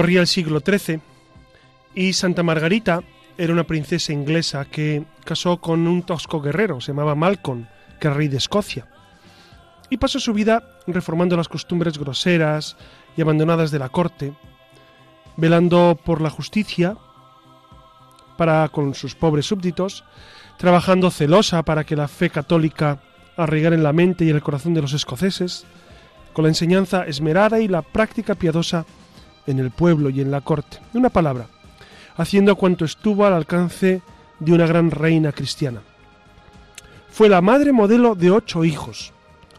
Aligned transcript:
Corría 0.00 0.22
el 0.22 0.26
siglo 0.28 0.62
XIII 0.64 0.98
y 1.94 2.14
Santa 2.14 2.42
Margarita 2.42 3.02
era 3.36 3.52
una 3.52 3.64
princesa 3.64 4.14
inglesa 4.14 4.64
que 4.64 5.04
casó 5.24 5.58
con 5.58 5.86
un 5.86 6.04
tosco 6.04 6.40
guerrero, 6.40 6.80
se 6.80 6.92
llamaba 6.92 7.14
Malcolm, 7.14 7.66
que 8.00 8.06
era 8.06 8.16
rey 8.16 8.28
de 8.28 8.38
Escocia. 8.38 8.88
Y 9.90 9.98
pasó 9.98 10.18
su 10.18 10.32
vida 10.32 10.64
reformando 10.86 11.36
las 11.36 11.50
costumbres 11.50 11.98
groseras 11.98 12.78
y 13.14 13.20
abandonadas 13.20 13.70
de 13.70 13.78
la 13.78 13.90
corte, 13.90 14.32
velando 15.36 16.00
por 16.02 16.22
la 16.22 16.30
justicia 16.30 16.96
para 18.38 18.70
con 18.70 18.94
sus 18.94 19.14
pobres 19.14 19.44
súbditos, 19.44 20.04
trabajando 20.56 21.10
celosa 21.10 21.62
para 21.62 21.84
que 21.84 21.94
la 21.94 22.08
fe 22.08 22.30
católica 22.30 23.02
arraigara 23.36 23.76
en 23.76 23.82
la 23.82 23.92
mente 23.92 24.24
y 24.24 24.30
en 24.30 24.36
el 24.36 24.42
corazón 24.42 24.72
de 24.72 24.80
los 24.80 24.94
escoceses, 24.94 25.66
con 26.32 26.44
la 26.44 26.48
enseñanza 26.48 27.04
esmerada 27.04 27.60
y 27.60 27.68
la 27.68 27.82
práctica 27.82 28.34
piadosa 28.34 28.86
en 29.46 29.58
el 29.58 29.70
pueblo 29.70 30.10
y 30.10 30.20
en 30.20 30.30
la 30.30 30.40
corte. 30.40 30.78
De 30.92 30.98
una 30.98 31.10
palabra, 31.10 31.46
haciendo 32.16 32.56
cuanto 32.56 32.84
estuvo 32.84 33.24
al 33.24 33.32
alcance 33.32 34.02
de 34.38 34.52
una 34.52 34.66
gran 34.66 34.90
reina 34.90 35.32
cristiana. 35.32 35.82
Fue 37.10 37.28
la 37.28 37.40
madre 37.40 37.72
modelo 37.72 38.14
de 38.14 38.30
ocho 38.30 38.64
hijos, 38.64 39.12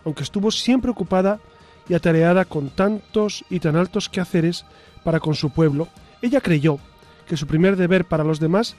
aunque 0.05 0.23
estuvo 0.23 0.51
siempre 0.51 0.91
ocupada 0.91 1.39
y 1.88 1.93
atareada 1.93 2.45
con 2.45 2.69
tantos 2.69 3.43
y 3.49 3.59
tan 3.59 3.75
altos 3.75 4.09
quehaceres 4.09 4.65
para 5.03 5.19
con 5.19 5.35
su 5.35 5.49
pueblo, 5.49 5.88
ella 6.21 6.41
creyó 6.41 6.79
que 7.27 7.38
su 7.38 7.47
primer 7.47 7.75
deber 7.75 8.05
para 8.05 8.23
los 8.23 8.39
demás 8.39 8.75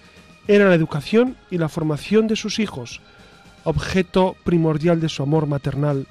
era 0.48 0.68
la 0.68 0.74
educación 0.74 1.36
y 1.50 1.58
la 1.58 1.68
formación 1.68 2.26
de 2.26 2.36
sus 2.36 2.58
hijos, 2.58 3.00
objeto 3.64 4.36
primordial 4.44 5.00
de 5.00 5.08
su 5.08 5.22
amor 5.22 5.46
maternal. 5.46 6.06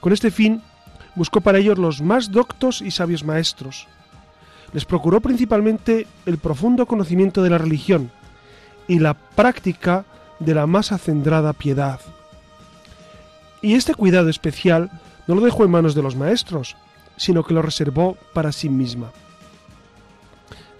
Con 0.00 0.12
este 0.12 0.30
fin, 0.30 0.62
buscó 1.14 1.40
para 1.40 1.58
ellos 1.58 1.78
los 1.78 2.02
más 2.02 2.30
doctos 2.30 2.80
y 2.80 2.90
sabios 2.90 3.24
maestros, 3.24 3.86
les 4.76 4.84
procuró 4.84 5.22
principalmente 5.22 6.06
el 6.26 6.36
profundo 6.36 6.84
conocimiento 6.84 7.42
de 7.42 7.48
la 7.48 7.56
religión 7.56 8.10
y 8.86 8.98
la 8.98 9.14
práctica 9.14 10.04
de 10.38 10.54
la 10.54 10.66
más 10.66 10.92
acendrada 10.92 11.54
piedad. 11.54 11.98
Y 13.62 13.72
este 13.72 13.94
cuidado 13.94 14.28
especial 14.28 14.90
no 15.26 15.34
lo 15.34 15.40
dejó 15.40 15.64
en 15.64 15.70
manos 15.70 15.94
de 15.94 16.02
los 16.02 16.14
maestros, 16.14 16.76
sino 17.16 17.42
que 17.42 17.54
lo 17.54 17.62
reservó 17.62 18.18
para 18.34 18.52
sí 18.52 18.68
misma. 18.68 19.12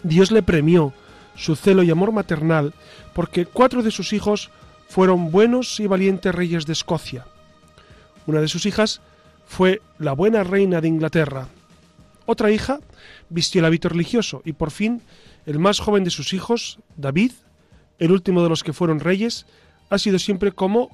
Dios 0.03 0.31
le 0.31 0.43
premió 0.43 0.93
su 1.35 1.57
celo 1.57 1.83
y 1.83 1.91
amor 1.91 2.13
maternal 2.13 2.75
porque 3.15 3.47
cuatro 3.47 3.83
de 3.83 3.93
sus 3.93 4.13
hijos 4.13 4.51
fueron 4.91 5.31
buenos 5.31 5.81
y 5.81 5.87
valientes 5.87 6.35
reyes 6.35 6.67
de 6.67 6.75
Escocia. 6.75 7.25
Una 8.27 8.43
de 8.43 8.49
sus 8.49 8.67
hijas 8.67 9.01
fue 9.47 9.81
la 9.99 10.13
buena 10.13 10.45
reina 10.45 10.83
de 10.83 10.89
Inglaterra. 10.89 11.49
Otra 12.27 12.51
hija 12.51 12.81
vistió 13.29 13.61
el 13.61 13.65
hábito 13.65 13.89
religioso 13.89 14.43
y 14.45 14.53
por 14.53 14.71
fin 14.71 15.01
el 15.47 15.59
más 15.59 15.79
joven 15.79 16.05
de 16.05 16.11
sus 16.11 16.33
hijos, 16.33 16.81
David, 16.97 17.33
el 17.99 18.13
último 18.13 18.43
de 18.43 18.49
los 18.49 18.65
que 18.65 18.73
fueron 18.73 19.01
reyes, 19.01 19.47
ha 19.89 19.99
sido 19.99 20.19
siempre 20.19 20.53
como 20.53 20.91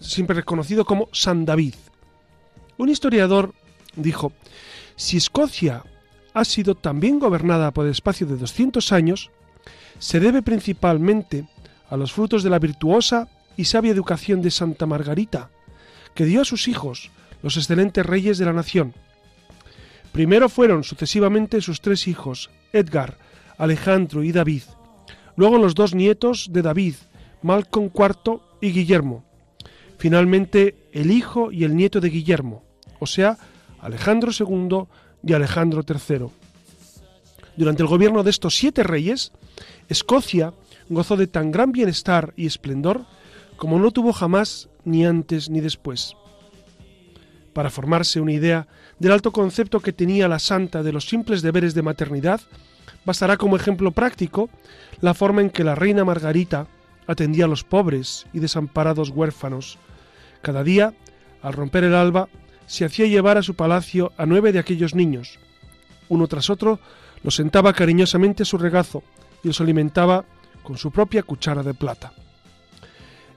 siempre 0.00 0.36
reconocido 0.36 0.84
como 0.84 1.08
San 1.12 1.44
David. 1.44 1.74
Un 2.78 2.88
historiador 2.88 3.54
dijo: 3.94 4.32
"Si 4.96 5.18
Escocia 5.18 5.84
ha 6.32 6.44
sido 6.44 6.74
tan 6.74 6.98
bien 6.98 7.18
gobernada 7.18 7.70
por 7.70 7.84
el 7.84 7.92
espacio 7.92 8.26
de 8.26 8.36
200 8.36 8.90
años, 8.90 9.30
se 9.98 10.18
debe 10.18 10.42
principalmente 10.42 11.46
a 11.88 11.96
los 11.96 12.12
frutos 12.12 12.42
de 12.42 12.50
la 12.50 12.58
virtuosa 12.58 13.28
y 13.56 13.66
sabia 13.66 13.92
educación 13.92 14.42
de 14.42 14.50
Santa 14.50 14.86
Margarita, 14.86 15.50
que 16.14 16.24
dio 16.24 16.40
a 16.40 16.44
sus 16.44 16.66
hijos 16.68 17.10
los 17.42 17.56
excelentes 17.56 18.04
reyes 18.04 18.38
de 18.38 18.46
la 18.46 18.52
nación, 18.52 18.94
Primero 20.14 20.48
fueron 20.48 20.84
sucesivamente 20.84 21.60
sus 21.60 21.80
tres 21.80 22.06
hijos, 22.06 22.48
Edgar, 22.72 23.18
Alejandro 23.58 24.22
y 24.22 24.30
David, 24.30 24.62
luego 25.34 25.58
los 25.58 25.74
dos 25.74 25.92
nietos 25.92 26.50
de 26.52 26.62
David, 26.62 26.94
Malcolm 27.42 27.90
IV 27.92 28.40
y 28.60 28.70
Guillermo, 28.70 29.24
finalmente 29.98 30.76
el 30.92 31.10
hijo 31.10 31.50
y 31.50 31.64
el 31.64 31.74
nieto 31.74 32.00
de 32.00 32.10
Guillermo, 32.10 32.62
o 33.00 33.08
sea, 33.08 33.38
Alejandro 33.80 34.30
II 34.30 34.84
y 35.24 35.32
Alejandro 35.32 35.82
III. 35.84 36.28
Durante 37.56 37.82
el 37.82 37.88
gobierno 37.88 38.22
de 38.22 38.30
estos 38.30 38.54
siete 38.54 38.84
reyes, 38.84 39.32
Escocia 39.88 40.54
gozó 40.88 41.16
de 41.16 41.26
tan 41.26 41.50
gran 41.50 41.72
bienestar 41.72 42.32
y 42.36 42.46
esplendor 42.46 43.04
como 43.56 43.80
no 43.80 43.90
tuvo 43.90 44.12
jamás 44.12 44.68
ni 44.84 45.04
antes 45.04 45.50
ni 45.50 45.60
después. 45.60 46.14
Para 47.54 47.70
formarse 47.70 48.20
una 48.20 48.32
idea 48.32 48.66
del 48.98 49.12
alto 49.12 49.32
concepto 49.32 49.80
que 49.80 49.92
tenía 49.92 50.28
la 50.28 50.40
santa 50.40 50.82
de 50.82 50.92
los 50.92 51.06
simples 51.06 51.40
deberes 51.40 51.72
de 51.72 51.82
maternidad, 51.82 52.40
bastará 53.04 53.36
como 53.36 53.56
ejemplo 53.56 53.92
práctico 53.92 54.50
la 55.00 55.14
forma 55.14 55.40
en 55.40 55.50
que 55.50 55.64
la 55.64 55.76
reina 55.76 56.04
Margarita 56.04 56.66
atendía 57.06 57.44
a 57.44 57.48
los 57.48 57.62
pobres 57.62 58.26
y 58.32 58.40
desamparados 58.40 59.10
huérfanos. 59.10 59.78
Cada 60.42 60.64
día, 60.64 60.94
al 61.42 61.52
romper 61.52 61.84
el 61.84 61.94
alba, 61.94 62.28
se 62.66 62.84
hacía 62.84 63.06
llevar 63.06 63.38
a 63.38 63.42
su 63.42 63.54
palacio 63.54 64.12
a 64.16 64.26
nueve 64.26 64.52
de 64.52 64.58
aquellos 64.58 64.94
niños. 64.94 65.38
Uno 66.08 66.26
tras 66.26 66.50
otro 66.50 66.80
los 67.22 67.36
sentaba 67.36 67.72
cariñosamente 67.72 68.42
a 68.42 68.46
su 68.46 68.58
regazo 68.58 69.02
y 69.42 69.48
los 69.48 69.60
alimentaba 69.60 70.24
con 70.62 70.76
su 70.76 70.90
propia 70.90 71.22
cuchara 71.22 71.62
de 71.62 71.74
plata. 71.74 72.12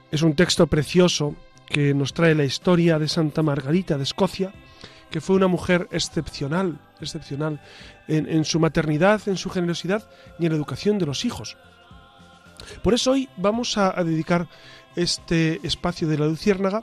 Es 0.10 0.22
un 0.24 0.34
texto 0.34 0.66
precioso 0.68 1.36
que 1.68 1.94
nos 1.94 2.14
trae 2.14 2.36
la 2.36 2.46
historia 2.46 2.98
de 2.98 3.08
Santa 3.08 3.44
Margarita 3.44 3.98
de 3.98 4.04
Escocia, 4.04 4.54
que 5.10 5.22
fue 5.22 5.36
una 5.36 5.48
mujer 5.48 5.88
excepcional, 5.92 6.80
excepcional 7.00 7.62
en, 8.08 8.46
su 8.46 8.60
maternidad, 8.60 9.22
en 9.28 9.38
su 9.38 9.50
generosidad 9.50 10.10
y 10.40 10.46
en 10.46 10.52
la 10.52 10.58
educación 10.58 10.98
de 10.98 11.06
los 11.06 11.26
hijos. 11.26 11.58
Por 12.84 12.94
eso 12.94 13.12
hoy 13.12 13.30
vamos 13.38 13.78
a, 13.78 13.92
dedicar 14.04 14.48
este 14.96 15.66
espacio 15.66 16.08
de 16.08 16.18
la 16.18 16.26
Luciérnaga 16.26 16.82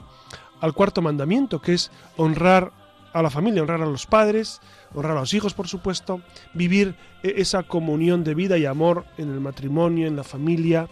al 0.61 0.73
cuarto 0.73 1.01
mandamiento, 1.01 1.61
que 1.61 1.73
es 1.73 1.91
honrar 2.17 2.71
a 3.13 3.21
la 3.21 3.29
familia, 3.29 3.61
honrar 3.61 3.81
a 3.81 3.85
los 3.85 4.05
padres, 4.05 4.61
honrar 4.95 5.17
a 5.17 5.21
los 5.21 5.33
hijos, 5.33 5.53
por 5.53 5.67
supuesto, 5.67 6.21
vivir 6.53 6.95
e, 7.21 7.35
esa 7.37 7.63
comunión 7.63 8.23
de 8.23 8.33
vida 8.33 8.57
y 8.57 8.65
amor 8.65 9.05
en 9.17 9.29
el 9.29 9.39
matrimonio, 9.39 10.07
en 10.07 10.15
la 10.15 10.23
familia, 10.23 10.87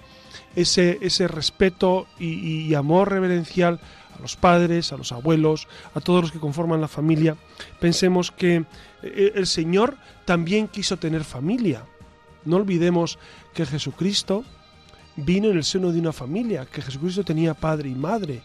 ese, 0.56 1.00
ese 1.02 1.28
respeto 1.28 2.08
y, 2.20 2.74
amor 2.76 3.10
reverencial 3.12 3.80
a 4.16 4.22
los 4.22 4.36
padres, 4.36 4.92
a 4.92 4.98
los 4.98 5.12
abuelos, 5.12 5.68
a 5.96 6.00
todos 6.00 6.22
los 6.22 6.32
que 6.32 6.40
conforman 6.40 6.82
la 6.82 6.88
familia. 6.88 7.38
Pensemos 7.80 8.32
que 8.32 8.66
eh, 9.02 9.32
el 9.36 9.48
Señor 9.48 9.98
también 10.26 10.68
quiso 10.68 10.98
tener 10.98 11.24
familia. 11.24 11.86
No 12.46 12.58
olvidemos 12.58 13.18
que 13.54 13.66
Jesucristo 13.66 14.44
vino 15.16 15.50
en 15.50 15.58
el 15.58 15.64
seno 15.64 15.92
de 15.92 16.00
una 16.00 16.12
familia, 16.12 16.66
que 16.66 16.82
Jesucristo 16.82 17.24
tenía 17.24 17.54
padre 17.54 17.90
y 17.90 17.96
madre, 17.96 18.42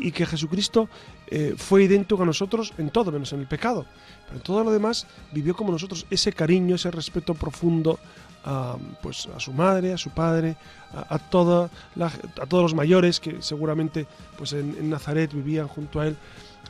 y, 0.00 0.12
que 0.12 0.26
Jesucristo 0.26 0.88
eh, 1.26 1.54
fue 1.56 1.84
idéntico 1.84 2.22
a 2.22 2.26
nosotros 2.26 2.72
en 2.78 2.90
todo, 2.90 3.12
menos 3.12 3.32
en 3.32 3.40
el 3.40 3.46
pecado. 3.46 3.86
Pero 4.26 4.36
en 4.36 4.42
todo 4.42 4.64
lo 4.64 4.72
demás 4.72 5.06
vivió 5.32 5.54
como 5.54 5.72
nosotros 5.72 6.06
ese 6.10 6.32
cariño, 6.32 6.76
ese 6.76 6.90
respeto 6.90 7.34
profundo 7.34 7.98
a, 8.44 8.76
pues, 9.02 9.28
a 9.34 9.40
su 9.40 9.52
madre, 9.52 9.92
a 9.92 9.98
su 9.98 10.10
padre, 10.10 10.56
a, 10.92 11.18
toda 11.18 11.70
a 12.00 12.46
todos 12.46 12.62
los 12.62 12.74
mayores 12.74 13.20
que 13.20 13.40
seguramente 13.40 14.06
pues, 14.36 14.52
en, 14.52 14.90
Nazaret 14.90 15.32
vivían 15.32 15.68
junto 15.68 16.00
a 16.00 16.06
él. 16.06 16.16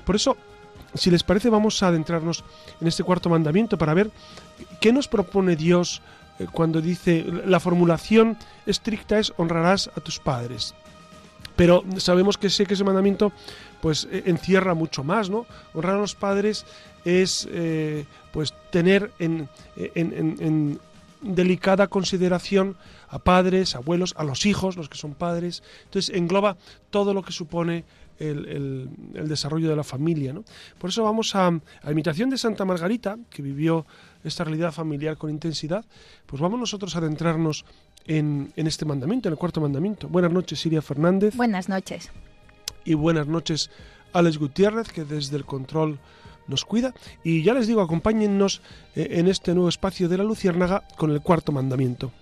Por 0.04 0.16
eso, 0.16 0.36
si 0.94 1.10
les 1.10 1.22
parece, 1.22 1.50
vamos 1.50 1.82
a 1.82 1.88
adentrarnos 1.88 2.44
en 2.80 2.88
este 2.88 3.02
cuarto 3.02 3.28
mandamiento 3.28 3.78
para 3.78 3.94
ver 3.94 4.10
qué 4.80 4.92
nos 4.92 5.08
propone 5.08 5.56
Dios 5.56 6.02
eh, 6.38 6.46
cuando 6.50 6.80
dice 6.80 7.24
la 7.46 7.60
formulación 7.60 8.36
estricta 8.66 9.18
es 9.18 9.32
honrarás 9.36 9.90
a 9.96 10.00
tus 10.00 10.18
padres. 10.18 10.74
Pero 11.56 11.84
sabemos 11.98 12.38
que 12.38 12.50
sé 12.50 12.66
que 12.66 12.74
ese 12.74 12.84
mandamiento 12.84 13.32
pues 13.80 14.08
e, 14.10 14.24
encierra 14.26 14.74
mucho 14.74 15.04
más, 15.04 15.30
¿no? 15.30 15.46
Honrar 15.74 15.96
a 15.96 16.00
los 16.00 16.14
padres 16.14 16.64
es 17.04 17.48
eh, 17.50 18.06
pues 18.32 18.54
tener 18.70 19.10
en, 19.18 19.48
en, 19.76 20.78
delicada 21.20 21.86
consideración 21.86 22.76
a 23.08 23.18
padres, 23.18 23.76
abuelos, 23.76 24.14
a 24.16 24.24
los 24.24 24.46
hijos, 24.46 24.76
los 24.76 24.88
que 24.88 24.98
son 24.98 25.14
padres. 25.14 25.62
Entonces 25.84 26.14
engloba 26.14 26.56
todo 26.90 27.14
lo 27.14 27.22
que 27.22 27.32
supone 27.32 27.84
el, 28.18 28.88
desarrollo 29.28 29.68
de 29.68 29.76
la 29.76 29.84
familia. 29.84 30.32
¿no? 30.32 30.44
Por 30.78 30.90
eso 30.90 31.04
vamos 31.04 31.34
a, 31.34 31.48
a 31.48 31.92
imitación 31.92 32.30
de 32.30 32.38
Santa 32.38 32.64
Margarita, 32.64 33.18
que 33.30 33.42
vivió 33.42 33.86
esta 34.24 34.44
realidad 34.44 34.72
familiar 34.72 35.16
con 35.16 35.30
intensidad, 35.30 35.84
pues 36.26 36.40
vamos 36.40 36.58
nosotros 36.58 36.94
a 36.94 36.98
adentrarnos 36.98 37.64
en, 38.06 38.52
en 38.56 38.66
este 38.66 38.84
mandamiento, 38.84 39.28
en 39.28 39.32
el 39.32 39.38
cuarto 39.38 39.60
mandamiento. 39.60 40.08
Buenas 40.08 40.32
noches, 40.32 40.60
Siria 40.60 40.82
Fernández. 40.82 41.36
Buenas 41.36 41.68
noches. 41.68 42.10
Y 42.84 42.94
buenas 42.94 43.26
noches, 43.26 43.70
Alex 44.12 44.38
Gutiérrez, 44.38 44.88
que 44.88 45.04
desde 45.04 45.36
el 45.36 45.44
control 45.44 45.98
nos 46.48 46.64
cuida. 46.64 46.94
Y 47.22 47.42
ya 47.42 47.54
les 47.54 47.66
digo, 47.66 47.80
acompáñennos 47.80 48.62
eh, 48.94 49.08
en 49.12 49.28
este 49.28 49.54
nuevo 49.54 49.68
espacio 49.68 50.08
de 50.08 50.18
la 50.18 50.24
Luciérnaga 50.24 50.82
con 50.96 51.10
el 51.10 51.20
cuarto 51.20 51.52
mandamiento. 51.52 52.12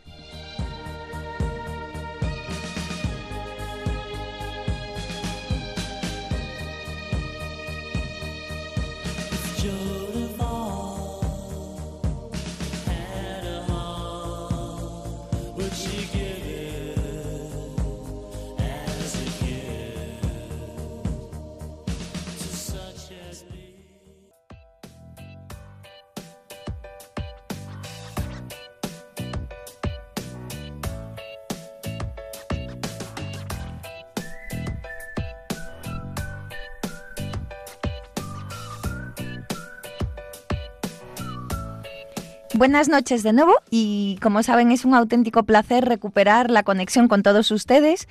Buenas 42.60 42.90
noches 42.90 43.22
de 43.22 43.32
nuevo 43.32 43.54
y 43.70 44.18
como 44.20 44.42
saben 44.42 44.70
es 44.70 44.84
un 44.84 44.92
auténtico 44.92 45.44
placer 45.44 45.86
recuperar 45.86 46.50
la 46.50 46.62
conexión 46.62 47.08
con 47.08 47.22
todos 47.22 47.50
ustedes 47.52 48.06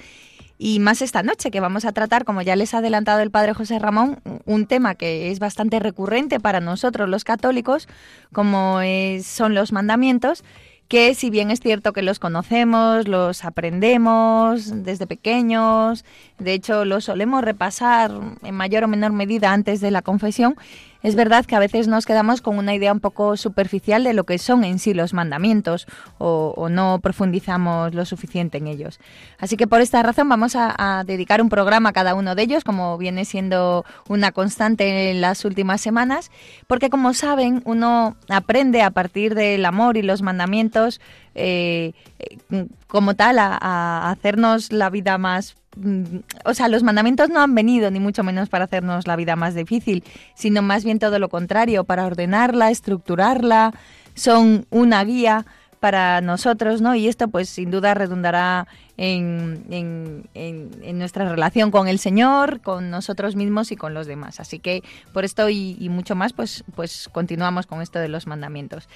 y 0.58 0.80
más 0.80 1.04
esta 1.04 1.22
noche 1.22 1.52
que 1.52 1.60
vamos 1.60 1.86
a 1.86 1.92
tratar, 1.92 2.26
como 2.26 2.42
ya 2.42 2.56
les 2.56 2.74
ha 2.74 2.80
adelantado 2.80 3.20
el 3.20 3.30
padre 3.30 3.54
José 3.54 3.78
Ramón, 3.78 4.20
un 4.46 4.66
tema 4.66 4.96
que 4.96 5.30
es 5.30 5.38
bastante 5.38 5.78
recurrente 5.78 6.40
para 6.40 6.62
nosotros 6.62 7.08
los 7.08 7.26
católicos, 7.26 7.88
como 8.34 8.80
son 9.22 9.54
los 9.54 9.72
mandamientos, 9.72 10.44
que 10.88 11.14
si 11.14 11.30
bien 11.30 11.52
es 11.52 11.60
cierto 11.60 11.94
que 11.94 12.02
los 12.02 12.18
conocemos, 12.18 13.08
los 13.08 13.46
aprendemos 13.46 14.84
desde 14.84 15.06
pequeños, 15.06 16.04
de 16.40 16.54
hecho 16.54 16.86
los 16.86 17.04
solemos 17.04 17.44
repasar 17.44 18.12
en 18.42 18.56
mayor 18.56 18.86
o 18.86 18.88
menor 18.88 19.12
medida 19.12 19.54
antes 19.54 19.80
de 19.80 19.92
la 19.92 20.02
confesión, 20.02 20.56
es 21.02 21.16
verdad 21.16 21.46
que 21.46 21.56
a 21.56 21.60
veces 21.60 21.88
nos 21.88 22.06
quedamos 22.06 22.42
con 22.42 22.58
una 22.58 22.76
idea 22.76 22.92
un 22.92 23.00
poco 23.00 23.38
superficial 23.38 24.04
de 24.04 24.14
lo 24.14 24.26
que 24.26 24.38
son 24.38 24.64
en 24.64 24.80
sí 24.80 24.94
los 24.94 25.14
mandamientos 25.14 25.88
o, 26.18 26.68
no 26.70 27.00
profundizamos 27.02 27.96
lo 27.96 28.06
suficiente 28.06 28.58
en 28.58 28.68
ellos. 28.68 29.00
Así 29.38 29.58
que 29.58 29.66
por 29.66 29.82
esta 29.82 30.04
razón 30.04 30.30
vamos 30.30 30.56
a, 30.56 31.04
dedicar 31.06 31.42
un 31.42 31.50
programa 31.50 31.90
a 31.90 31.94
cada 31.94 32.16
uno 32.16 32.36
de 32.36 32.44
ellos, 32.44 32.64
como 32.64 32.98
viene 32.98 33.26
siendo 33.26 33.86
una 34.08 34.32
constante 34.32 35.12
en 35.12 35.22
las 35.22 35.46
últimas 35.46 35.82
semanas, 35.82 36.32
porque 36.68 36.90
como 36.90 37.14
saben, 37.14 37.62
uno 37.66 38.18
aprende 38.28 38.82
a 38.82 38.92
partir 38.92 39.36
del 39.36 39.66
amor 39.66 39.98
y 39.98 40.02
los 40.02 40.22
mandamientos 40.22 41.00
eh, 41.36 41.94
como 42.88 43.16
tal 43.16 43.38
a 43.40 44.10
hacernos 44.12 44.72
la 44.72 44.90
vida 44.90 45.18
más 45.18 45.56
Mm, 45.78 46.20
o 46.46 46.54
sea, 46.54 46.68
los 46.68 46.84
mandamientos 46.84 47.30
no 47.30 47.40
han 47.42 47.56
venido 47.56 47.92
ni 47.92 48.00
mucho 48.00 48.24
menos 48.24 48.50
para 48.50 48.66
hacernos 48.66 49.08
la 49.08 49.16
vida 49.16 49.36
más 49.36 49.56
difícil, 49.56 50.04
sino 50.36 50.62
más 50.62 50.84
bien 50.84 51.00
todo 51.00 51.20
lo 51.20 51.30
contrario, 51.30 51.84
para 51.84 52.06
ordenarla, 52.06 52.72
estructurarla, 52.72 53.74
son 54.16 54.66
una 54.72 55.04
guía 55.04 55.46
para 55.80 56.22
nosotros, 56.22 56.82
¿no? 56.82 56.96
Y 56.96 57.08
esto 57.08 57.30
pues 57.30 57.50
sin 57.50 57.72
duda 57.72 57.94
redundará 57.94 58.68
en, 59.02 60.28
en, 60.34 61.00
nuestra 61.00 61.30
relación 61.30 61.72
con 61.72 61.88
el 61.88 62.00
Señor, 62.00 62.60
con 62.60 62.90
nosotros 62.90 63.38
mismos 63.38 63.72
y 63.72 63.78
con 63.78 63.94
los 63.94 64.08
demás. 64.08 64.42
Así 64.42 64.60
que 64.60 64.84
por 65.14 65.24
esto 65.24 65.50
y, 65.50 65.78
y 65.80 65.88
mucho 65.88 66.16
más, 66.16 66.34
pues, 66.34 66.66
pues 66.76 67.10
continuamos 67.10 67.66
con 67.66 67.82
esto 67.82 68.00
de 68.00 68.10
los 68.10 68.28
mandamientos. 68.28 68.90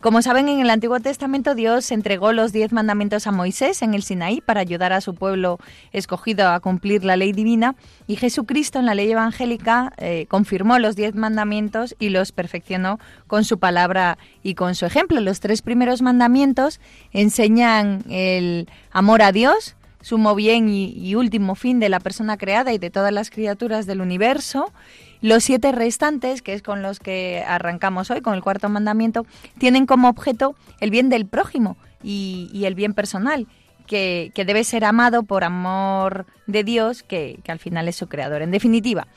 Como 0.00 0.22
saben, 0.22 0.48
en 0.48 0.60
el 0.60 0.70
Antiguo 0.70 0.98
Testamento 1.00 1.54
Dios 1.54 1.92
entregó 1.92 2.32
los 2.32 2.52
diez 2.52 2.72
mandamientos 2.72 3.26
a 3.26 3.32
Moisés 3.32 3.82
en 3.82 3.92
el 3.92 4.02
Sinaí 4.02 4.40
para 4.40 4.60
ayudar 4.60 4.94
a 4.94 5.02
su 5.02 5.14
pueblo 5.14 5.58
escogido 5.92 6.48
a 6.48 6.60
cumplir 6.60 7.04
la 7.04 7.18
ley 7.18 7.32
divina 7.32 7.74
y 8.06 8.16
Jesucristo 8.16 8.78
en 8.78 8.86
la 8.86 8.94
ley 8.94 9.10
evangélica 9.12 9.92
eh, 9.98 10.24
confirmó 10.30 10.78
los 10.78 10.96
diez 10.96 11.14
mandamientos 11.14 11.94
y 11.98 12.08
los 12.08 12.32
perfeccionó 12.32 12.98
con 13.26 13.44
su 13.44 13.58
palabra 13.58 14.16
y 14.42 14.54
con 14.54 14.74
su 14.74 14.86
ejemplo. 14.86 15.20
Los 15.20 15.40
tres 15.40 15.60
primeros 15.60 16.00
mandamientos 16.00 16.80
enseñan 17.12 18.02
el 18.08 18.70
amor 18.90 19.22
a 19.22 19.32
Dios, 19.32 19.76
sumo 20.00 20.34
bien 20.34 20.68
y 20.68 21.14
último 21.14 21.54
fin 21.54 21.80
de 21.80 21.88
la 21.88 22.00
persona 22.00 22.36
creada 22.36 22.72
y 22.72 22.78
de 22.78 22.90
todas 22.90 23.12
las 23.12 23.30
criaturas 23.30 23.86
del 23.86 24.00
universo 24.00 24.72
los 25.20 25.44
siete 25.44 25.72
restantes, 25.72 26.42
que 26.42 26.54
es 26.54 26.62
con 26.62 26.82
los 26.82 26.98
que 26.98 27.44
arrancamos 27.46 28.10
hoy, 28.10 28.20
con 28.20 28.34
el 28.34 28.42
cuarto 28.42 28.68
mandamiento, 28.68 29.26
tienen 29.58 29.86
como 29.86 30.08
objeto 30.08 30.54
el 30.80 30.90
bien 30.90 31.08
del 31.08 31.26
prójimo 31.26 31.76
y, 32.02 32.62
el 32.64 32.74
bien 32.74 32.94
personal, 32.94 33.46
que, 33.86 34.32
debe 34.34 34.64
ser 34.64 34.84
amado 34.84 35.22
por 35.24 35.44
amor 35.44 36.26
de 36.46 36.64
Dios, 36.64 37.02
que, 37.02 37.40
al 37.48 37.58
final 37.58 37.88
es 37.88 37.96
su 37.96 38.08
creador. 38.08 38.42
En 38.42 38.50
definitiva, 38.50 39.08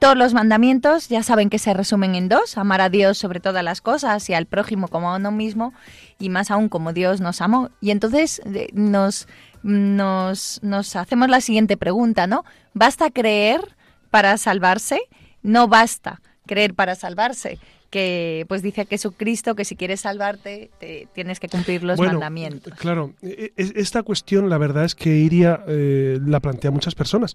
todos 0.00 0.16
los 0.16 0.34
mandamientos 0.34 1.08
ya 1.08 1.22
saben 1.22 1.50
que 1.50 1.58
se 1.58 1.72
resumen 1.74 2.14
en 2.16 2.28
dos, 2.28 2.58
amar 2.58 2.80
a 2.80 2.88
Dios 2.88 3.18
sobre 3.18 3.38
todas 3.38 3.62
las 3.62 3.80
cosas 3.80 4.28
y 4.28 4.34
al 4.34 4.46
prójimo 4.46 4.88
como 4.88 5.10
a 5.10 5.16
uno 5.16 5.30
mismo, 5.30 5.72
y 6.18 6.28
más 6.28 6.50
aún 6.50 6.68
como 6.68 6.92
Dios 6.92 7.20
nos 7.20 7.40
amó. 7.40 7.70
Y 7.80 7.90
entonces 7.92 8.42
nos, 8.72 9.28
nos, 9.62 10.58
nos 10.62 10.96
hacemos 10.96 11.28
la 11.28 11.40
siguiente 11.40 11.76
pregunta, 11.76 12.26
¿no? 12.26 12.44
¿Basta 12.74 13.10
creer 13.10 13.76
para 14.10 14.36
salvarse? 14.38 15.00
no 15.42 15.68
basta 15.68 16.20
creer 16.46 16.74
para 16.74 16.94
salvarse 16.94 17.58
que 17.90 18.44
pues 18.48 18.62
dice 18.62 18.86
Jesucristo 18.86 19.54
que 19.54 19.64
si 19.64 19.76
quieres 19.76 20.00
salvarte 20.02 20.70
te, 20.78 21.08
tienes 21.12 21.40
que 21.40 21.48
cumplir 21.48 21.82
los 21.82 21.98
mandamientos. 21.98 22.72
Claro, 22.74 23.14
e, 23.20 23.52
e, 23.56 23.72
esta 23.76 24.02
cuestión 24.02 24.48
la 24.48 24.58
verdad 24.58 24.84
es 24.84 24.94
que 24.94 25.10
Iria 25.16 25.64
eh, 25.66 26.18
la 26.24 26.40
plantea 26.40 26.70
muchas 26.70 26.94
personas, 26.94 27.34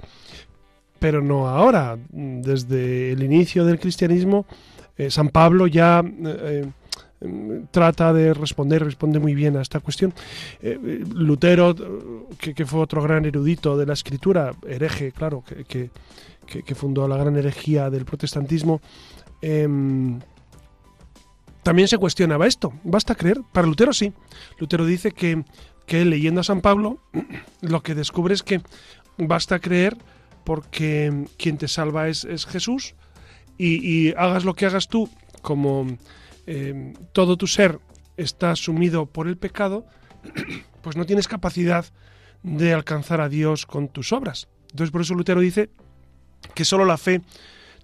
pero 0.99 1.21
no 1.21 1.47
ahora. 1.47 1.97
Desde 2.09 3.11
el 3.11 3.23
inicio 3.23 3.65
del 3.65 3.79
cristianismo, 3.79 4.45
eh, 4.97 5.09
San 5.11 5.29
Pablo 5.29 5.67
ya 5.67 6.03
eh, 6.03 6.65
trata 7.71 8.13
de 8.13 8.33
responder, 8.33 8.83
responde 8.83 9.19
muy 9.19 9.35
bien 9.35 9.57
a 9.57 9.61
esta 9.61 9.79
cuestión. 9.79 10.13
Lutero, 11.13 11.75
que, 12.37 12.65
fue 12.65 12.79
otro 12.79 13.01
gran 13.01 13.25
erudito 13.25 13.77
de 13.77 13.85
la 13.85 13.93
escritura, 13.93 14.51
hereje, 14.67 15.11
claro, 15.11 15.43
que 15.67 15.89
que, 16.45 16.75
fundó 16.75 17.07
la 17.07 17.17
gran 17.17 17.35
herejía 17.35 17.89
del 17.89 18.05
protestantismo, 18.05 18.81
em, 19.41 20.19
también 21.63 21.87
se 21.87 21.97
cuestionaba 21.97 22.47
esto. 22.47 22.73
¿Basta 22.83 23.15
creer? 23.15 23.41
Para 23.51 23.67
Lutero 23.67 23.93
sí. 23.93 24.13
Lutero 24.59 24.85
dice 24.85 25.11
que, 25.11 25.43
que 25.85 26.05
leyendo 26.05 26.41
a 26.41 26.43
San 26.43 26.61
Pablo 26.61 26.99
lo 27.61 27.81
que 27.81 27.95
descubre 27.95 28.33
es 28.33 28.43
que 28.43 28.61
basta 29.17 29.59
creer 29.59 29.97
porque 30.45 31.25
quien 31.37 31.57
te 31.57 31.67
salva 31.67 32.07
es, 32.07 32.45
Jesús 32.45 32.95
y, 33.57 34.13
hagas 34.15 34.45
lo 34.45 34.53
que 34.53 34.65
hagas 34.65 34.87
tú, 34.87 35.09
como 35.41 35.97
em, 36.45 36.93
todo 37.11 37.35
tu 37.35 37.47
ser 37.47 37.79
está 38.15 38.55
sumido 38.55 39.07
por 39.07 39.27
el 39.27 39.37
pecado, 39.37 39.85
pues 40.81 40.95
no 40.95 41.05
tienes 41.05 41.27
capacidad 41.27 41.85
de 42.43 42.73
alcanzar 42.73 43.19
a 43.19 43.27
Dios 43.27 43.65
con 43.65 43.89
tus 43.89 44.13
obras. 44.13 44.47
Entonces 44.69 44.91
por 44.91 45.01
eso 45.01 45.15
Lutero 45.15 45.41
dice 45.41 45.69
que 46.53 46.63
solo 46.63 46.85
la 46.85 46.97
fe 46.97 47.21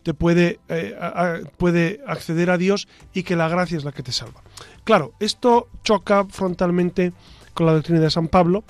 te 0.03 0.15
eh, 0.19 1.43
puede 1.57 2.01
acceder 2.05 2.49
a 2.49 2.57
Dios 2.57 2.87
y 3.13 3.23
que 3.23 3.35
la 3.35 3.49
gracia 3.49 3.77
es 3.77 3.83
la 3.83 3.91
que 3.91 4.03
te 4.03 4.11
salva. 4.11 4.41
Claro, 4.83 5.13
esto 5.19 5.67
choca 5.83 6.25
frontalmente 6.25 7.13
con 7.53 7.65
la 7.65 7.73
doctrina 7.73 7.99
de 7.99 8.09
San 8.09 8.27
Pablo 8.27 8.63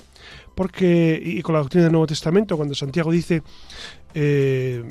porque, 0.54 1.20
y 1.24 1.42
con 1.42 1.54
la 1.54 1.60
doctrina 1.60 1.84
del 1.84 1.92
Nuevo 1.92 2.06
Testamento, 2.06 2.56
cuando 2.56 2.74
Santiago 2.74 3.10
dice, 3.10 3.42
eh, 4.14 4.84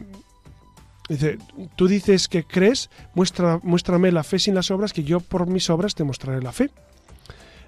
dice 1.07 1.37
tú 1.75 1.87
dices 1.87 2.27
que 2.27 2.43
crees, 2.43 2.89
muestra, 3.13 3.59
muéstrame 3.63 4.11
la 4.11 4.23
fe 4.23 4.39
sin 4.39 4.55
las 4.55 4.71
obras, 4.71 4.93
que 4.93 5.03
yo 5.03 5.19
por 5.19 5.47
mis 5.47 5.69
obras 5.69 5.95
te 5.95 6.03
mostraré 6.03 6.41
la 6.41 6.51
fe. 6.51 6.71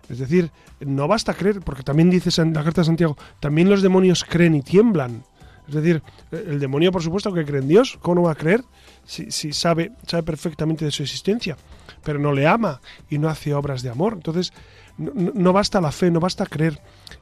Es 0.10 0.20
decir, 0.20 0.52
no 0.80 1.08
basta 1.08 1.34
creer, 1.34 1.62
porque 1.62 1.84
también 1.84 2.10
dice 2.10 2.42
en 2.42 2.54
la 2.54 2.64
carta 2.64 2.82
de 2.82 2.86
Santiago, 2.86 3.18
también 3.40 3.70
los 3.70 3.82
demonios 3.82 4.24
creen 4.24 4.56
y 4.56 4.62
tiemblan. 4.62 5.24
Es 5.68 5.76
decir, 5.76 6.02
el 6.32 6.60
demonio, 6.60 6.92
por 6.92 7.02
supuesto, 7.02 7.34
que 7.34 7.46
cree 7.46 7.62
en 7.62 7.68
Dios. 7.68 7.98
¿Cómo 8.02 8.16
no 8.16 8.22
va 8.24 8.34
a 8.34 8.36
creer 8.36 8.64
si, 9.06 9.32
si 9.32 9.54
sabe, 9.54 9.94
sabe 10.06 10.24
perfectamente 10.24 10.84
de 10.84 10.92
su 10.92 11.04
existencia? 11.04 11.58
Pero 12.04 12.20
no 12.20 12.34
le 12.34 12.48
ama 12.48 12.82
y 13.10 13.18
no 13.18 13.30
hace 13.30 13.54
obras 13.54 13.82
de 13.82 13.90
amor. 13.90 14.14
Entonces, 14.14 14.52
no, 14.98 15.12
no 15.34 15.54
basta 15.54 15.80
la 15.80 15.92
fe, 15.92 16.12
no 16.12 16.20
basta 16.20 16.46
creer. 16.46 16.82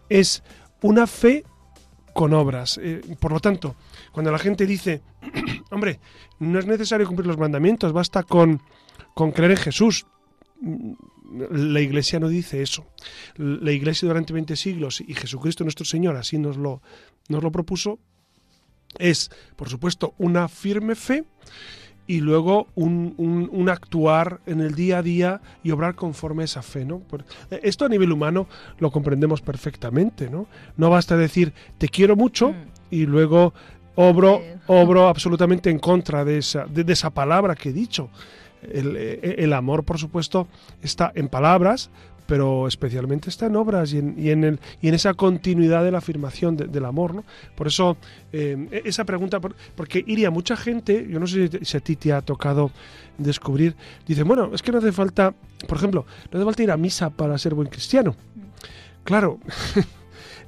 Es 0.10 0.44
una 0.82 1.08
fe 1.08 1.44
con 2.14 2.34
obras. 2.34 2.80
Eh, 2.82 3.02
por 3.20 3.32
lo 3.32 3.40
tanto, 3.40 3.76
cuando 4.12 4.32
la 4.32 4.40
gente 4.40 4.66
dice, 4.66 5.02
hombre, 5.72 6.00
no 6.40 6.60
es 6.60 6.66
necesario 6.66 7.08
cumplir 7.08 7.28
los 7.28 7.38
mandamientos, 7.38 7.94
basta 7.94 8.24
con, 8.24 8.62
con 9.14 9.32
creer 9.32 9.52
en 9.52 9.58
Jesús. 9.58 10.06
La 11.50 11.80
Iglesia 11.80 12.20
no 12.20 12.28
dice 12.28 12.62
eso. 12.62 12.86
La 13.38 13.72
Iglesia 13.72 14.08
durante 14.08 14.34
20 14.34 14.56
siglos 14.56 15.02
y 15.02 15.14
Jesucristo 15.14 15.64
nuestro 15.64 15.86
Señor 15.86 16.18
así 16.18 16.38
nos 16.38 16.58
lo, 16.58 16.82
nos 17.30 17.42
lo 17.42 17.52
propuso, 17.52 18.00
es, 19.00 19.32
por 19.56 19.70
supuesto, 19.70 20.14
una 20.18 20.50
firme 20.50 20.96
fe 20.96 21.24
y 22.12 22.20
luego 22.20 22.68
un, 22.76 23.16
un, 23.18 23.70
actuar 23.70 24.42
en 24.46 24.60
el 24.60 24.76
día 24.76 24.98
a 24.98 25.02
día 25.02 25.42
y 25.64 25.72
obrar 25.72 25.96
conforme 25.96 26.44
a 26.44 26.46
esa 26.46 26.62
fe, 26.62 26.84
¿no? 26.84 27.04
esto 27.64 27.86
a 27.86 27.88
nivel 27.88 28.12
humano 28.12 28.48
lo 28.80 28.92
comprendemos 28.92 29.42
perfectamente, 29.42 30.30
¿no? 30.30 30.46
No 30.76 30.90
basta 30.90 31.16
decir 31.16 31.54
te 31.78 31.88
quiero 31.88 32.18
mucho 32.18 32.50
mm. 32.50 32.56
y 32.90 33.06
luego 33.06 33.54
obro, 33.96 34.42
obro 34.68 35.08
absolutamente 35.08 35.70
en 35.70 35.80
contra 35.80 36.26
de 36.26 36.40
esa, 36.40 36.66
de 36.66 36.92
esa 36.92 37.12
palabra 37.12 37.56
que 37.56 37.70
he 37.70 37.74
dicho. 37.74 38.10
El, 38.62 38.98
el, 38.98 39.54
amor, 39.54 39.86
por 39.86 39.98
supuesto, 39.98 40.50
está 40.82 41.14
en 41.16 41.30
palabras, 41.30 41.92
pero 42.32 42.66
especialmente 42.66 43.30
está 43.30 43.48
en 43.48 43.58
obras 43.58 43.92
y 43.92 43.98
en, 43.98 44.16
y 44.18 44.30
en, 44.30 44.46
el, 44.46 44.60
y 44.82 44.88
en 44.88 44.94
esa 44.94 45.14
continuidad 45.16 45.84
de 45.84 45.92
la 45.92 45.98
afirmación 45.98 46.56
del 46.56 46.86
amor. 46.86 47.14
¿no? 47.14 47.26
Por 47.58 47.68
eso, 47.68 47.98
eh, 48.32 48.70
e, 48.72 48.84
esa 48.86 49.04
pregunta, 49.04 49.42
porque 49.42 50.02
iría 50.08 50.32
mucha 50.32 50.56
gente, 50.56 51.06
yo 51.10 51.20
no 51.20 51.28
sé 51.28 51.50
si 51.62 51.76
a 51.76 51.82
ti 51.82 51.98
te 51.98 52.14
ha 52.14 52.22
tocado 52.22 52.72
descubrir, 53.18 53.76
dice, 54.08 54.24
bueno, 54.24 54.52
es 54.54 54.62
que 54.62 54.72
no 54.72 54.78
hace 54.78 54.94
falta, 54.94 55.34
por 55.68 55.78
ejemplo, 55.78 56.06
no 56.32 56.40
hace 56.40 56.46
falta 56.46 56.64
ir 56.64 56.72
a 56.72 56.78
misa 56.78 57.10
para 57.10 57.38
ser 57.38 57.54
buen 57.54 57.68
cristiano. 57.68 58.16
Claro, 59.04 59.38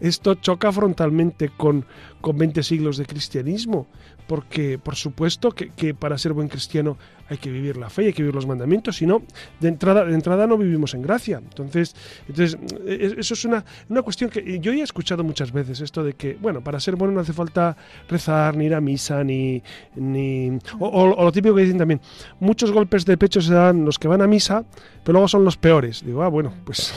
esto 0.04 0.36
choca 0.36 0.72
frontalmente 0.72 1.50
con, 1.50 1.86
con 2.22 2.38
20 2.38 2.62
siglos 2.62 2.98
de 2.98 3.06
cristianismo 3.06 3.88
porque 4.28 4.80
por 4.80 4.96
supuesto 4.96 5.52
que, 5.52 5.94
para 5.94 6.18
ser 6.18 6.34
buen 6.34 6.48
cristiano 6.48 6.98
hay 7.30 7.38
que 7.38 7.50
vivir 7.50 7.78
la 7.78 7.90
fe, 7.90 8.06
hay 8.06 8.14
que 8.14 8.22
vivir 8.22 8.36
los 8.36 8.46
mandamientos, 8.46 8.98
si 8.98 9.06
no, 9.06 9.22
de 9.60 9.70
entrada, 9.70 10.06
de 10.06 10.14
entrada 10.14 10.46
no 10.46 10.58
vivimos 10.58 10.94
en 10.94 11.02
gracia. 11.02 11.38
Entonces, 11.38 11.96
entonces 12.28 12.58
e, 12.86 13.16
eso 13.18 13.34
es 13.34 13.46
una, 13.46 13.64
una 13.90 14.02
cuestión 14.02 14.30
que 14.30 14.60
yo 14.60 14.72
he 14.72 14.82
escuchado 14.82 15.24
muchas 15.24 15.52
veces, 15.52 15.82
esto 15.82 16.04
de 16.04 16.14
que, 16.14 16.38
bueno, 16.40 16.64
para 16.64 16.80
ser 16.80 16.96
bueno 16.96 17.14
no 17.14 17.22
hace 17.22 17.34
falta 17.34 17.76
rezar, 18.08 18.56
ni 18.56 18.66
ir 18.66 18.76
a 18.76 18.82
misa, 18.82 19.24
ni... 19.24 19.62
ni 19.96 20.58
o, 20.80 21.24
lo 21.24 21.32
típico 21.32 21.56
que 21.56 21.64
dicen 21.64 21.78
también, 21.78 22.02
muchos 22.40 22.72
golpes 22.72 23.06
de 23.06 23.18
pecho 23.18 23.42
se 23.42 23.54
dan 23.54 23.86
los 23.86 24.00
que 24.00 24.08
van 24.08 24.22
a 24.22 24.28
misa, 24.28 24.66
pero 25.04 25.14
luego 25.14 25.28
son 25.28 25.44
los 25.44 25.58
peores. 25.58 26.04
Digo, 26.06 26.24
ah, 26.24 26.28
bueno, 26.28 26.54
pues 26.66 26.94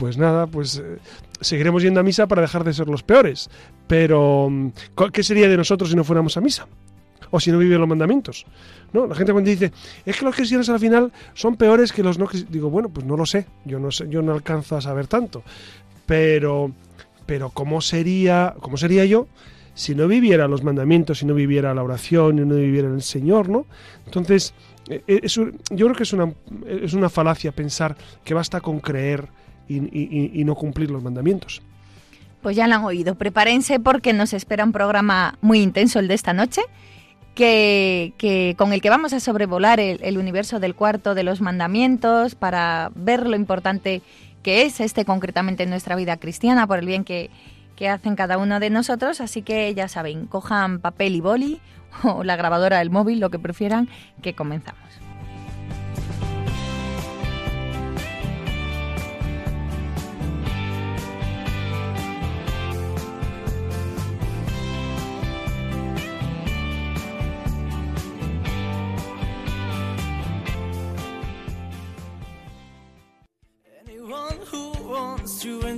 pues 0.00 0.16
nada, 0.16 0.46
pues 0.46 0.78
eh, 0.78 0.96
seguiremos 1.42 1.82
yendo 1.82 2.00
a 2.00 2.02
misa 2.02 2.26
para 2.26 2.40
dejar 2.40 2.64
de 2.64 2.72
ser 2.72 2.88
los 2.88 3.02
peores. 3.02 3.50
Pero, 3.86 4.48
mm, 4.48 4.68
¿qué 5.12 5.22
sería 5.22 5.46
de 5.46 5.58
nosotros 5.58 5.90
si 5.90 5.96
no 5.96 6.04
fuéramos 6.04 6.38
a 6.38 6.40
misa? 6.40 6.66
O 7.30 7.38
si 7.38 7.52
no 7.52 7.58
viven 7.58 7.78
los 7.78 7.86
mandamientos. 7.86 8.46
¿No? 8.94 9.06
La 9.06 9.14
gente 9.14 9.32
cuando 9.32 9.50
dice, 9.50 9.72
es 10.06 10.16
que 10.16 10.24
los 10.24 10.34
cristianos 10.34 10.70
al 10.70 10.80
final 10.80 11.12
son 11.34 11.56
peores 11.56 11.92
que 11.92 12.02
los 12.02 12.18
no 12.18 12.24
cristianos. 12.24 12.50
Digo, 12.54 12.70
bueno, 12.70 12.88
pues 12.88 13.04
no 13.04 13.14
lo 13.14 13.26
sé. 13.26 13.44
Yo 13.66 13.78
no 13.78 13.90
sé, 13.90 14.08
yo 14.08 14.22
no 14.22 14.32
alcanzo 14.32 14.74
a 14.74 14.80
saber 14.80 15.06
tanto. 15.06 15.42
Pero, 16.06 16.72
pero 17.26 17.50
¿cómo 17.50 17.82
sería, 17.82 18.54
cómo 18.58 18.78
sería 18.78 19.04
yo 19.04 19.28
si 19.74 19.94
no 19.94 20.08
viviera 20.08 20.48
los 20.48 20.64
mandamientos, 20.64 21.18
si 21.18 21.26
no 21.26 21.34
viviera 21.34 21.74
la 21.74 21.82
oración, 21.82 22.38
y 22.38 22.46
no 22.46 22.54
viviera 22.54 22.88
el 22.88 23.02
Señor, 23.02 23.50
¿no? 23.50 23.66
Entonces, 24.06 24.54
e, 24.88 25.02
e, 25.06 25.28
yo 25.28 25.86
creo 25.86 25.94
que 25.94 26.04
es 26.04 26.12
una, 26.14 26.32
es 26.66 26.94
una 26.94 27.10
falacia 27.10 27.52
pensar 27.52 27.96
que 28.24 28.32
basta 28.32 28.62
con 28.62 28.80
creer 28.80 29.28
y, 29.70 30.44
no 30.44 30.54
cumplir 30.54 30.90
los 30.90 31.02
mandamientos. 31.02 31.62
Pues 32.42 32.56
ya 32.56 32.66
lo 32.66 32.74
han 32.74 32.84
oído. 32.84 33.14
Prepárense 33.14 33.78
porque 33.80 34.12
nos 34.12 34.32
espera 34.32 34.64
un 34.64 34.72
programa 34.72 35.36
muy 35.40 35.60
intenso 35.60 35.98
el 35.98 36.08
de 36.08 36.14
esta 36.14 36.32
noche, 36.32 36.62
que, 37.34 38.54
con 38.58 38.72
el 38.72 38.80
que 38.80 38.90
vamos 38.90 39.12
a 39.12 39.20
sobrevolar 39.20 39.80
el, 39.80 40.18
universo 40.18 40.60
del 40.60 40.74
cuarto 40.74 41.14
de 41.14 41.22
los 41.22 41.40
mandamientos 41.40 42.34
para 42.34 42.90
ver 42.94 43.26
lo 43.26 43.36
importante 43.36 44.02
que 44.42 44.62
es 44.62 44.80
este 44.80 45.04
concretamente 45.04 45.64
en 45.64 45.70
nuestra 45.70 45.96
vida 45.96 46.16
cristiana, 46.16 46.66
por 46.66 46.78
el 46.78 46.86
bien 46.86 47.04
que, 47.04 47.30
que 47.76 47.88
hacen 47.88 48.16
cada 48.16 48.38
uno 48.38 48.58
de 48.58 48.70
nosotros. 48.70 49.20
Así 49.20 49.42
que 49.42 49.72
ya 49.74 49.88
saben, 49.88 50.26
cojan 50.26 50.80
papel 50.80 51.14
y 51.14 51.20
boli 51.20 51.60
o 52.02 52.24
la 52.24 52.36
grabadora 52.36 52.78
del 52.78 52.90
móvil, 52.90 53.20
lo 53.20 53.30
que 53.30 53.38
prefieran, 53.38 53.88
que 54.22 54.34
comenzamos. 54.34 54.89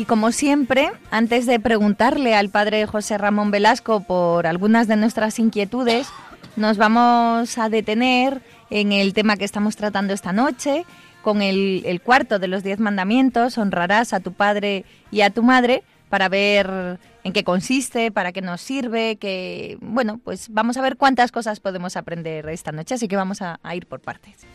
Y 0.00 0.06
como 0.06 0.32
siempre, 0.32 0.90
antes 1.10 1.44
de 1.44 1.60
preguntarle 1.60 2.34
al 2.34 2.48
padre 2.48 2.86
José 2.86 3.18
Ramón 3.18 3.50
Velasco 3.50 4.00
por 4.00 4.46
algunas 4.46 4.88
de 4.88 4.96
nuestras 4.96 5.38
inquietudes, 5.38 6.08
nos 6.56 6.78
vamos 6.78 7.58
a 7.58 7.68
detener 7.68 8.40
en 8.70 8.92
el 8.92 9.12
tema 9.12 9.36
que 9.36 9.44
estamos 9.44 9.76
tratando 9.76 10.14
esta 10.14 10.32
noche, 10.32 10.86
con 11.20 11.42
el, 11.42 12.00
cuarto 12.02 12.38
de 12.38 12.48
los 12.48 12.62
diez 12.62 12.80
mandamientos, 12.80 13.58
honrarás 13.58 14.14
a 14.14 14.20
tu 14.20 14.32
padre 14.32 14.86
y 15.10 15.20
a 15.20 15.28
tu 15.28 15.42
madre, 15.42 15.82
para 16.08 16.30
ver 16.30 16.98
en 17.22 17.34
qué 17.34 17.44
consiste, 17.44 18.10
para 18.10 18.32
qué 18.32 18.40
nos 18.40 18.62
sirve, 18.62 19.16
que 19.16 19.76
bueno, 19.82 20.18
pues 20.24 20.48
vamos 20.48 20.78
a 20.78 20.80
ver 20.80 20.96
cuántas 20.96 21.30
cosas 21.30 21.60
podemos 21.60 21.98
aprender 21.98 22.48
esta 22.48 22.72
noche, 22.72 22.94
así 22.94 23.06
que 23.06 23.16
vamos 23.16 23.42
a 23.42 23.58
ir 23.74 23.84
por 23.84 24.00
partes. 24.00 24.46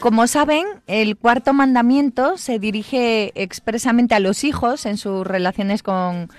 Como 0.00 0.26
saben, 0.26 0.64
el 0.86 1.18
cuarto 1.18 1.52
mandamiento 1.52 2.38
se 2.38 2.58
dirige 2.58 3.32
expresamente 3.34 4.14
a 4.14 4.20
los 4.20 4.44
hijos 4.44 4.86
en 4.86 4.96
sus 4.96 5.26
relaciones 5.26 5.82
con, 5.82 6.30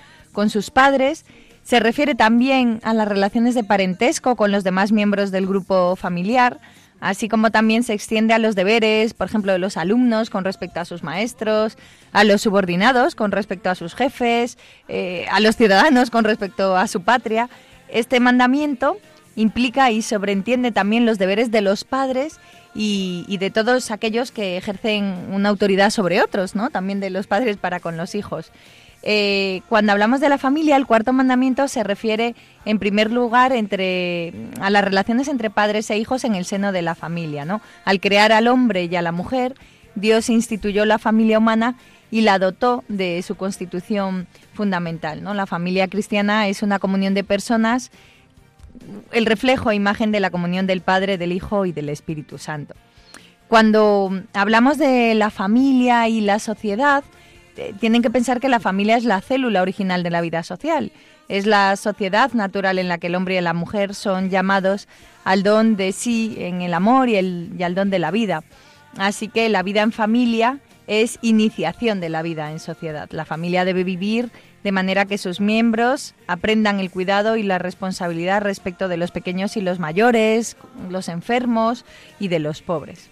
sus 0.48 0.70
padres. 0.70 1.24
Se 1.62 1.78
refiere 1.78 2.16
también 2.16 2.80
a 2.82 2.92
las 2.92 3.06
relaciones 3.06 3.54
de 3.54 3.62
parentesco 3.62 4.34
con 4.34 4.50
los 4.50 4.64
demás 4.64 4.90
miembros 4.90 5.30
del 5.30 5.46
grupo 5.46 5.94
familiar, 5.94 6.58
así 6.98 7.28
como 7.28 7.52
también 7.52 7.84
se 7.84 7.92
extiende 7.92 8.34
a 8.34 8.40
los 8.40 8.56
deberes, 8.56 9.14
por 9.14 9.28
ejemplo, 9.28 9.52
de 9.52 9.60
los 9.60 9.76
alumnos 9.76 10.28
con 10.28 10.42
respecto 10.42 10.80
a 10.80 10.84
sus 10.84 11.04
maestros, 11.04 11.78
a 12.10 12.24
los 12.24 12.42
subordinados 12.42 13.14
con 13.14 13.30
respecto 13.30 13.70
a 13.70 13.76
sus 13.76 13.94
jefes, 13.94 14.58
eh, 14.88 15.26
a 15.30 15.38
los 15.38 15.56
ciudadanos 15.56 16.10
con 16.10 16.24
respecto 16.24 16.76
a 16.76 16.88
su 16.88 17.02
patria. 17.02 17.48
Este 17.86 18.18
mandamiento 18.18 18.96
implica 19.36 19.92
y 19.92 20.02
sobreentiende 20.02 20.72
también 20.72 21.06
los 21.06 21.18
deberes 21.18 21.52
de 21.52 21.60
los 21.60 21.84
padres 21.84 22.40
y, 22.74 23.36
de 23.38 23.50
todos 23.50 23.90
aquellos 23.90 24.32
que 24.32 24.56
ejercen 24.56 25.04
una 25.30 25.50
autoridad 25.50 25.90
sobre 25.90 26.22
otros, 26.22 26.54
¿no? 26.54 26.70
También 26.70 27.00
de 27.00 27.10
los 27.10 27.26
padres 27.26 27.56
para 27.56 27.80
con 27.80 27.96
los 27.96 28.14
hijos. 28.14 28.50
Eh, 29.02 29.62
cuando 29.68 29.92
hablamos 29.92 30.20
de 30.20 30.28
la 30.28 30.38
familia, 30.38 30.76
el 30.76 30.86
cuarto 30.86 31.12
mandamiento 31.12 31.66
se 31.68 31.82
refiere, 31.82 32.34
en 32.64 32.78
primer 32.78 33.10
lugar, 33.10 33.52
entre, 33.52 34.32
a 34.60 34.70
las 34.70 34.84
relaciones 34.84 35.28
entre 35.28 35.50
padres 35.50 35.90
e 35.90 35.98
hijos 35.98 36.24
en 36.24 36.34
el 36.34 36.44
seno 36.44 36.72
de 36.72 36.82
la 36.82 36.94
familia. 36.94 37.44
¿no? 37.44 37.60
Al 37.84 38.00
crear 38.00 38.32
al 38.32 38.48
hombre 38.48 38.84
y 38.84 38.96
a 38.96 39.02
la 39.02 39.12
mujer, 39.12 39.54
Dios 39.94 40.30
instituyó 40.30 40.84
la 40.86 40.98
familia 40.98 41.38
humana 41.38 41.76
y 42.10 42.20
la 42.20 42.38
dotó 42.38 42.84
de 42.88 43.22
su 43.22 43.34
constitución 43.34 44.28
fundamental. 44.54 45.22
¿no? 45.22 45.34
La 45.34 45.46
familia 45.46 45.88
cristiana 45.88 46.46
es 46.46 46.62
una 46.62 46.78
comunión 46.78 47.14
de 47.14 47.24
personas 47.24 47.90
el 49.12 49.26
reflejo 49.26 49.70
e 49.70 49.74
imagen 49.74 50.12
de 50.12 50.20
la 50.20 50.30
comunión 50.30 50.66
del 50.66 50.80
Padre, 50.80 51.18
del 51.18 51.32
Hijo 51.32 51.66
y 51.66 51.72
del 51.72 51.88
Espíritu 51.88 52.38
Santo. 52.38 52.74
Cuando 53.48 54.10
hablamos 54.32 54.78
de 54.78 55.14
la 55.14 55.30
familia 55.30 56.08
y 56.08 56.20
la 56.22 56.38
sociedad, 56.38 57.04
eh, 57.56 57.74
tienen 57.78 58.00
que 58.00 58.10
pensar 58.10 58.40
que 58.40 58.48
la 58.48 58.60
familia 58.60 58.96
es 58.96 59.04
la 59.04 59.20
célula 59.20 59.60
original 59.60 60.02
de 60.02 60.10
la 60.10 60.22
vida 60.22 60.42
social. 60.42 60.90
Es 61.28 61.46
la 61.46 61.76
sociedad 61.76 62.32
natural 62.32 62.78
en 62.78 62.88
la 62.88 62.98
que 62.98 63.08
el 63.08 63.14
hombre 63.14 63.36
y 63.36 63.40
la 63.40 63.54
mujer 63.54 63.94
son 63.94 64.30
llamados 64.30 64.88
al 65.24 65.42
don 65.42 65.76
de 65.76 65.92
sí 65.92 66.34
en 66.38 66.62
el 66.62 66.74
amor 66.74 67.08
y, 67.08 67.16
el, 67.16 67.52
y 67.58 67.62
al 67.62 67.74
don 67.74 67.90
de 67.90 67.98
la 67.98 68.10
vida. 68.10 68.42
Así 68.96 69.28
que 69.28 69.48
la 69.48 69.62
vida 69.62 69.82
en 69.82 69.92
familia 69.92 70.58
es 70.86 71.18
iniciación 71.22 72.00
de 72.00 72.08
la 72.08 72.22
vida 72.22 72.50
en 72.50 72.58
sociedad. 72.58 73.10
La 73.10 73.24
familia 73.24 73.64
debe 73.64 73.84
vivir 73.84 74.30
de 74.64 74.72
manera 74.72 75.06
que 75.06 75.18
sus 75.18 75.40
miembros 75.40 76.14
aprendan 76.26 76.80
el 76.80 76.90
cuidado 76.90 77.36
y 77.36 77.42
la 77.42 77.58
responsabilidad 77.58 78.42
respecto 78.42 78.88
de 78.88 78.96
los 78.96 79.10
pequeños 79.10 79.56
y 79.56 79.60
los 79.60 79.78
mayores, 79.78 80.56
los 80.88 81.08
enfermos 81.08 81.84
y 82.20 82.28
de 82.28 82.38
los 82.38 82.62
pobres. 82.62 83.10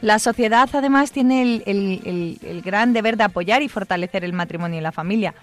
La 0.00 0.18
sociedad 0.18 0.68
además 0.72 1.12
tiene 1.12 1.62
el, 1.66 2.62
gran 2.64 2.92
deber 2.94 3.18
de 3.18 3.24
apoyar 3.24 3.62
y 3.62 3.68
fortalecer 3.68 4.24
el 4.24 4.32
matrimonio 4.32 4.78
y 4.78 4.82
la 4.82 4.92
familia, 4.92 5.34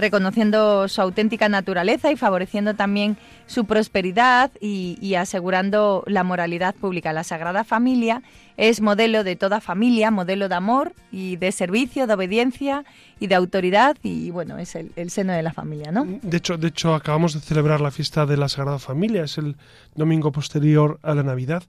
reconociendo 0.00 0.88
su 0.88 1.00
auténtica 1.00 1.48
naturaleza 1.48 2.10
y 2.10 2.16
favoreciendo 2.16 2.74
también 2.74 3.16
su 3.46 3.64
prosperidad 3.64 4.50
y, 4.60 5.14
asegurando 5.14 6.04
la 6.06 6.24
moralidad 6.24 6.74
pública. 6.74 7.12
La 7.12 7.24
Sagrada 7.24 7.64
Familia 7.64 8.22
es 8.56 8.80
modelo 8.80 9.24
de 9.24 9.36
toda 9.36 9.60
familia, 9.60 10.10
modelo 10.10 10.48
de 10.48 10.54
amor 10.54 10.92
y 11.10 11.36
de 11.36 11.50
servicio, 11.50 12.06
de 12.06 12.14
obediencia 12.14 12.84
y 13.18 13.26
de 13.26 13.34
autoridad 13.34 13.96
y 14.02 14.30
bueno, 14.30 14.58
es 14.58 14.74
el, 14.76 15.10
seno 15.10 15.32
de 15.32 15.42
la 15.42 15.52
familia, 15.52 15.90
¿no? 15.90 16.06
De 16.22 16.36
hecho, 16.36 16.56
de 16.56 16.68
hecho, 16.68 16.94
acabamos 16.94 17.34
de 17.34 17.40
celebrar 17.40 17.80
la 17.80 17.90
fiesta 17.90 18.26
de 18.26 18.36
la 18.36 18.48
Sagrada 18.48 18.78
Familia, 18.78 19.24
es 19.24 19.38
el 19.38 19.56
domingo 19.94 20.30
posterior 20.30 20.98
a 21.02 21.14
la 21.14 21.22
Navidad, 21.22 21.64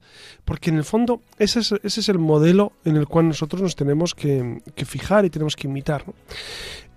porque 0.45 0.69
en 0.69 0.77
el 0.77 0.83
fondo 0.83 1.21
ese 1.39 1.59
es, 1.59 1.71
ese 1.83 2.01
es 2.01 2.09
el 2.09 2.19
modelo 2.19 2.73
en 2.85 2.95
el 2.95 3.07
cual 3.07 3.27
nosotros 3.27 3.61
nos 3.61 3.75
tenemos 3.75 4.13
que, 4.13 4.61
fijar 4.85 5.25
y 5.25 5.29
tenemos 5.29 5.55
que 5.55 5.67
imitar. 5.67 6.03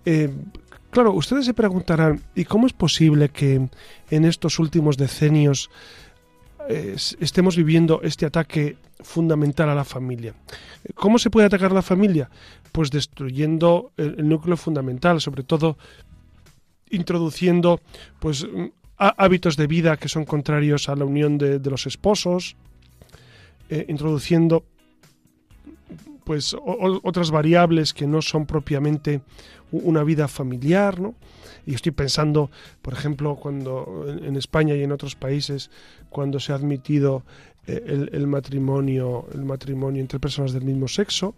Eh, 0.06 0.30
Claro, 0.94 1.12
ustedes 1.12 1.44
se 1.44 1.54
preguntarán, 1.54 2.22
¿y 2.36 2.44
cómo 2.44 2.68
es 2.68 2.72
posible 2.72 3.28
que 3.28 3.68
en 4.10 4.24
estos 4.24 4.60
últimos 4.60 4.96
decenios 4.96 5.68
eh, 6.68 6.94
estemos 7.18 7.56
viviendo 7.56 8.00
este 8.02 8.26
ataque 8.26 8.76
fundamental 9.00 9.68
a 9.70 9.74
la 9.74 9.82
familia? 9.82 10.34
¿Cómo 10.94 11.18
se 11.18 11.30
puede 11.30 11.48
atacar 11.48 11.72
a 11.72 11.74
la 11.74 11.82
familia? 11.82 12.30
Pues 12.70 12.92
destruyendo 12.92 13.90
el, 13.96 14.28
núcleo 14.28 14.56
fundamental, 14.56 15.20
sobre 15.20 15.42
todo 15.42 15.78
introduciendo 16.90 17.80
pues 18.20 18.46
hábitos 18.96 19.56
de 19.56 19.66
vida 19.66 19.96
que 19.96 20.08
son 20.08 20.24
contrarios 20.24 20.88
a 20.88 20.94
la 20.94 21.04
unión 21.04 21.38
de, 21.38 21.58
los 21.58 21.88
esposos, 21.88 22.54
eh, 23.68 23.84
introduciendo 23.88 24.64
pues 26.22 26.56
otras 26.62 27.32
variables 27.32 27.92
que 27.92 28.06
no 28.06 28.22
son 28.22 28.46
propiamente 28.46 29.22
una 29.82 30.04
vida 30.04 30.28
familiar, 30.28 31.00
¿no? 31.00 31.14
Y 31.66 31.74
estoy 31.74 31.92
pensando, 31.92 32.50
por 32.82 32.92
ejemplo, 32.92 33.36
cuando 33.36 34.06
en 34.22 34.36
España 34.36 34.74
y 34.74 34.82
en 34.82 34.92
otros 34.92 35.14
países, 35.14 35.70
cuando 36.10 36.38
se 36.38 36.52
ha 36.52 36.56
admitido 36.56 37.22
eh, 37.66 38.08
el, 38.12 38.26
matrimonio, 38.26 39.26
el 39.32 39.44
matrimonio 39.44 40.02
entre 40.02 40.18
personas 40.18 40.52
del 40.52 40.64
mismo 40.64 40.86
sexo, 40.86 41.34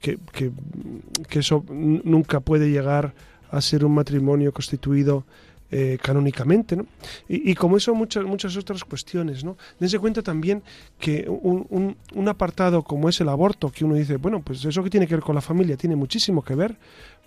que, 0.00 0.18
que, 0.32 1.38
eso 1.38 1.64
nunca 1.70 2.40
puede 2.40 2.70
llegar 2.70 3.14
a 3.50 3.60
ser 3.62 3.84
un 3.84 3.94
matrimonio 3.94 4.52
constituido 4.52 5.24
eh, 5.72 5.98
canónicamente, 6.02 6.76
¿no? 6.76 6.84
Y, 7.28 7.54
como 7.54 7.76
eso 7.76 7.94
muchas, 7.94 8.24
muchas 8.24 8.56
otras 8.56 8.84
cuestiones, 8.84 9.44
¿no? 9.44 9.56
Dense 9.78 9.98
cuenta 9.98 10.20
también 10.20 10.62
que 10.98 11.26
un, 11.28 11.96
un, 12.12 12.28
apartado 12.28 12.82
como 12.82 13.08
es 13.08 13.20
el 13.20 13.28
aborto, 13.28 13.70
que 13.70 13.84
uno 13.84 13.94
dice, 13.94 14.16
bueno, 14.16 14.42
pues 14.42 14.64
eso 14.64 14.82
que 14.82 14.90
tiene 14.90 15.06
que 15.06 15.14
ver 15.14 15.22
con 15.22 15.36
la 15.36 15.40
familia 15.40 15.76
tiene 15.76 15.96
muchísimo 15.96 16.42
que 16.42 16.56
ver, 16.56 16.76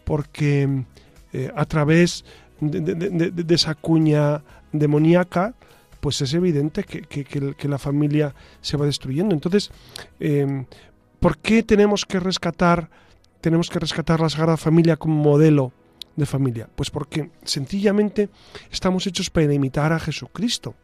porque 0.03 0.85
eh, 1.33 1.51
a 1.55 1.65
través 1.65 2.25
de, 2.59 3.45
esa 3.53 3.75
cuña 3.75 4.43
demoníaca, 4.71 5.55
pues 5.99 6.21
es 6.21 6.33
evidente 6.33 6.83
que, 6.83 7.67
la 7.67 7.77
familia 7.77 8.35
se 8.61 8.77
va 8.77 8.85
destruyendo. 8.85 9.33
Entonces, 9.33 9.71
em, 10.19 10.65
¿por 11.19 11.37
qué 11.37 11.63
tenemos 11.63 12.05
que 12.05 12.19
rescatar, 12.19 12.89
tenemos 13.41 13.69
que 13.69 13.79
rescatar 13.79 14.19
la 14.19 14.29
Sagrada 14.29 14.57
Familia 14.57 14.97
como 14.97 15.15
modelo 15.15 15.71
de 16.15 16.25
familia? 16.25 16.69
Pues 16.75 16.89
porque 16.89 17.31
sencillamente 17.43 18.29
estamos 18.71 19.07
hechos 19.07 19.29
para 19.29 19.53
imitar 19.53 19.93
a 19.93 19.99
Jesucristo. 19.99 20.75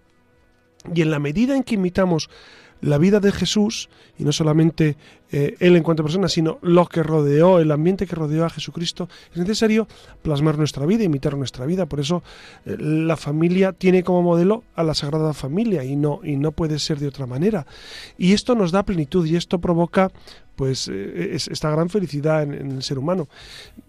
Y 0.95 1.01
en 1.01 1.11
la 1.11 1.19
medida 1.19 1.55
en 1.55 1.63
que 1.63 1.75
imitamos 1.75 2.29
la 2.81 2.97
vida 2.97 3.19
de 3.19 3.31
Jesús, 3.31 3.89
y 4.17 4.23
no 4.23 4.31
solamente 4.31 4.95
eh, 5.31 5.55
él 5.59 5.75
en 5.75 5.83
cuanto 5.83 6.01
a 6.01 6.05
persona, 6.05 6.27
sino 6.27 6.57
lo 6.61 6.87
que 6.87 7.03
rodeó, 7.03 7.59
el 7.59 7.71
ambiente 7.71 8.07
que 8.07 8.15
rodeó 8.15 8.45
a 8.45 8.49
Jesucristo, 8.49 9.09
es 9.31 9.37
necesario 9.37 9.87
plasmar 10.21 10.57
nuestra 10.57 10.85
vida, 10.85 11.03
imitar 11.03 11.37
nuestra 11.37 11.65
vida. 11.65 11.85
Por 11.85 11.99
eso 11.99 12.23
eh, 12.65 12.77
la 12.79 13.17
familia 13.17 13.73
tiene 13.73 14.03
como 14.03 14.21
modelo 14.21 14.63
a 14.75 14.83
la 14.83 14.93
Sagrada 14.93 15.33
Familia 15.33 15.83
y 15.83 15.95
no, 15.95 16.21
y 16.23 16.35
no 16.35 16.51
puede 16.51 16.79
ser 16.79 16.99
de 16.99 17.07
otra 17.07 17.25
manera. 17.25 17.65
Y 18.17 18.33
esto 18.33 18.55
nos 18.55 18.71
da 18.71 18.83
plenitud 18.83 19.25
y 19.25 19.35
esto 19.35 19.59
provoca 19.59 20.11
pues 20.55 20.89
eh, 20.91 21.31
esta 21.33 21.69
gran 21.69 21.89
felicidad 21.89 22.43
en, 22.43 22.71
el 22.71 22.83
ser 22.83 22.99
humano. 22.99 23.29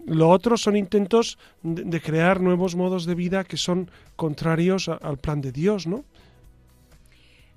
Lo 0.05 0.29
otro 0.29 0.55
son 0.55 0.77
intentos 0.77 1.37
de, 1.63 1.99
crear 1.99 2.39
nuevos 2.39 2.75
modos 2.75 3.05
de 3.05 3.15
vida 3.15 3.43
que 3.43 3.57
son 3.57 3.91
contrarios 4.15 4.87
al 4.87 5.17
plan 5.17 5.41
de 5.41 5.51
Dios, 5.51 5.85
¿no? 5.85 6.05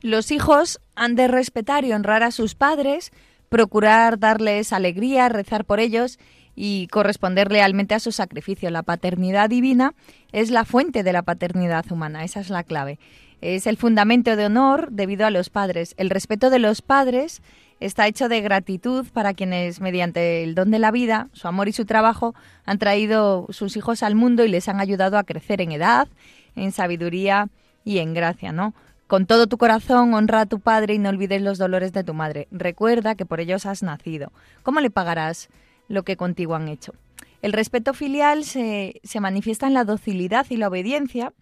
Los 0.04 0.32
hijos 0.32 0.82
han 0.96 1.14
de 1.14 1.28
respetar 1.28 1.86
y 1.86 1.94
honrar 1.94 2.22
a 2.24 2.30
sus 2.30 2.54
padres, 2.54 3.10
procurar 3.48 4.18
darles 4.18 4.74
alegría, 4.74 5.30
rezar 5.30 5.64
por 5.64 5.80
ellos 5.80 6.18
y 6.54 6.88
corresponder 6.88 7.50
lealmente 7.50 7.94
a 7.94 8.00
su 8.00 8.12
sacrificio. 8.12 8.68
La 8.68 8.82
paternidad 8.82 9.48
divina 9.48 9.94
es 10.30 10.50
la 10.50 10.66
fuente 10.66 11.04
de 11.04 11.14
la 11.14 11.22
paternidad 11.22 11.90
humana, 11.90 12.22
esa 12.22 12.40
es 12.40 12.50
la 12.50 12.64
clave. 12.64 12.98
Es 13.40 13.66
el 13.66 13.78
fundamento 13.78 14.36
de 14.36 14.44
honor 14.44 14.90
debido 14.90 15.24
a 15.24 15.30
los 15.30 15.48
padres. 15.48 15.94
El 15.96 16.10
respeto 16.10 16.50
de 16.50 16.58
los 16.58 16.82
padres 16.82 17.40
está 17.80 18.06
hecho 18.06 18.28
de 18.28 18.42
gratitud 18.42 19.06
para 19.10 19.32
quienes, 19.32 19.80
mediante 19.80 20.42
el 20.42 20.54
don 20.54 20.70
de 20.70 20.80
la 20.80 20.90
vida, 20.90 21.30
su 21.32 21.48
amor 21.48 21.68
y 21.68 21.72
su 21.72 21.86
trabajo, 21.86 22.34
han 22.66 22.78
traído 22.78 23.46
sus 23.48 23.74
hijos 23.78 24.02
al 24.02 24.16
mundo 24.16 24.44
y 24.44 24.48
les 24.48 24.68
han 24.68 24.80
ayudado 24.80 25.16
a 25.16 25.24
crecer 25.24 25.62
en 25.62 25.72
edad, 25.72 26.08
en 26.56 26.72
sabiduría 26.72 27.48
y 27.86 28.00
en 28.00 28.12
gracia, 28.12 28.52
¿no? 28.52 28.74
Con 29.06 29.26
todo 29.26 29.46
tu 29.46 29.58
corazón 29.58 30.14
honra 30.14 30.42
a 30.42 30.46
tu 30.46 30.60
padre 30.60 30.94
y 30.94 30.98
no 30.98 31.10
olvides 31.10 31.42
los 31.42 31.58
dolores 31.58 31.92
de 31.92 32.04
tu 32.04 32.14
madre. 32.14 32.48
Recuerda 32.50 33.14
que 33.14 33.26
por 33.26 33.38
ellos 33.38 33.66
has 33.66 33.82
nacido. 33.82 34.32
¿Cómo 34.62 34.80
le 34.80 34.90
pagarás 34.90 35.50
lo 35.88 36.04
que 36.04 36.16
contigo 36.16 36.54
han 36.54 36.68
hecho? 36.68 36.94
El 37.42 37.52
respeto 37.52 37.92
filial 37.92 38.44
se, 38.44 39.00
manifiesta 39.20 39.66
en 39.66 39.74
la 39.74 39.84
docilidad 39.84 40.46
y 40.48 40.56
la 40.56 40.68
obediencia. 40.68 41.34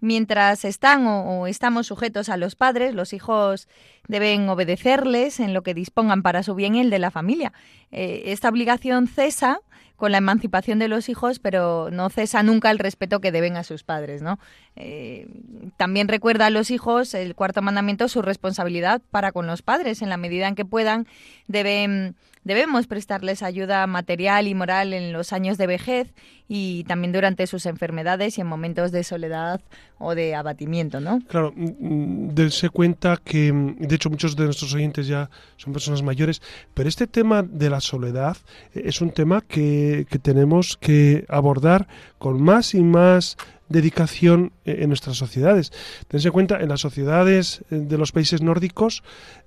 Mientras 0.00 0.64
están 0.64 1.06
o, 1.06 1.46
estamos 1.46 1.86
sujetos 1.86 2.28
a 2.28 2.36
los 2.36 2.56
padres, 2.56 2.92
los 2.92 3.12
hijos 3.12 3.68
deben 4.08 4.48
obedecerles 4.48 5.38
en 5.38 5.54
lo 5.54 5.62
que 5.62 5.72
dispongan 5.72 6.22
para 6.22 6.42
su 6.42 6.56
bien 6.56 6.74
y 6.74 6.80
el 6.80 6.90
de 6.90 6.98
la 6.98 7.12
familia. 7.12 7.52
Eh, 7.92 8.24
esta 8.26 8.48
obligación 8.48 9.06
cesa 9.06 9.60
con 9.96 10.12
la 10.12 10.18
emancipación 10.18 10.78
de 10.78 10.88
los 10.88 11.08
hijos, 11.08 11.38
pero 11.38 11.88
no 11.90 12.10
cesa 12.10 12.42
nunca 12.42 12.70
el 12.70 12.78
respeto 12.78 13.20
que 13.20 13.32
deben 13.32 13.56
a 13.56 13.62
sus 13.62 13.84
padres, 13.84 14.22
¿no? 14.22 14.38
Eh, 14.76 15.28
también 15.76 16.08
recuerda 16.08 16.46
a 16.46 16.50
los 16.50 16.70
hijos 16.70 17.14
el 17.14 17.34
cuarto 17.34 17.62
mandamiento 17.62 18.08
su 18.08 18.20
responsabilidad 18.20 19.02
para 19.10 19.30
con 19.32 19.46
los 19.46 19.62
padres, 19.62 20.02
en 20.02 20.08
la 20.08 20.16
medida 20.16 20.48
en 20.48 20.56
que 20.56 20.64
puedan 20.64 21.06
deben 21.46 22.16
debemos 22.42 22.86
prestarles 22.86 23.42
ayuda 23.42 23.86
material 23.86 24.46
y 24.46 24.54
moral 24.54 24.92
en 24.92 25.12
los 25.12 25.32
años 25.32 25.58
de 25.58 25.66
vejez 25.66 26.12
y 26.46 26.84
también 26.84 27.12
durante 27.12 27.46
sus 27.46 27.64
enfermedades 27.66 28.36
y 28.36 28.42
en 28.42 28.46
momentos 28.46 28.92
de 28.92 29.02
soledad 29.02 29.60
o 29.98 30.14
de 30.14 30.34
abatimiento, 30.34 31.00
¿no? 31.00 31.20
Claro, 31.28 31.52
mm, 31.56 31.64
mm, 31.64 32.34
dense 32.34 32.68
cuenta 32.68 33.18
que, 33.22 33.52
mm, 33.52 33.76
de 33.78 33.94
hecho, 33.94 34.10
muchos 34.10 34.36
de 34.36 34.44
nuestros 34.44 34.74
oyentes 34.74 35.06
ya 35.06 35.30
son 35.56 35.72
personas 35.72 36.02
mayores, 36.02 36.42
pero 36.74 36.88
este 36.88 37.06
tema 37.06 37.42
de 37.42 37.70
la 37.70 37.80
soledad 37.80 38.36
eh, 38.74 38.82
es 38.84 39.00
un 39.00 39.10
tema 39.10 39.40
que, 39.40 40.06
que 40.10 40.18
tenemos 40.18 40.76
que 40.76 41.24
abordar 41.28 41.88
con 42.18 42.42
más 42.42 42.74
y 42.74 42.82
más 42.82 43.36
dedicación 43.70 44.52
eh, 44.66 44.80
en 44.80 44.88
nuestras 44.88 45.16
sociedades. 45.16 45.72
Tense 46.08 46.30
cuenta, 46.30 46.60
en 46.60 46.68
las 46.68 46.80
sociedades 46.80 47.64
eh, 47.70 47.76
de 47.76 47.98
los 47.98 48.12
países 48.12 48.42
nórdicos 48.42 49.02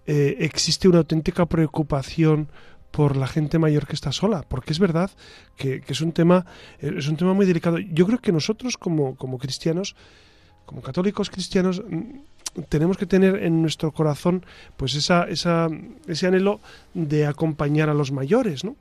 existe 0.10 0.88
una 0.88 1.00
auténtica 1.00 1.46
preocupación 1.48 2.48
por 2.92 3.16
la 3.18 3.28
gente 3.28 3.60
mayor 3.60 3.88
que 3.88 3.96
está 3.96 4.12
sola, 4.12 4.44
porque 4.48 4.74
es 4.74 4.80
verdad 4.80 5.12
que, 5.56 5.84
es 5.88 6.02
un 6.02 6.12
tema 6.12 6.46
es 6.80 7.08
un 7.08 7.18
tema 7.18 7.34
muy 7.34 7.46
delicado. 7.46 7.78
Yo 7.78 8.06
creo 8.06 8.20
que 8.20 8.32
nosotros 8.32 8.78
como, 8.78 9.16
como 9.16 9.38
cristianos, 9.38 9.96
como 10.66 10.82
católicos 10.82 11.30
cristianos, 11.30 11.82
mm, 11.88 12.20
tenemos 12.70 12.98
que 12.98 13.06
tener 13.06 13.44
en 13.44 13.62
nuestro 13.62 13.92
corazón 13.92 14.46
pues 14.78 14.96
esa, 14.96 15.24
esa, 15.26 15.70
ese 16.08 16.28
anhelo 16.28 16.60
de 16.94 17.26
acompañar 17.26 17.90
a 17.90 17.94
los 17.94 18.12
mayores, 18.12 18.64
¿no? 18.64 18.76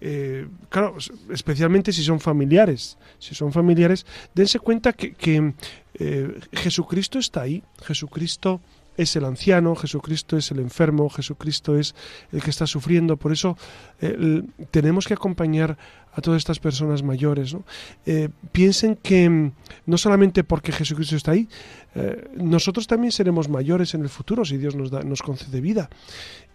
Eh, 0.00 0.48
claro, 0.68 0.96
especialmente 1.30 1.92
si 1.92 2.02
son 2.02 2.20
familiares. 2.20 2.98
Si 3.18 3.34
son 3.34 3.52
familiares, 3.52 4.06
dense 4.34 4.58
cuenta 4.58 4.92
que, 4.92 5.12
que 5.14 5.54
eh, 5.94 6.40
Jesucristo 6.52 7.18
está 7.18 7.42
ahí. 7.42 7.62
Jesucristo 7.82 8.60
es 8.96 9.16
el 9.16 9.24
anciano, 9.24 9.74
Jesucristo 9.74 10.36
es 10.36 10.50
el 10.50 10.58
enfermo, 10.58 11.08
Jesucristo 11.08 11.78
es 11.78 11.94
el 12.30 12.42
que 12.42 12.50
está 12.50 12.66
sufriendo. 12.66 13.16
Por 13.16 13.32
eso 13.32 13.56
eh, 14.00 14.42
tenemos 14.70 15.06
que 15.06 15.14
acompañar 15.14 15.76
a 16.12 16.20
todas 16.20 16.38
estas 16.38 16.58
personas 16.58 17.02
mayores. 17.02 17.56
Eh, 18.04 18.28
piensen 18.52 18.96
que 18.96 19.28
mm, 19.28 19.52
no 19.86 19.98
solamente 19.98 20.44
porque 20.44 20.72
Jesucristo 20.72 21.16
está 21.16 21.32
ahí, 21.32 21.48
eh, 21.94 22.30
nosotros 22.36 22.86
también 22.86 23.12
seremos 23.12 23.48
mayores 23.48 23.94
en 23.94 24.02
el 24.02 24.08
futuro 24.08 24.44
si 24.44 24.58
Dios 24.58 24.76
nos, 24.76 24.90
da, 24.90 25.02
nos 25.02 25.22
concede 25.22 25.60
vida. 25.60 25.88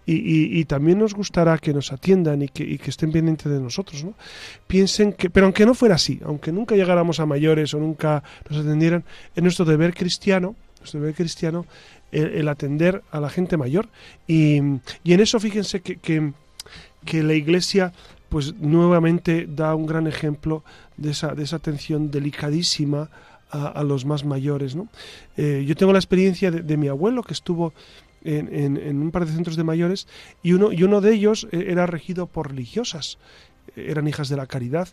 Y, 0.09 0.63
también 0.63 0.99
nos 0.99 1.13
gustará 1.13 1.57
que 1.57 1.73
nos 1.73 1.91
atiendan 1.91 2.41
y 2.41 2.47
que, 2.47 2.79
estén 2.85 3.11
pendientes 3.11 3.51
de 3.51 3.59
nosotros. 3.59 4.05
¿no? 4.05 4.13
Piensen 4.65 5.11
que, 5.11 5.29
pero 5.29 5.47
aunque 5.47 5.65
no 5.65 5.73
fuera 5.73 5.95
así, 5.95 6.21
aunque 6.23 6.53
nunca 6.53 6.75
llegáramos 6.75 7.19
a 7.19 7.25
mayores 7.25 7.73
o 7.73 7.79
nunca 7.79 8.23
nos 8.49 8.61
atendieran, 8.61 9.03
es 9.35 9.43
nuestro 9.43 9.65
deber 9.65 9.93
cristiano, 9.93 10.55
nuestro 10.79 11.01
deber 11.01 11.13
cristiano 11.13 11.65
el, 12.11 12.47
atender 12.47 13.03
a 13.11 13.19
la 13.19 13.29
gente 13.29 13.57
mayor. 13.57 13.89
Y, 14.27 14.59
y 15.03 15.13
en 15.13 15.19
eso 15.19 15.39
fíjense 15.39 15.81
que, 15.81 15.97
que, 15.97 17.23
la 17.23 17.33
Iglesia 17.33 17.93
pues 18.29 18.55
nuevamente 18.55 19.47
da 19.47 19.73
un 19.75 19.85
gran 19.85 20.07
ejemplo 20.07 20.63
de 20.97 21.11
esa, 21.11 21.33
de 21.33 21.43
esa 21.43 21.55
atención 21.57 22.11
delicadísima 22.11 23.09
a, 23.49 23.83
los 23.83 24.05
más 24.05 24.25
mayores. 24.25 24.75
¿no? 24.75 24.89
Eh, 25.37 25.63
yo 25.65 25.75
tengo 25.75 25.93
la 25.93 25.99
experiencia 25.99 26.51
de, 26.51 26.77
mi 26.77 26.89
abuelo 26.89 27.23
que 27.23 27.33
estuvo 27.33 27.73
en, 28.23 28.77
en, 28.77 29.01
un 29.01 29.11
par 29.11 29.25
de 29.25 29.31
centros 29.31 29.55
de 29.55 29.63
mayores 29.63 30.07
y 30.43 30.51
uno, 30.51 30.73
y 30.73 30.83
uno 30.83 30.99
de 30.99 31.13
ellos 31.13 31.47
eh, 31.51 31.67
era 31.69 31.85
regido 31.85 32.27
por 32.27 32.49
religiosas, 32.49 33.17
eran 33.77 34.07
hijas 34.07 34.27
de 34.27 34.35
la 34.35 34.47
caridad 34.47 34.89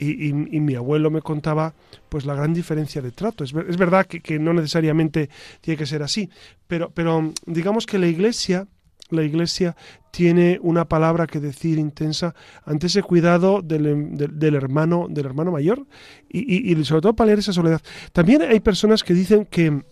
y, 0.00 0.32
mi 0.32 0.74
abuelo 0.74 1.10
me 1.10 1.20
contaba 1.20 1.74
pues 2.08 2.24
la 2.24 2.34
gran 2.34 2.54
diferencia 2.54 3.02
de 3.02 3.10
trato. 3.10 3.44
Es, 3.44 3.52
es 3.68 3.76
verdad 3.76 4.06
que, 4.06 4.38
no 4.38 4.52
necesariamente 4.52 5.28
tiene 5.60 5.76
que 5.76 5.86
ser 5.86 6.02
así, 6.02 6.30
pero, 6.66 6.90
pero 6.90 7.32
digamos 7.46 7.86
que 7.86 7.98
la 7.98 8.06
iglesia, 8.06 8.66
la 9.10 9.22
iglesia 9.22 9.76
tiene 10.10 10.58
una 10.62 10.86
palabra 10.86 11.26
que 11.26 11.38
decir 11.38 11.78
intensa 11.78 12.34
ante 12.64 12.86
ese 12.86 13.02
cuidado 13.02 13.60
del, 13.62 14.16
del, 14.16 14.54
hermano, 14.54 15.06
del 15.08 15.26
hermano 15.26 15.52
mayor 15.52 15.86
y, 16.28 16.72
y, 16.72 16.84
sobre 16.84 17.02
todo 17.02 17.14
para 17.14 17.26
leer 17.26 17.40
esa 17.40 17.52
soledad. 17.52 17.82
También 18.12 18.42
hay 18.42 18.60
personas 18.60 19.04
que 19.04 19.14
dicen 19.14 19.44
que, 19.44 19.82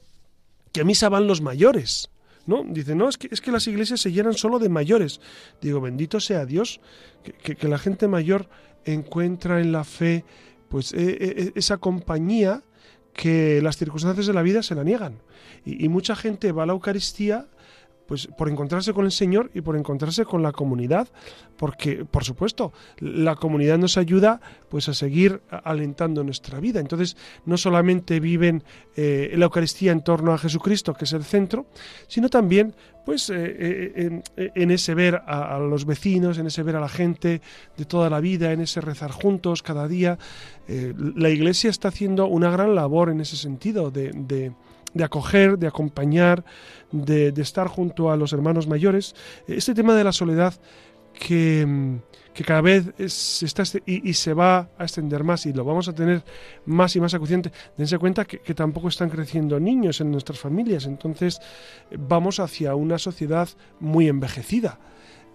que 0.73 0.81
a 0.81 0.85
misa 0.85 1.09
van 1.09 1.27
los 1.27 1.43
mayores. 1.43 2.11
¿no? 2.47 2.65
Dice, 2.67 2.95
no, 2.95 3.11
es 3.11 3.19
que, 3.19 3.29
es 3.31 3.43
que 3.43 3.53
las 3.53 3.67
iglesias 3.67 4.01
se 4.01 4.11
llenan 4.11 4.33
solo 4.33 4.59
de 4.59 4.71
mayores. 4.71 5.21
Digo, 5.61 5.83
bendito 5.83 6.19
sea 6.19 6.47
Dios, 6.47 6.81
que, 7.43 7.57
que 7.57 7.69
la 7.69 7.77
gente 7.77 8.09
mayor 8.09 8.49
encuentra 8.93 9.61
en 9.61 9.73
la 9.73 9.85
fe 9.85 10.25
pues 10.69 10.93
e, 10.93 10.99
e, 10.99 11.43
e, 11.43 11.53
esa 11.55 11.79
compañía 11.79 12.63
que 13.15 13.61
las 13.63 13.77
circunstancias 13.77 14.27
de 14.27 14.33
la 14.33 14.43
vida 14.43 14.63
se 14.63 14.75
la 14.75 14.85
niegan. 14.85 15.19
Y, 15.65 15.85
y, 15.85 15.89
mucha 15.89 16.15
gente 16.15 16.53
va 16.53 16.63
a 16.63 16.67
la 16.67 16.73
Eucaristía 16.73 17.49
pues 18.09 18.27
por 18.27 18.49
encontrarse 18.49 18.95
con 18.95 19.05
el 19.05 19.13
Señor 19.13 19.51
y 19.53 19.61
por 19.61 19.77
encontrarse 19.77 20.25
con 20.25 20.43
la 20.43 20.51
comunidad, 20.51 21.09
porque 21.59 22.07
por 22.07 22.25
supuesto 22.25 22.73
la 23.01 23.37
comunidad 23.37 23.77
nos 23.77 23.99
ayuda 23.99 24.41
pues 24.71 24.89
a 24.89 24.95
seguir 24.95 25.43
alentando 25.51 26.25
nuestra 26.25 26.59
vida. 26.59 26.81
Entonces 26.81 27.19
no 27.45 27.59
solamente 27.59 28.19
viven 28.19 28.65
eh, 28.97 29.35
la 29.37 29.45
Eucaristía 29.45 29.93
en 29.93 30.03
torno 30.03 30.33
a 30.33 30.39
Jesucristo, 30.39 30.95
que 30.95 31.05
es 31.05 31.13
el 31.13 31.23
centro, 31.23 31.67
sino 32.07 32.31
también 32.31 32.75
pues 33.05 33.29
eh, 33.29 33.35
eh, 33.37 34.23
en, 34.55 34.71
ese 34.71 34.95
ver 34.95 35.23
a, 35.27 35.59
los 35.59 35.85
vecinos, 35.85 36.39
en 36.39 36.47
ese 36.47 36.63
ver 36.63 36.77
a 36.77 36.81
la 36.81 36.89
gente 36.89 37.43
de 37.77 37.85
toda 37.85 38.09
la 38.09 38.21
vida, 38.21 38.53
en 38.53 38.63
ese 38.63 38.81
rezar 38.81 39.11
juntos 39.11 39.63
cada 39.63 39.87
día. 39.87 40.19
la 40.67 41.29
Iglesia 41.29 41.69
está 41.69 41.89
haciendo 41.89 42.27
una 42.27 42.51
gran 42.51 42.75
labor 42.75 43.11
en 43.11 43.21
ese 43.21 43.37
sentido 43.37 43.91
de 43.91 44.53
acoger, 45.05 45.59
de 45.59 45.67
acompañar, 45.67 46.45
de, 46.91 47.29
estar 47.37 47.69
junto 47.69 48.11
a 48.11 48.17
los 48.17 48.33
hermanos 48.33 48.67
mayores. 48.67 49.15
Este 49.47 49.75
tema 49.75 49.95
de 49.95 50.05
la 50.05 50.13
soledad 50.13 50.55
que, 51.13 51.99
cada 52.47 52.61
vez 52.61 52.93
se 53.13 53.47
está 53.47 53.65
y, 53.85 54.13
se 54.15 54.33
va 54.33 54.71
a 54.79 54.85
extender 54.85 55.25
más 55.25 55.45
y 55.47 55.53
lo 55.53 55.65
vamos 55.65 55.89
a 55.89 55.93
tener 55.93 56.23
más 56.67 56.95
y 56.95 57.01
más 57.01 57.15
acuciente. 57.15 57.51
Dense 57.77 57.99
cuenta 57.99 58.25
que, 58.25 58.39
que, 58.39 58.55
tampoco 58.55 58.89
están 58.89 59.11
creciendo 59.11 59.59
niños 59.59 60.01
en 60.01 60.13
nuestras 60.13 60.39
familias, 60.39 60.87
entonces 60.87 61.41
vamos 61.91 62.39
hacia 62.39 62.75
una 62.75 62.99
sociedad 62.99 63.49
muy 63.81 64.09
envejecida 64.09 64.79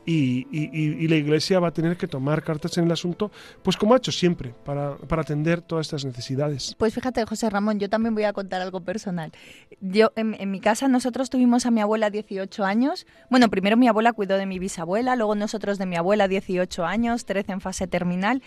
y, 0.05 1.07
la 1.07 1.15
Iglesia 1.15 1.59
va 1.59 1.69
a 1.69 1.73
tener 1.73 1.97
que 1.97 2.07
tomar 2.07 2.43
cartas 2.43 2.77
en 2.77 2.85
el 2.85 2.91
asunto, 2.91 3.31
pues 3.61 3.77
como 3.77 3.93
ha 3.93 3.97
hecho 3.97 4.11
siempre, 4.11 4.53
para, 4.65 4.97
atender 5.09 5.61
todas 5.61 5.87
estas 5.87 6.05
necesidades. 6.05 6.75
Pues 6.77 6.93
fíjate, 6.93 7.25
José 7.25 7.49
Ramón, 7.49 7.79
yo 7.79 7.89
también 7.89 8.13
voy 8.15 8.23
a 8.23 8.33
contar 8.33 8.61
algo 8.61 8.81
personal. 8.81 9.31
Yo, 9.79 10.11
en, 10.15 10.51
mi 10.51 10.59
casa, 10.59 10.87
nosotros 10.87 11.29
tuvimos 11.29 11.65
a 11.65 11.71
mi 11.71 11.81
abuela 11.81 12.09
18 12.09 12.65
años. 12.65 13.05
Bueno, 13.29 13.49
primero 13.49 13.77
mi 13.77 13.87
abuela 13.87 14.13
cuidó 14.13 14.37
de 14.37 14.45
mi 14.45 14.59
bisabuela, 14.59 15.15
luego 15.15 15.35
nosotros 15.35 15.77
de 15.77 15.85
mi 15.85 15.95
abuela 15.95 16.27
18 16.27 16.85
años, 16.85 17.25
13 17.25 17.53
en 17.53 17.61
fase 17.61 17.87
terminal. 17.87 18.41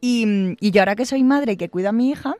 Y, 0.00 0.56
y 0.60 0.70
yo 0.70 0.80
ahora 0.80 0.96
que 0.96 1.06
soy 1.06 1.24
madre 1.24 1.52
y 1.52 1.56
que 1.56 1.68
cuido 1.68 1.90
a 1.90 1.92
mi 1.92 2.10
hija, 2.10 2.36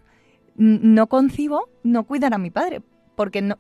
no 0.58 1.06
concibo 1.06 1.68
no 1.84 2.04
cuidar 2.04 2.34
a 2.34 2.38
mi 2.38 2.50
padre, 2.50 2.82
porque 3.14 3.54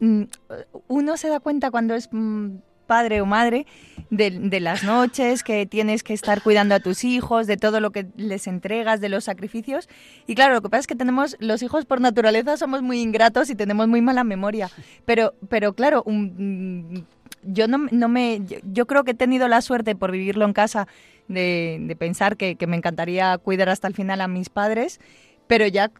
uno 0.88 1.16
se 1.16 1.28
da 1.28 1.40
cuenta 1.40 1.70
cuando 1.70 1.94
es 1.94 2.08
mm, 2.12 2.56
padre 2.88 3.20
o 3.20 3.26
madre 3.26 3.66
de, 4.10 4.60
las 4.60 4.82
noches, 4.82 5.44
que 5.44 5.66
tienes 5.66 6.02
que 6.02 6.14
estar 6.14 6.42
cuidando 6.42 6.74
a 6.74 6.80
tus 6.80 7.04
hijos, 7.04 7.46
de 7.46 7.56
todo 7.56 7.78
lo 7.80 7.92
que 7.92 8.06
les 8.16 8.46
entregas, 8.48 9.00
de 9.00 9.10
los 9.10 9.24
sacrificios. 9.24 9.88
Y 10.26 10.34
claro, 10.34 10.54
lo 10.54 10.62
que 10.62 10.70
pasa 10.70 10.80
es 10.80 10.86
que 10.86 10.96
tenemos, 10.96 11.36
los 11.38 11.62
hijos 11.62 11.84
por 11.84 12.00
naturaleza 12.00 12.56
somos 12.56 12.82
muy 12.82 13.00
ingratos 13.00 13.50
y 13.50 13.54
tenemos 13.54 13.86
muy 13.86 14.00
mala 14.00 14.24
memoria. 14.24 14.70
Pero, 15.04 15.34
pero 15.48 15.74
claro, 15.74 16.04
yo 17.42 17.68
no, 17.68 18.08
me, 18.08 18.40
yo, 18.64 18.86
creo 18.86 19.04
que 19.04 19.12
he 19.12 19.14
tenido 19.14 19.46
la 19.46 19.60
suerte 19.60 19.94
por 19.94 20.10
vivirlo 20.10 20.46
en 20.46 20.54
casa 20.54 20.88
de, 21.28 21.78
de 21.82 21.94
pensar 21.94 22.38
que, 22.38 22.56
que 22.56 22.66
me 22.66 22.76
encantaría 22.76 23.36
cuidar 23.36 23.68
hasta 23.68 23.86
el 23.86 23.94
final 23.94 24.22
a 24.22 24.28
mis 24.28 24.48
padres 24.48 24.98
pero 25.48 25.66
ya 25.66 25.88
mm, 25.88 25.92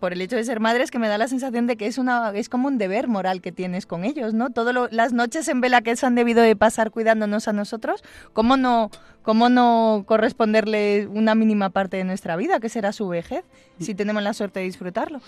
por 0.00 0.12
el 0.12 0.20
hecho 0.20 0.36
de 0.36 0.44
ser 0.44 0.58
madre 0.58 0.82
es 0.82 0.90
que 0.90 0.98
me 0.98 1.08
da 1.08 1.16
la 1.16 1.28
sensación 1.28 1.66
de 1.68 1.76
que 1.76 1.86
es 1.86 1.96
una 1.96 2.32
es 2.34 2.48
como 2.48 2.66
un 2.66 2.76
deber 2.76 3.06
moral 3.06 3.40
que 3.40 3.52
tienes 3.52 3.86
con 3.86 4.04
ellos, 4.04 4.34
¿no? 4.34 4.50
Todas 4.50 4.92
las 4.92 5.12
noches 5.12 5.46
en 5.48 5.60
vela 5.60 5.80
que 5.80 5.94
se 5.94 6.06
han 6.06 6.16
debido 6.16 6.42
de 6.42 6.56
pasar 6.56 6.90
cuidándonos 6.90 7.46
a 7.46 7.52
nosotros, 7.52 8.02
¿cómo 8.32 8.56
no 8.56 8.90
cómo 9.22 9.48
no 9.48 10.04
corresponderle 10.06 11.06
una 11.06 11.34
mínima 11.34 11.70
parte 11.70 11.98
de 11.98 12.04
nuestra 12.04 12.36
vida, 12.36 12.58
que 12.58 12.68
será 12.68 12.92
su 12.92 13.06
vejez, 13.06 13.44
si 13.78 13.94
tenemos 13.94 14.22
la 14.22 14.32
suerte 14.32 14.60
de 14.60 14.66
disfrutarlo? 14.66 15.20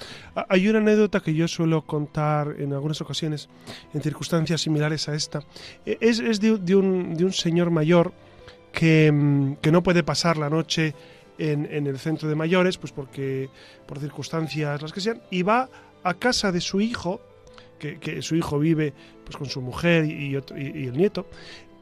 Hay 0.48 0.66
una 0.68 0.78
anécdota 0.78 1.20
que 1.20 1.34
yo 1.34 1.46
suelo 1.46 1.82
contar 1.82 2.56
en 2.58 2.72
algunas 2.72 3.00
ocasiones, 3.00 3.48
en 3.94 4.02
circunstancias 4.02 4.62
similares 4.62 5.08
a 5.08 5.14
esta. 5.14 5.40
E, 5.86 5.98
es, 6.00 6.18
es 6.20 6.40
de, 6.40 6.74
un, 6.74 7.32
señor 7.32 7.70
mayor 7.70 8.12
mm, 8.80 9.52
que 9.60 9.70
no 9.70 9.82
puede 9.82 10.02
pasar 10.02 10.36
la 10.36 10.50
noche 10.50 10.94
en, 11.50 11.86
el 11.86 11.98
centro 11.98 12.28
de 12.28 12.34
mayores, 12.34 12.78
pues 12.78 12.92
porque 12.92 13.48
por 13.86 13.98
circunstancias 13.98 14.80
las 14.80 14.92
que 14.92 15.00
sean, 15.00 15.22
y 15.30 15.42
va 15.42 15.68
a 16.02 16.14
casa 16.14 16.52
de 16.52 16.60
su 16.60 16.80
hijo, 16.80 17.20
que, 17.78 18.22
su 18.22 18.36
hijo 18.36 18.58
vive 18.58 18.94
pues 19.24 19.36
con 19.36 19.48
su 19.48 19.60
mujer 19.60 20.04
y, 20.04 20.34
el 20.36 20.96
nieto, 20.96 21.26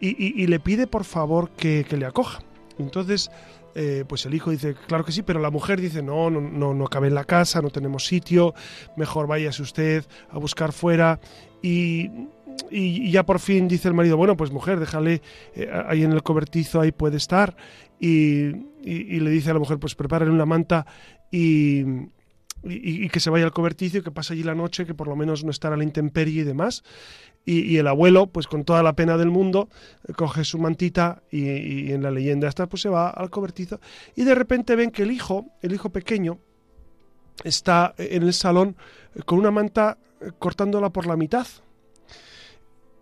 y, 0.00 0.46
le 0.46 0.60
pide 0.60 0.86
por 0.86 1.04
favor 1.04 1.50
que, 1.50 1.84
le 1.90 2.06
acoja. 2.06 2.40
Entonces, 2.78 3.30
eh, 3.74 4.04
pues 4.08 4.24
el 4.24 4.34
hijo 4.34 4.50
dice, 4.50 4.74
claro 4.88 5.04
que 5.04 5.12
sí, 5.12 5.22
pero 5.22 5.40
la 5.40 5.50
mujer 5.50 5.80
dice, 5.80 6.02
no, 6.02 6.30
no, 6.30 6.40
no, 6.40 6.72
no 6.72 6.86
cabe 6.86 7.08
en 7.08 7.14
la 7.14 7.24
casa, 7.24 7.60
no 7.60 7.68
tenemos 7.68 8.06
sitio, 8.06 8.54
mejor 8.96 9.26
váyase 9.26 9.62
usted 9.62 10.06
a 10.30 10.38
buscar 10.38 10.72
fuera. 10.72 11.20
Y 11.62 12.08
y, 12.70 13.10
ya 13.10 13.24
por 13.24 13.38
fin 13.38 13.68
dice 13.68 13.88
el 13.88 13.94
marido, 13.94 14.16
bueno, 14.16 14.36
pues 14.36 14.50
mujer, 14.50 14.80
déjale 14.80 15.22
eh, 15.54 15.70
ahí 15.86 16.02
en 16.02 16.12
el 16.12 16.22
cobertizo, 16.22 16.80
ahí 16.80 16.92
puede 16.92 17.16
estar. 17.16 17.56
Y, 17.98 18.69
le 18.84 19.30
dice 19.30 19.50
a 19.50 19.54
la 19.54 19.58
mujer, 19.58 19.78
pues 19.78 19.94
prepárale 19.94 20.30
una 20.30 20.46
manta 20.46 20.86
y, 21.30 21.84
que 22.62 23.20
se 23.20 23.30
vaya 23.30 23.44
al 23.44 23.52
cobertizo 23.52 23.98
y 23.98 24.02
que 24.02 24.10
pase 24.10 24.34
allí 24.34 24.42
la 24.42 24.54
noche, 24.54 24.86
que 24.86 24.94
por 24.94 25.08
lo 25.08 25.16
menos 25.16 25.44
no 25.44 25.50
estará 25.50 25.76
la 25.76 25.84
intemperie 25.84 26.42
y 26.42 26.44
demás. 26.44 26.82
Y, 27.44 27.78
el 27.78 27.86
abuelo, 27.86 28.26
pues 28.26 28.46
con 28.46 28.64
toda 28.64 28.82
la 28.82 28.94
pena 28.94 29.16
del 29.16 29.30
mundo, 29.30 29.68
coge 30.16 30.44
su 30.44 30.58
mantita 30.58 31.22
y, 31.30 31.90
en 31.92 32.02
la 32.02 32.10
leyenda 32.10 32.48
esta, 32.48 32.68
pues 32.68 32.82
se 32.82 32.88
va 32.88 33.08
al 33.08 33.30
cobertizo. 33.30 33.80
Y 34.14 34.24
de 34.24 34.34
repente 34.34 34.76
ven 34.76 34.90
que 34.90 35.02
el 35.02 35.10
hijo, 35.10 35.46
el 35.62 35.72
hijo 35.72 35.90
pequeño, 35.90 36.38
está 37.42 37.94
en 37.96 38.22
el 38.22 38.34
salón 38.34 38.76
con 39.24 39.38
una 39.38 39.50
manta 39.50 39.96
cortándola 40.38 40.90
por 40.90 41.06
la 41.06 41.16
mitad 41.16 41.46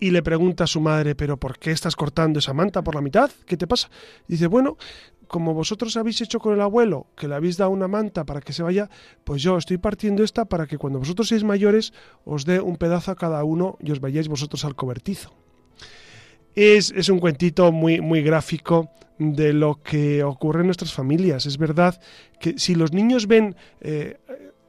y 0.01 0.11
le 0.11 0.23
pregunta 0.23 0.65
a 0.65 0.67
su 0.67 0.81
madre, 0.81 1.15
pero 1.15 1.37
¿por 1.37 1.59
qué 1.59 1.73
estás 1.73 1.97
cortando 1.97 2.39
esa 2.39 2.53
manta 2.53 2.83
por 2.83 2.95
la 2.95 3.01
mitad? 3.01 3.31
¿Qué 3.47 3.57
te 3.57 3.67
pasa? 3.67 3.91
dice, 4.27 4.47
bueno, 4.47 4.77
como 5.29 5.55
vosotros 5.55 5.97
habéis 5.97 6.21
hecho 6.21 6.41
con 6.41 6.55
el 6.55 6.61
abuelo, 6.61 7.07
que 7.17 7.29
le 7.29 7.35
habéis 7.35 7.57
dado 7.57 7.71
una 7.71 7.87
manta 7.87 8.25
para 8.25 8.41
que 8.41 8.53
se 8.53 8.63
vaya, 8.63 8.91
pues 9.25 9.43
yo 9.43 9.57
estoy 9.57 9.79
partiendo 9.79 10.25
esta 10.25 10.47
para 10.47 10.67
que 10.67 10.79
cuando 10.79 10.99
vosotros 10.99 11.29
seáis 11.29 11.45
mayores 11.45 11.93
os 12.25 12.45
dé 12.45 12.61
un 12.61 12.77
pedazo 12.77 13.13
a 13.13 13.17
cada 13.17 13.45
uno 13.45 13.77
y 13.81 13.93
os 13.93 14.01
vayáis 14.01 14.29
vosotros 14.29 14.65
al 14.65 14.75
cobertizo. 14.75 15.31
Es, 16.55 16.91
es 16.91 17.09
un 17.09 17.21
cuentito 17.21 17.71
muy, 17.71 18.01
muy 18.01 18.23
gráfico 18.23 18.91
de 19.19 19.53
lo 19.53 19.83
que 19.83 20.23
ocurre 20.23 20.61
en 20.61 20.67
nuestras 20.67 20.93
familias. 20.93 21.47
Es 21.47 21.59
verdad 21.59 22.01
que 22.41 22.59
si 22.59 22.75
los 22.75 22.93
niños 22.93 23.27
ven 23.27 23.57
eh, 23.81 24.19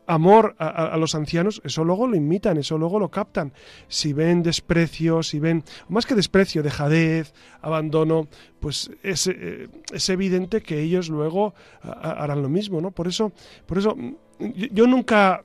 amor 0.10 0.56
a, 0.58 0.98
los 0.98 1.13
ancianos, 1.13 1.62
eso 1.63 1.84
luego 1.84 2.08
lo 2.08 2.15
imitan, 2.15 2.58
eso 2.58 2.78
luego 2.78 3.00
lo 3.00 3.10
captan. 3.10 3.54
Si 3.88 4.12
ven 4.12 4.41
desprecio, 4.41 5.22
si 5.22 5.39
ven, 5.39 5.63
más 5.88 6.08
que 6.08 6.15
desprecio, 6.15 6.63
dejadez, 6.63 7.34
abandono, 7.62 8.28
pues 8.60 8.89
es, 9.04 9.28
eh, 9.28 9.69
es 9.93 10.10
evidente 10.10 10.62
que 10.62 10.82
ellos 10.82 11.10
luego 11.10 11.54
harán 11.84 12.41
lo 12.41 12.50
mismo, 12.50 12.82
¿no? 12.82 12.89
Por 12.89 13.08
eso, 13.08 13.32
por 13.67 13.78
eso 13.78 13.95
yo 14.39 14.88
nunca 14.88 15.43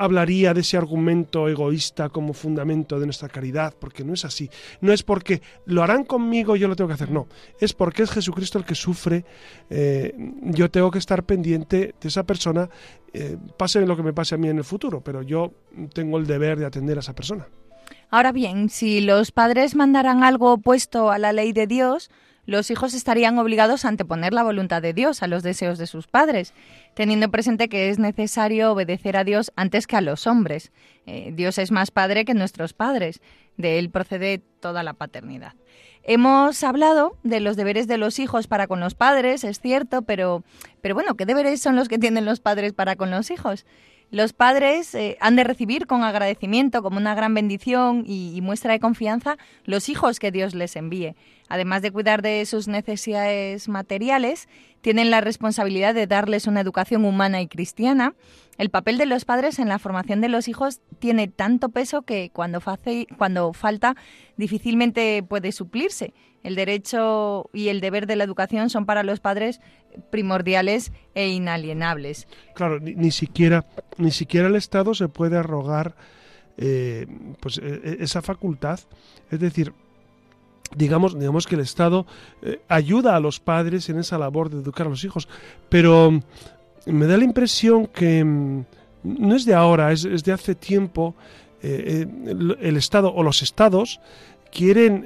hablaría 0.00 0.54
de 0.54 0.62
ese 0.62 0.78
argumento 0.78 1.46
egoísta 1.46 2.08
como 2.08 2.32
fundamento 2.32 2.98
de 2.98 3.04
nuestra 3.04 3.28
caridad, 3.28 3.74
porque 3.78 4.02
no 4.02 4.14
es 4.14 4.24
así. 4.24 4.48
No 4.80 4.94
es 4.94 5.02
porque 5.02 5.42
lo 5.66 5.82
harán 5.82 6.04
conmigo 6.04 6.56
yo 6.56 6.68
lo 6.68 6.74
tengo 6.74 6.88
que 6.88 6.94
hacer, 6.94 7.10
no. 7.10 7.28
Es 7.60 7.74
porque 7.74 8.04
es 8.04 8.10
Jesucristo 8.10 8.56
el 8.56 8.64
que 8.64 8.74
sufre, 8.74 9.26
eh, 9.68 10.14
yo 10.42 10.70
tengo 10.70 10.90
que 10.90 10.98
estar 10.98 11.24
pendiente 11.24 11.94
de 12.00 12.08
esa 12.08 12.22
persona, 12.24 12.70
eh, 13.12 13.36
pase 13.58 13.84
lo 13.84 13.94
que 13.94 14.02
me 14.02 14.14
pase 14.14 14.36
a 14.36 14.38
mí 14.38 14.48
en 14.48 14.56
el 14.56 14.64
futuro, 14.64 15.02
pero 15.02 15.20
yo 15.20 15.52
tengo 15.92 16.16
el 16.16 16.26
deber 16.26 16.58
de 16.58 16.64
atender 16.64 16.96
a 16.96 17.00
esa 17.00 17.14
persona. 17.14 17.46
Ahora 18.08 18.32
bien, 18.32 18.70
si 18.70 19.02
los 19.02 19.32
padres 19.32 19.74
mandaran 19.74 20.24
algo 20.24 20.54
opuesto 20.54 21.10
a 21.10 21.18
la 21.18 21.34
ley 21.34 21.52
de 21.52 21.66
Dios, 21.66 22.10
los 22.50 22.72
hijos 22.72 22.94
estarían 22.94 23.38
obligados 23.38 23.84
a 23.84 23.88
anteponer 23.88 24.34
la 24.34 24.42
voluntad 24.42 24.82
de 24.82 24.92
Dios 24.92 25.22
a 25.22 25.28
los 25.28 25.44
deseos 25.44 25.78
de 25.78 25.86
sus 25.86 26.08
padres, 26.08 26.52
teniendo 26.94 27.30
presente 27.30 27.68
que 27.68 27.90
es 27.90 28.00
necesario 28.00 28.72
obedecer 28.72 29.16
a 29.16 29.22
Dios 29.22 29.52
antes 29.54 29.86
que 29.86 29.94
a 29.94 30.00
los 30.00 30.26
hombres. 30.26 30.72
Eh, 31.06 31.30
Dios 31.32 31.58
es 31.58 31.70
más 31.70 31.92
padre 31.92 32.24
que 32.24 32.34
nuestros 32.34 32.72
padres, 32.72 33.20
de 33.56 33.78
él 33.78 33.88
procede 33.88 34.42
toda 34.58 34.82
la 34.82 34.94
paternidad. 34.94 35.52
Hemos 36.02 36.64
hablado 36.64 37.16
de 37.22 37.38
los 37.38 37.56
deberes 37.56 37.86
de 37.86 37.98
los 37.98 38.18
hijos 38.18 38.48
para 38.48 38.66
con 38.66 38.80
los 38.80 38.96
padres, 38.96 39.44
es 39.44 39.60
cierto, 39.60 40.02
pero, 40.02 40.42
pero 40.80 40.96
bueno, 40.96 41.14
¿qué 41.14 41.26
deberes 41.26 41.62
son 41.62 41.76
los 41.76 41.88
que 41.88 41.98
tienen 42.00 42.24
los 42.24 42.40
padres 42.40 42.72
para 42.72 42.96
con 42.96 43.12
los 43.12 43.30
hijos? 43.30 43.64
Los 44.10 44.32
padres 44.32 44.92
eh, 44.96 45.16
han 45.20 45.36
de 45.36 45.44
recibir 45.44 45.86
con 45.86 46.02
agradecimiento, 46.02 46.82
como 46.82 46.96
una 46.96 47.14
gran 47.14 47.32
bendición 47.32 48.02
y, 48.04 48.40
muestra 48.42 48.72
de 48.72 48.80
confianza, 48.80 49.36
los 49.64 49.88
hijos 49.88 50.18
que 50.18 50.32
Dios 50.32 50.52
les 50.54 50.74
envíe. 50.74 51.14
Además 51.50 51.82
de 51.82 51.90
cuidar 51.90 52.22
de 52.22 52.46
sus 52.46 52.68
necesidades 52.68 53.68
materiales, 53.68 54.48
tienen 54.82 55.10
la 55.10 55.20
responsabilidad 55.20 55.94
de 55.94 56.06
darles 56.06 56.46
una 56.46 56.60
educación 56.60 57.04
humana 57.04 57.42
y 57.42 57.48
cristiana. 57.48 58.14
El 58.56 58.70
papel 58.70 58.98
de 58.98 59.06
los 59.06 59.24
padres 59.24 59.58
en 59.58 59.68
la 59.68 59.80
formación 59.80 60.20
de 60.20 60.28
los 60.28 60.46
hijos 60.46 60.80
tiene 61.00 61.26
tanto 61.26 61.70
peso 61.70 62.02
que 62.02 62.30
cuando, 62.32 62.62
cuando 63.18 63.52
falta 63.52 63.96
difícilmente 64.36 65.24
puede 65.24 65.50
suplirse. 65.50 66.14
El 66.44 66.54
derecho 66.54 67.50
y 67.52 67.66
el 67.66 67.80
deber 67.80 68.06
de 68.06 68.14
la 68.14 68.24
educación 68.24 68.70
son 68.70 68.86
para 68.86 69.02
los 69.02 69.18
padres 69.18 69.60
primordiales 70.10 70.92
e 71.16 71.30
inalienables. 71.30 72.28
Claro, 72.54 72.78
ni, 72.78 73.10
siquiera, 73.10 73.66
ni 73.98 74.12
siquiera 74.12 74.46
el 74.46 74.54
Estado 74.54 74.94
se 74.94 75.08
puede 75.08 75.36
arrogar 75.36 75.96
eh, 76.56 77.08
pues, 77.40 77.58
e, 77.58 77.80
e, 77.82 77.96
esa 78.04 78.22
facultad. 78.22 78.78
Es 79.32 79.40
decir, 79.40 79.74
digamos, 80.74 81.18
digamos 81.18 81.46
que 81.46 81.54
el 81.54 81.60
Estado 81.60 82.06
eh, 82.42 82.60
ayuda 82.68 83.16
a 83.16 83.20
los 83.20 83.40
padres 83.40 83.88
en 83.88 83.98
esa 83.98 84.18
labor 84.18 84.50
de 84.50 84.60
educar 84.60 84.86
a 84.86 84.90
los 84.90 85.04
hijos, 85.04 85.28
pero 85.68 86.10
mm, 86.10 86.20
me 86.86 87.06
da 87.06 87.16
la 87.16 87.24
impresión 87.24 87.86
que 87.86 88.24
mm, 88.24 88.64
no 89.02 89.34
es 89.34 89.44
de 89.44 89.54
ahora, 89.54 89.92
es, 89.92 90.02
de 90.02 90.32
hace 90.32 90.54
tiempo, 90.54 91.14
eh, 91.62 92.06
el, 92.60 92.76
Estado 92.76 93.12
o 93.12 93.22
los 93.22 93.42
Estados 93.42 94.00
quieren 94.50 95.04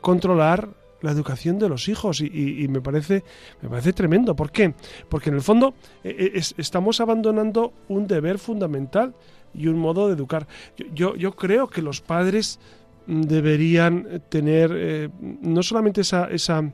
controlar 0.00 0.68
la 1.02 1.10
educación 1.10 1.58
de 1.58 1.68
los 1.68 1.88
hijos 1.88 2.20
y, 2.20 2.66
me 2.68 2.80
parece 2.80 3.24
me 3.60 3.68
parece 3.68 3.92
tremendo. 3.92 4.34
¿Por 4.34 4.50
qué? 4.50 4.74
Porque 5.08 5.30
en 5.30 5.36
el 5.36 5.42
fondo 5.42 5.74
eh, 6.02 6.32
eh, 6.34 6.42
estamos 6.56 7.00
abandonando 7.00 7.72
un 7.88 8.06
deber 8.06 8.38
fundamental 8.38 9.14
y 9.54 9.66
un 9.66 9.78
modo 9.78 10.06
de 10.06 10.14
educar. 10.14 10.46
Yo, 10.94 11.14
yo, 11.16 11.32
creo 11.32 11.68
que 11.68 11.82
los 11.82 12.00
padres 12.00 12.58
deberían 13.06 14.22
tener 14.28 14.70
eh, 14.74 15.08
no 15.20 15.62
solamente 15.62 16.02
esa, 16.02 16.26
esa 16.26 16.72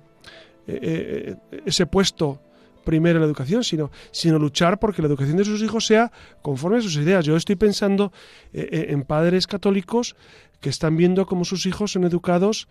ese 0.67 1.87
puesto 1.87 2.43
primero 2.85 3.17
en 3.17 3.23
la 3.23 3.27
educación, 3.27 3.65
sino, 3.65 3.91
sino 4.11 4.39
luchar 4.39 4.79
porque 4.79 5.01
la 5.01 5.09
educación 5.09 5.39
de 5.39 5.47
sus 5.47 5.63
hijos 5.63 5.87
sea 5.87 6.13
conforme 6.43 6.77
a 6.77 6.83
sus 6.83 6.97
ideas. 6.97 7.25
Yo 7.25 7.37
estoy 7.37 7.57
pensando 7.57 8.13
en 8.53 9.03
padres 9.05 9.47
católicos 9.47 10.15
que 10.61 10.69
están 10.69 10.97
viendo 10.99 11.27
cómo 11.27 11.47
sus 11.47 11.65
hijos 11.65 11.93
son 11.93 12.05
educados 12.05 12.69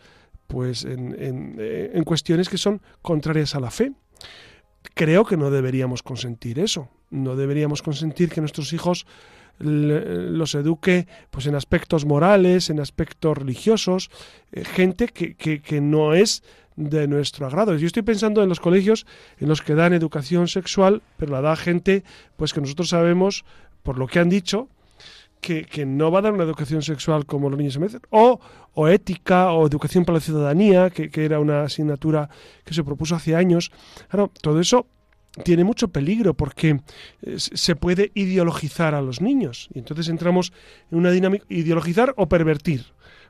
pues 0.48 0.86
en, 0.86 1.56
eh, 1.60 1.92
en, 1.94 2.04
cuestiones 2.04 2.50
que 2.50 2.58
son 2.58 2.82
contrarias 3.02 3.54
a 3.56 3.60
la 3.60 3.70
fe. 3.70 3.92
Creo 4.94 5.26
que 5.26 5.38
no 5.38 5.52
deberíamos 5.52 6.02
consentir 6.02 6.60
eso. 6.60 6.90
No 7.10 7.36
deberíamos 7.36 7.82
consentir 7.82 8.30
que 8.30 8.40
nuestros 8.40 8.72
hijos 8.74 9.06
los 9.60 10.56
eduque 10.56 11.08
pues 11.32 11.48
en 11.48 11.56
aspectos 11.56 12.06
morales, 12.06 12.70
en 12.70 12.80
aspectos 12.80 13.38
religiosos, 13.38 14.10
eh, 14.52 14.64
gente 14.66 15.08
que, 15.08 15.36
que, 15.36 15.62
que, 15.62 15.82
no 15.82 16.14
es 16.14 16.44
de 16.76 17.08
nuestro 17.08 17.48
agrado. 17.48 17.76
Yo 17.76 17.88
estoy 17.88 18.04
pensando 18.04 18.44
en 18.44 18.50
los 18.50 18.60
colegios 18.60 19.06
en 19.40 19.50
los 19.50 19.62
que 19.62 19.74
dan 19.74 19.94
educación 19.94 20.48
sexual, 20.48 21.02
pero 21.18 21.32
la 21.32 21.42
da 21.42 21.56
gente 21.56 22.04
pues 22.36 22.54
que 22.54 22.62
nosotros 22.62 22.90
sabemos 22.90 23.46
por 23.84 23.98
lo 23.98 24.08
que 24.08 24.20
han 24.20 24.30
dicho 24.30 24.70
que, 25.42 25.86
no 25.86 26.12
va 26.12 26.20
a 26.20 26.22
dar 26.24 26.34
una 26.34 26.44
educación 26.44 26.82
sexual 26.82 27.26
como 27.26 27.50
los 27.50 27.58
niños 27.58 27.74
se 27.74 27.80
merecen, 27.80 28.02
o, 28.10 28.40
o 28.74 28.88
ética, 28.88 29.52
o 29.52 29.66
educación 29.66 30.06
para 30.06 30.18
la 30.18 30.22
ciudadanía, 30.22 30.90
que, 30.90 31.10
era 31.24 31.40
una 31.40 31.64
asignatura 31.64 32.30
que 32.66 32.74
se 32.74 32.84
propuso 32.84 33.16
hace 33.16 33.36
años. 33.36 33.72
Todo 34.42 34.60
eso 34.60 34.88
tiene 35.44 35.64
mucho 35.64 35.90
peligro 35.90 36.34
porque 36.34 36.80
eh, 37.22 37.36
se 37.38 37.76
puede 37.76 38.12
ideologizar 38.14 38.96
a 38.96 39.02
los 39.02 39.22
niños. 39.22 39.70
Y 39.74 39.80
entonces 39.80 40.10
entramos 40.10 40.54
en 40.92 40.98
una 40.98 41.12
dinámica, 41.12 41.46
ideologizar 41.50 42.14
o 42.18 42.28
pervertir. 42.28 42.86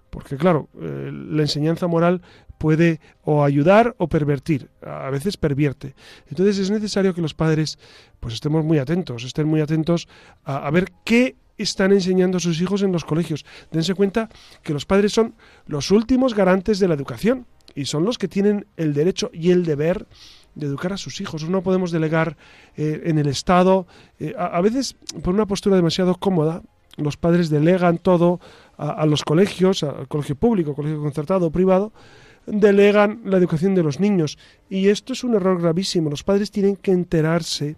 Porque 0.09 0.37
claro, 0.37 0.69
eh, 0.79 1.11
la 1.11 1.41
enseñanza 1.41 1.87
moral 1.87 2.21
puede 2.57 2.99
o 3.23 3.43
ayudar 3.43 3.95
o 3.97 4.07
pervertir, 4.07 4.69
a 4.81 5.09
veces 5.09 5.37
pervierte. 5.37 5.95
Entonces 6.29 6.57
es 6.57 6.71
necesario 6.71 7.13
que 7.13 7.21
los 7.21 7.33
padres 7.33 7.77
pues 8.19 8.33
estemos 8.33 8.63
muy 8.63 8.79
atentos, 8.79 9.23
estén 9.23 9.47
muy 9.47 9.61
atentos 9.61 10.07
a, 10.43 10.69
ver 10.71 10.91
qué 11.03 11.35
están 11.57 11.91
enseñando 11.91 12.37
a 12.37 12.41
sus 12.41 12.61
hijos 12.61 12.81
en 12.81 12.91
los 12.91 13.05
colegios. 13.05 13.45
Dense 13.71 13.93
cuenta 13.93 14.29
que 14.63 14.73
los 14.73 14.85
padres 14.85 15.13
son 15.13 15.35
los 15.65 15.91
últimos 15.91 16.33
garantes 16.33 16.79
de 16.79 16.87
la 16.87 16.95
educación 16.95 17.45
y 17.75 17.85
son 17.85 18.05
los 18.05 18.17
que 18.17 18.27
tienen 18.27 18.65
el 18.77 18.93
derecho 18.93 19.29
y 19.33 19.51
el 19.51 19.65
deber 19.65 20.07
de 20.57 20.67
educar 20.67 20.93
a 20.93 20.97
sus 20.97 21.21
hijos. 21.21 21.47
No 21.49 21.61
podemos 21.61 21.91
delegar 21.91 22.37
eh, 22.75 23.01
en 23.05 23.17
el 23.17 23.27
Estado. 23.27 23.87
Eh, 24.19 24.33
a, 24.37 24.59
veces, 24.61 24.95
por 25.23 25.33
una 25.33 25.45
postura 25.45 25.75
demasiado 25.75 26.15
cómoda, 26.15 26.63
los 26.97 27.17
padres 27.17 27.49
delegan 27.49 27.99
todo 27.99 28.39
a, 28.77 29.05
los 29.05 29.23
colegios, 29.23 29.83
al 29.83 30.07
colegio 30.07 30.35
público, 30.35 30.75
colegio 30.75 30.99
concertado 30.99 31.51
privado, 31.51 31.93
delegan 32.47 33.21
la 33.23 33.37
educación 33.37 33.75
de 33.75 33.83
los 33.83 33.99
niños. 33.99 34.37
Y 34.69 34.89
esto 34.89 35.13
es 35.13 35.23
un 35.23 35.35
error 35.35 35.61
gravísimo. 35.61 36.09
Los 36.09 36.23
padres 36.23 36.49
tienen 36.49 36.75
que 36.75 36.91
enterarse 36.91 37.75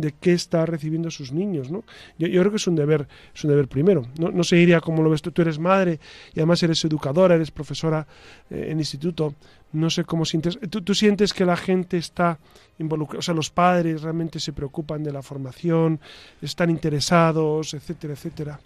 de 0.00 0.12
qué 0.12 0.32
está 0.32 0.66
recibiendo 0.66 1.10
sus 1.10 1.32
niños, 1.32 1.70
¿no? 1.70 1.84
Yo, 2.18 2.28
creo 2.28 2.50
que 2.50 2.56
es 2.56 2.66
un 2.66 2.76
deber, 2.76 3.08
es 3.34 3.44
un 3.44 3.50
deber 3.50 3.68
primero. 3.68 4.06
No, 4.18 4.30
no 4.30 4.44
se 4.44 4.56
iría 4.58 4.80
como 4.80 5.02
lo 5.02 5.10
ves 5.10 5.22
tú, 5.22 5.32
tú 5.32 5.42
eres 5.42 5.58
madre 5.58 5.98
y 6.34 6.40
además 6.40 6.62
eres 6.62 6.84
educadora, 6.84 7.34
eres 7.34 7.50
profesora 7.50 8.06
eh, 8.50 8.68
en 8.70 8.78
instituto. 8.78 9.34
No 9.72 9.90
sé 9.90 10.04
cómo 10.04 10.24
sientes. 10.24 10.58
¿Tú, 10.70 10.82
¿Tú, 10.82 10.94
sientes 10.94 11.32
que 11.32 11.44
la 11.44 11.56
gente 11.56 11.96
está 11.96 12.38
involucrada, 12.78 13.18
o 13.18 13.22
sea, 13.22 13.34
los 13.34 13.50
padres 13.50 14.02
realmente 14.02 14.38
se 14.38 14.52
preocupan 14.52 15.02
de 15.02 15.12
la 15.12 15.22
formación, 15.22 15.98
están 16.40 16.70
interesados, 16.70 17.74
etcétera, 17.74 18.14
etcétera? 18.14 18.60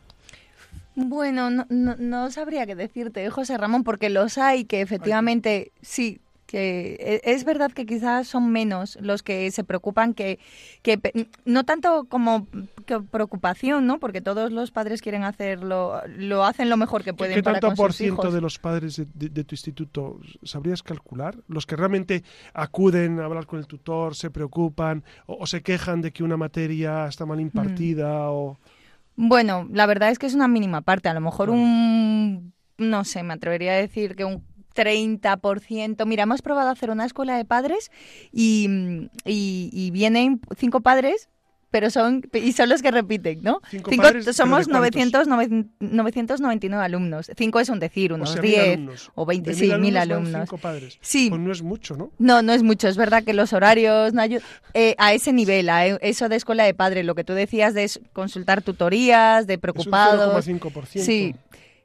Bueno, 0.96 1.50
no, 1.50 1.66
no, 1.68 2.30
sabría 2.30 2.66
qué 2.66 2.74
decirte, 2.74 3.28
José 3.30 3.56
Ramón, 3.56 3.84
porque 3.84 4.10
los 4.10 4.38
hay 4.38 4.64
que 4.64 4.80
efectivamente 4.80 5.72
sí 5.80 6.20
que 6.50 6.96
e, 6.98 7.32
es 7.32 7.44
verdad 7.44 7.70
que 7.70 7.86
quizás 7.86 8.26
son 8.26 8.50
menos 8.50 8.98
los 9.00 9.22
que 9.22 9.48
se 9.52 9.62
preocupan 9.62 10.14
que, 10.14 10.40
que 10.82 10.98
no 11.44 11.64
tanto 11.64 12.06
como 12.08 12.48
preocupación, 13.12 13.86
¿no? 13.86 14.00
Porque 14.00 14.20
todos 14.20 14.50
los 14.50 14.72
padres 14.72 15.00
quieren 15.00 15.22
hacerlo, 15.22 16.02
lo 16.08 16.44
hacen 16.44 16.68
lo 16.68 16.76
mejor 16.76 17.04
que 17.04 17.14
pueden 17.14 17.36
¿Qué 17.36 17.42
para 17.44 17.60
tanto 17.60 17.76
por 17.76 17.92
ciento 17.92 18.32
de 18.32 18.40
los 18.40 18.58
padres 18.58 19.00
de, 19.14 19.44
tu 19.44 19.54
instituto 19.54 20.18
sabrías 20.42 20.82
calcular? 20.82 21.36
Los 21.46 21.66
que 21.66 21.76
realmente 21.76 22.24
acuden 22.52 23.20
a 23.20 23.26
hablar 23.26 23.46
con 23.46 23.60
el 23.60 23.68
tutor, 23.68 24.16
se 24.16 24.30
preocupan 24.30 25.04
o, 25.26 25.46
se 25.46 25.62
quejan 25.62 26.00
de 26.00 26.10
que 26.10 26.24
una 26.24 26.36
materia 26.36 27.06
está 27.06 27.26
mal 27.26 27.40
impartida 27.40 28.30
o... 28.30 28.58
Bueno, 29.14 29.68
la 29.70 29.86
verdad 29.86 30.10
es 30.10 30.18
que 30.18 30.26
es 30.26 30.34
una 30.34 30.48
mínima 30.48 30.80
parte. 30.80 31.08
A 31.08 31.14
lo 31.14 31.20
mejor 31.20 31.50
un 31.50 32.52
no 32.80 33.04
sé, 33.04 33.22
me 33.22 33.34
atrevería 33.34 33.72
a 33.72 33.76
decir 33.76 34.16
que 34.16 34.24
un 34.24 34.42
30%. 34.74 36.06
Mira, 36.06 36.22
hemos 36.24 36.42
probado 36.42 36.70
hacer 36.70 36.90
una 36.90 37.04
escuela 37.04 37.36
de 37.36 37.44
padres 37.44 37.90
y, 38.32 38.68
y, 39.24 39.90
vienen 39.92 40.40
cinco 40.58 40.80
padres 40.80 41.28
pero 41.72 41.88
son 41.88 42.22
y 42.34 42.50
son 42.50 42.68
los 42.68 42.82
que 42.82 42.90
repiten, 42.90 43.44
¿no? 43.44 43.60
Cinco 43.70 43.90
Cinco- 43.90 44.02
padres, 44.02 44.24
¿pero 44.24 44.32
somos 44.34 44.66
de 44.66 44.72
cuántos? 44.72 45.28
900, 45.28 45.28
999 45.78 46.84
alumnos. 46.84 47.30
Cinco 47.36 47.60
es 47.60 47.68
un 47.68 47.78
decir, 47.78 48.10
O 48.12 48.16
unos 48.16 48.32
sea, 48.32 48.42
mil 48.42 48.50
10 48.50 48.66
alumnos. 48.74 49.12
o 49.14 49.24
20, 49.24 49.50
De 49.50 49.56
sí, 49.56 49.72
mil 49.78 49.96
alumnos. 49.96 50.32
cinco 50.48 50.58
padres. 50.58 50.98
Sí. 51.00 51.28
Pues 51.30 51.40
no 51.40 51.52
es 51.52 51.62
mucho, 51.62 51.96
¿no? 51.96 52.10
No, 52.18 52.42
no 52.42 52.52
es 52.52 52.64
mucho. 52.64 52.88
Es 52.88 52.96
verdad 52.96 53.22
que 53.22 53.34
los 53.34 53.52
horarios 53.52 54.12
no 54.12 54.20
ayudan. 54.20 54.42
Eh, 54.74 54.96
a 54.98 55.14
ese 55.14 55.32
nivel, 55.32 55.68
a 55.68 55.86
e- 55.86 55.98
eso 56.02 56.28
de 56.28 56.34
escuela 56.34 56.64
de 56.64 56.74
padre, 56.74 57.04
lo 57.04 57.14
que 57.14 57.22
tú 57.22 57.34
decías 57.34 57.72
de 57.72 57.88
consultar 58.12 58.62
tutorías, 58.62 59.46
de 59.46 59.56
preocupados. 59.58 60.38
Es 60.44 60.48
un 60.48 60.58
0,5%. 60.58 61.04
Sí, 61.04 61.36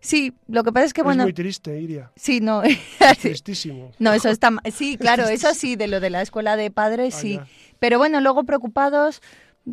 sí. 0.06 0.34
Lo 0.48 0.64
que 0.64 0.72
pasa 0.72 0.86
es 0.86 0.94
que, 0.94 1.02
Es 1.02 1.06
bueno, 1.06 1.24
muy 1.24 1.34
triste, 1.34 1.80
Iria. 1.80 2.12
sí, 2.16 2.40
no. 2.40 2.62
Tristísimo. 3.22 3.92
No, 4.00 4.14
eso 4.14 4.30
está 4.30 4.52
Sí, 4.74 4.98
claro, 4.98 5.28
eso 5.28 5.54
sí, 5.54 5.76
de 5.76 5.88
lo 5.88 6.00
de 6.00 6.10
la 6.10 6.22
escuela 6.22 6.56
de 6.56 6.72
padres, 6.72 7.16
Ah, 7.16 7.20
sí. 7.20 7.40
Pero 7.80 7.98
bueno, 7.98 8.22
luego 8.22 8.44
preocupados, 8.46 9.22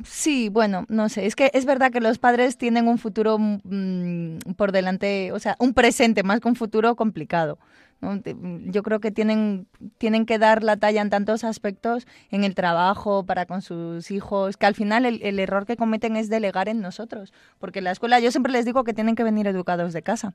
sí, 0.04 0.48
bueno, 0.48 0.84
no 0.88 1.08
sé. 1.08 1.26
Es 1.26 1.36
que 1.36 1.50
es 1.54 1.64
verdad 1.64 1.92
que 1.92 2.00
los 2.00 2.18
padres 2.18 2.56
tienen 2.56 2.88
un 2.88 2.98
futuro 2.98 3.38
mm, 3.38 4.38
por 4.56 4.72
delante, 4.72 5.32
o 5.32 5.38
sea, 5.38 5.56
un 5.58 5.74
presente 5.74 6.22
más 6.22 6.40
que 6.40 6.48
un 6.48 6.56
futuro 6.56 6.96
complicado. 6.96 7.58
Yo 8.02 8.82
creo 8.82 9.00
que 9.00 9.10
tienen, 9.12 9.66
tienen 9.98 10.26
que 10.26 10.38
dar 10.38 10.64
la 10.64 10.76
talla 10.76 11.00
en 11.00 11.08
tantos 11.10 11.44
aspectos, 11.44 12.06
en 12.30 12.42
el 12.44 12.54
trabajo, 12.54 13.24
para 13.24 13.46
con 13.46 13.62
sus 13.62 14.10
hijos, 14.10 14.56
que 14.56 14.66
al 14.66 14.74
final 14.74 15.06
el, 15.06 15.22
el 15.22 15.38
error 15.38 15.66
que 15.66 15.76
cometen 15.76 16.16
es 16.16 16.28
delegar 16.28 16.68
en 16.68 16.80
nosotros. 16.80 17.32
Porque 17.58 17.80
la 17.80 17.92
escuela, 17.92 18.18
yo 18.18 18.30
siempre 18.32 18.52
les 18.52 18.64
digo 18.64 18.82
que 18.84 18.92
tienen 18.92 19.14
que 19.14 19.22
venir 19.24 19.46
educados 19.46 19.92
de 19.92 20.02
casa. 20.02 20.34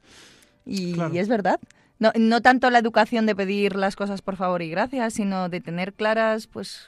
Y, 0.65 0.93
Claro. 0.93 1.13
y 1.13 1.19
es 1.19 1.27
verdad. 1.27 1.59
No, 1.99 2.11
no 2.15 2.41
tanto 2.41 2.69
la 2.69 2.79
educación 2.79 3.25
de 3.25 3.35
pedir 3.35 3.75
las 3.75 3.95
cosas 3.95 4.21
por 4.21 4.35
favor 4.35 4.61
y 4.61 4.69
gracias, 4.69 5.15
sino 5.15 5.49
de 5.49 5.61
tener 5.61 5.93
claras 5.93 6.47
pues 6.47 6.85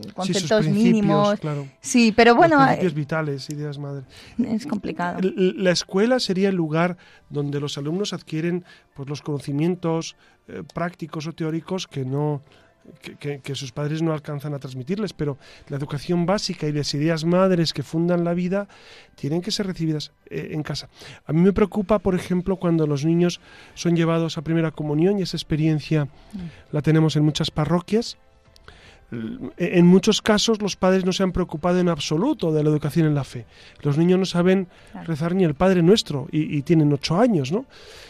sus 0.00 0.12
conceptos 0.14 0.66
mínimos. 0.66 1.38
claro. 1.40 1.66
Sí, 1.80 2.12
pero 2.16 2.34
bueno, 2.34 2.56
Los 2.56 2.66
principios 2.66 2.92
eh, 2.92 2.96
vitales, 2.96 3.50
ideas 3.50 3.78
madre. 3.78 4.04
es 4.38 4.66
complicado. 4.66 5.20
La 5.36 5.70
escuela 5.70 6.18
sería 6.18 6.48
el 6.48 6.54
lugar 6.54 6.96
donde 7.28 7.60
los 7.60 7.76
alumnos 7.76 8.12
adquieren 8.12 8.64
pues, 8.94 9.08
los 9.08 9.20
conocimientos 9.22 10.16
eh, 10.48 10.62
prácticos 10.72 11.26
o 11.26 11.32
teóricos 11.34 11.86
que 11.86 12.04
no 12.04 12.42
que, 13.02 13.16
que- 13.16 13.40
que 13.40 13.54
sus 13.54 13.72
padres 13.72 14.02
no 14.02 14.12
alcanzan 14.12 14.54
a 14.54 14.58
transmitirles, 14.58 15.12
pero 15.12 15.38
la 15.68 15.76
educación 15.76 16.26
básica 16.26 16.66
y 16.66 16.72
las 16.72 16.92
ideas 16.94 17.24
madres 17.24 17.72
que 17.72 17.82
fundan 17.82 18.24
la 18.24 18.34
vida 18.34 18.68
tienen 19.14 19.42
que 19.42 19.50
ser 19.50 19.66
recibidas 19.66 20.12
eh, 20.30 20.48
en 20.52 20.62
casa. 20.62 20.88
A 21.26 21.32
mí 21.32 21.40
me 21.40 21.52
preocupa, 21.52 21.98
por 21.98 22.14
ejemplo, 22.14 22.56
cuando 22.56 22.86
los 22.86 23.04
niños 23.04 23.40
son 23.74 23.96
llevados 23.96 24.38
a 24.38 24.42
primera 24.42 24.70
comunión 24.70 25.18
y 25.18 25.22
esa 25.22 25.36
experiencia 25.36 26.08
la 26.72 26.82
tenemos 26.82 27.16
en 27.16 27.24
muchas 27.24 27.50
parroquias. 27.50 28.16
En 29.56 29.86
muchos 29.86 30.20
casos 30.20 30.60
los 30.60 30.76
padres 30.76 31.06
no 31.06 31.14
se 31.14 31.22
han 31.22 31.32
preocupado 31.32 31.78
en 31.78 31.88
absoluto 31.88 32.52
de 32.52 32.62
la 32.62 32.68
educación 32.68 33.06
en 33.06 33.14
la 33.14 33.24
fe. 33.24 33.46
Los 33.80 33.96
niños 33.96 34.18
no 34.18 34.26
saben 34.26 34.68
rezar 35.06 35.34
ni 35.34 35.44
el 35.44 35.54
Padre 35.54 35.80
Nuestro 35.82 36.28
y, 36.30 36.54
y 36.58 36.60
tienen 36.60 36.92
ocho 36.92 37.18
años, 37.18 37.50
¿no? 37.50 37.64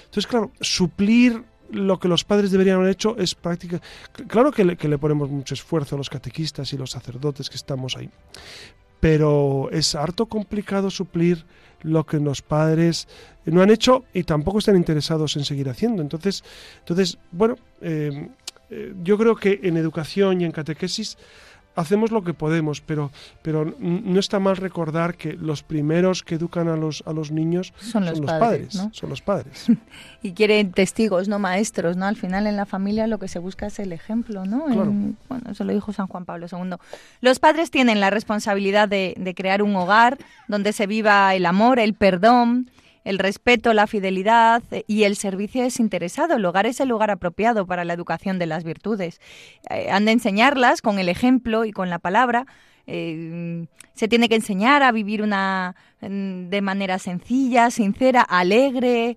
Entonces, 0.07 0.27
claro, 0.27 0.51
suplir 0.61 1.45
lo 1.71 1.99
que 1.99 2.09
los 2.09 2.25
padres 2.25 2.51
deberían 2.51 2.77
haber 2.77 2.91
hecho 2.91 3.17
es 3.19 3.35
práctica. 3.35 3.81
Claro 4.27 4.53
que 4.53 4.65
le, 4.65 4.99
ponemos 4.99 5.31
mucho 5.31 5.55
esfuerzo 5.55 5.95
a 5.95 5.99
los 5.99 6.11
catequistas 6.11 6.73
y 6.73 6.79
los 6.79 6.91
sacerdotes 6.91 7.51
que 7.51 7.57
estamos 7.57 7.97
ahí, 7.97 8.11
pero 9.01 9.69
es 9.73 9.95
harto 9.95 10.27
complicado 10.27 10.91
suplir 10.91 11.45
lo 11.83 12.05
que 12.05 12.19
los 12.19 12.43
padres 12.43 13.07
no 13.45 13.63
han 13.63 13.71
hecho 13.71 14.05
y 14.13 14.25
tampoco 14.25 14.59
están 14.59 14.77
interesados 14.77 15.37
en 15.37 15.45
seguir 15.45 15.69
haciendo. 15.69 16.03
Entonces, 16.03 16.43
entonces 16.81 17.19
bueno, 17.31 17.57
eh, 17.81 18.29
eh, 18.71 18.95
yo 19.03 19.17
creo 19.17 19.37
que 19.37 19.61
en 19.63 19.77
educación 19.77 20.41
y 20.41 20.45
en 20.45 20.53
catequesis 20.53 21.17
hacemos 21.79 22.11
lo 22.11 22.23
que 22.25 22.35
podemos, 22.35 22.81
pero, 22.81 23.11
pero 23.43 23.75
no 23.79 24.19
está 24.21 24.39
mal 24.39 24.57
recordar 24.57 25.15
que 25.15 25.33
los 25.35 25.63
primeros 25.63 26.23
que 26.23 26.35
educan 26.35 26.69
a 26.69 26.77
los, 26.77 27.03
a 27.07 27.13
los 27.13 27.31
niños 27.31 27.73
Son 27.79 28.05
los 28.05 28.21
padres, 28.21 28.39
padres, 28.41 28.75
¿no? 28.75 28.91
son 28.93 29.11
los 29.11 29.23
padres. 29.23 29.67
Y 30.23 30.33
quieren 30.33 30.73
testigos, 30.73 31.29
no 31.29 31.39
maestros, 31.39 31.97
¿no? 31.97 32.05
Al 32.07 32.17
final 32.17 32.49
en 32.49 32.57
la 32.57 32.67
familia 32.67 33.07
lo 33.07 33.19
que 33.19 33.29
se 33.29 33.39
busca 33.39 33.67
es 33.69 33.79
el 33.79 33.93
ejemplo, 33.93 34.45
¿no? 34.45 34.65
Claro. 34.67 34.83
En- 34.91 35.17
bueno, 35.29 35.51
eso 35.53 35.63
lo 35.63 35.73
dijo 35.73 35.93
San 35.93 36.09
Juan 36.09 36.25
Pablo 36.25 36.47
II. 36.51 36.75
Los 37.21 37.39
padres 37.39 37.71
tienen 37.71 38.01
la 38.01 38.11
responsabilidad 38.11 38.89
de, 38.89 39.15
de 39.17 39.35
crear 39.37 39.63
un 39.63 39.77
hogar 39.77 40.19
donde 40.49 40.73
se 40.73 40.89
viva 40.89 41.33
el 41.37 41.47
amor, 41.47 41.79
el 41.79 41.95
perdón, 41.95 42.69
el 43.05 43.19
respeto, 43.19 43.73
la 43.73 43.87
fidelidad 43.87 44.63
eh, 44.71 44.85
y 44.87 45.05
el 45.05 45.17
servicio 45.17 45.63
desinteresado. 45.63 46.37
El 46.37 46.45
hogar 46.45 46.67
es 46.67 46.81
el 46.81 46.89
lugar 46.89 47.11
apropiado 47.11 47.67
para 47.67 47.85
la 47.85 47.95
educación 47.95 48.39
de 48.39 48.47
las 48.47 48.65
virtudes. 48.65 49.21
Eh, 49.71 49.91
han 49.91 50.05
de 50.05 50.13
enseñarlas 50.13 50.83
con 50.83 50.99
el 50.99 51.09
ejemplo 51.09 51.65
y 51.65 51.73
con 51.73 51.91
la 51.91 51.99
palabra. 51.99 52.47
Eh, 52.87 53.67
se 53.95 54.09
tiene 54.09 54.29
que 54.29 54.37
enseñar 54.37 54.83
a 54.83 54.93
vivir 54.93 55.23
una 55.23 55.75
mm, 56.01 56.49
de 56.49 56.63
manera 56.63 56.99
sencilla, 56.99 57.71
sincera, 57.71 58.23
alegre, 58.23 59.17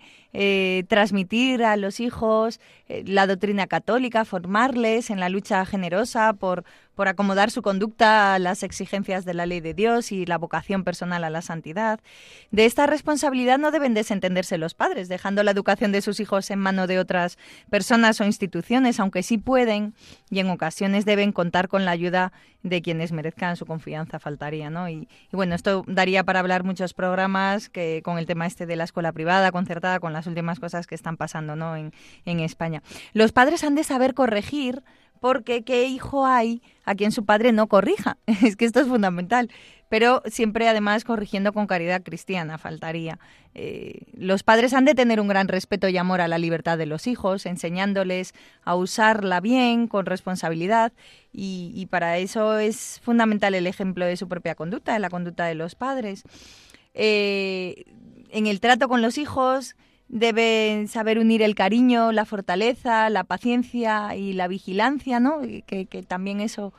transmitir 0.88 1.62
a 1.66 1.76
los 1.76 2.00
hijos 2.00 2.62
la 2.88 3.28
doctrina 3.28 3.68
católica, 3.68 4.24
formarles 4.24 5.10
en 5.10 5.20
la 5.20 5.28
lucha 5.28 5.66
generosa 5.66 6.32
por, 6.32 6.64
por 7.02 7.08
acomodar 7.08 7.50
su 7.50 7.64
conducta 7.64 8.36
a 8.36 8.38
las 8.38 8.62
exigencias 8.62 9.26
de 9.26 9.34
la 9.34 9.48
ley 9.48 9.60
de 9.60 9.74
Dios 9.74 10.12
y 10.12 10.28
la 10.28 10.38
vocación 10.38 10.84
personal 10.84 11.24
a 11.24 11.32
la 11.32 11.42
santidad. 11.42 12.00
De 12.52 12.66
esta 12.66 12.86
responsabilidad 12.86 13.58
no 13.58 13.72
deben 13.72 13.96
desentenderse 13.96 14.60
los 14.60 14.76
padres, 14.76 15.10
dejando 15.10 15.42
la 15.42 15.50
educación 15.50 15.92
de 15.92 16.04
sus 16.04 16.20
hijos 16.20 16.52
en 16.52 16.60
mano 16.60 16.86
de 16.86 17.00
otras 17.00 17.40
personas 17.72 18.22
o 18.22 18.24
instituciones, 18.24 19.00
aunque 19.00 19.24
sí 19.24 19.40
pueden 19.40 19.96
y 20.30 20.42
en 20.42 20.52
ocasiones 20.52 21.04
deben 21.04 21.32
contar 21.32 21.70
con 21.70 21.86
la 21.86 21.90
ayuda 21.90 22.34
de 22.62 22.84
quienes 22.84 23.12
merezcan 23.12 23.58
su 23.58 23.66
confianza, 23.66 24.20
faltaría, 24.20 24.70
¿no? 24.70 24.88
Y, 24.88 25.08
bueno, 25.32 25.56
esto 25.56 25.84
daría 25.88 26.24
para 26.24 26.40
hablar 26.40 26.64
muchos 26.64 26.94
programas 26.94 27.68
que 27.70 28.02
con 28.04 28.20
el 28.20 28.28
tema 28.28 28.46
este 28.46 28.68
de 28.68 28.76
la 28.76 28.84
escuela 28.84 29.12
privada, 29.12 29.52
concertada, 29.52 30.00
con 30.00 30.14
las 30.14 30.28
últimas 30.28 30.60
cosas 30.60 30.86
que 30.86 30.94
están 30.94 31.18
pasando, 31.18 31.56
¿no? 31.56 31.76
En 31.76 32.40
España. 32.42 32.84
Los 33.14 33.32
padres 33.32 33.64
han 33.64 33.74
de 33.74 33.84
saber 33.84 34.14
corregir 34.14 34.84
porque 35.22 35.64
qué 35.64 35.86
hijo 35.86 36.26
hay 36.26 36.64
a 36.84 36.96
quien 36.96 37.12
su 37.12 37.26
padre 37.26 37.54
no 37.54 37.68
corrija. 37.68 38.18
Es 38.44 38.58
que 38.58 38.66
esto 38.66 38.82
es 38.82 38.88
fundamental. 38.88 39.50
Pero 39.88 40.24
siempre 40.26 40.68
además 40.68 41.04
corrigiendo 41.04 41.54
con 41.54 41.68
caridad 41.68 42.02
cristiana, 42.02 42.58
faltaría. 42.58 43.20
Eh, 43.54 44.08
los 44.14 44.42
padres 44.42 44.74
han 44.74 44.86
de 44.86 44.96
tener 44.96 45.20
un 45.20 45.28
gran 45.28 45.48
respeto 45.48 45.88
y 45.90 45.98
amor 45.98 46.22
a 46.22 46.28
la 46.28 46.40
libertad 46.40 46.78
de 46.78 46.88
los 46.88 47.08
hijos, 47.08 47.46
enseñándoles 47.46 48.34
a 48.64 48.76
usarla 48.76 49.42
bien, 49.42 49.88
con 49.88 50.06
responsabilidad, 50.06 50.92
y, 51.34 51.86
para 51.92 52.18
eso 52.18 52.58
es 52.58 53.00
fundamental 53.04 53.54
el 53.54 53.68
ejemplo 53.68 54.06
de 54.06 54.18
su 54.18 54.28
propia 54.28 54.56
conducta, 54.56 54.94
de 54.94 55.00
la 55.00 55.10
conducta 55.10 55.46
de 55.46 55.56
los 55.56 55.76
padres. 55.76 56.24
Eh, 56.94 57.84
en 58.32 58.48
el 58.48 58.60
trato 58.60 58.88
con 58.88 59.02
los 59.02 59.18
hijos 59.18 59.76
deben 60.12 60.90
saber 60.90 61.20
unir 61.20 61.42
el 61.42 61.56
cariño, 61.56 62.12
la 62.12 62.26
fortaleza, 62.26 63.10
la 63.10 63.24
paciencia 63.24 64.14
y 64.16 64.34
la 64.34 64.50
vigilancia, 64.50 65.22
¿no? 65.22 65.40
Que, 65.66 65.86
que 65.86 66.04
también 66.04 66.42
eso, 66.42 66.74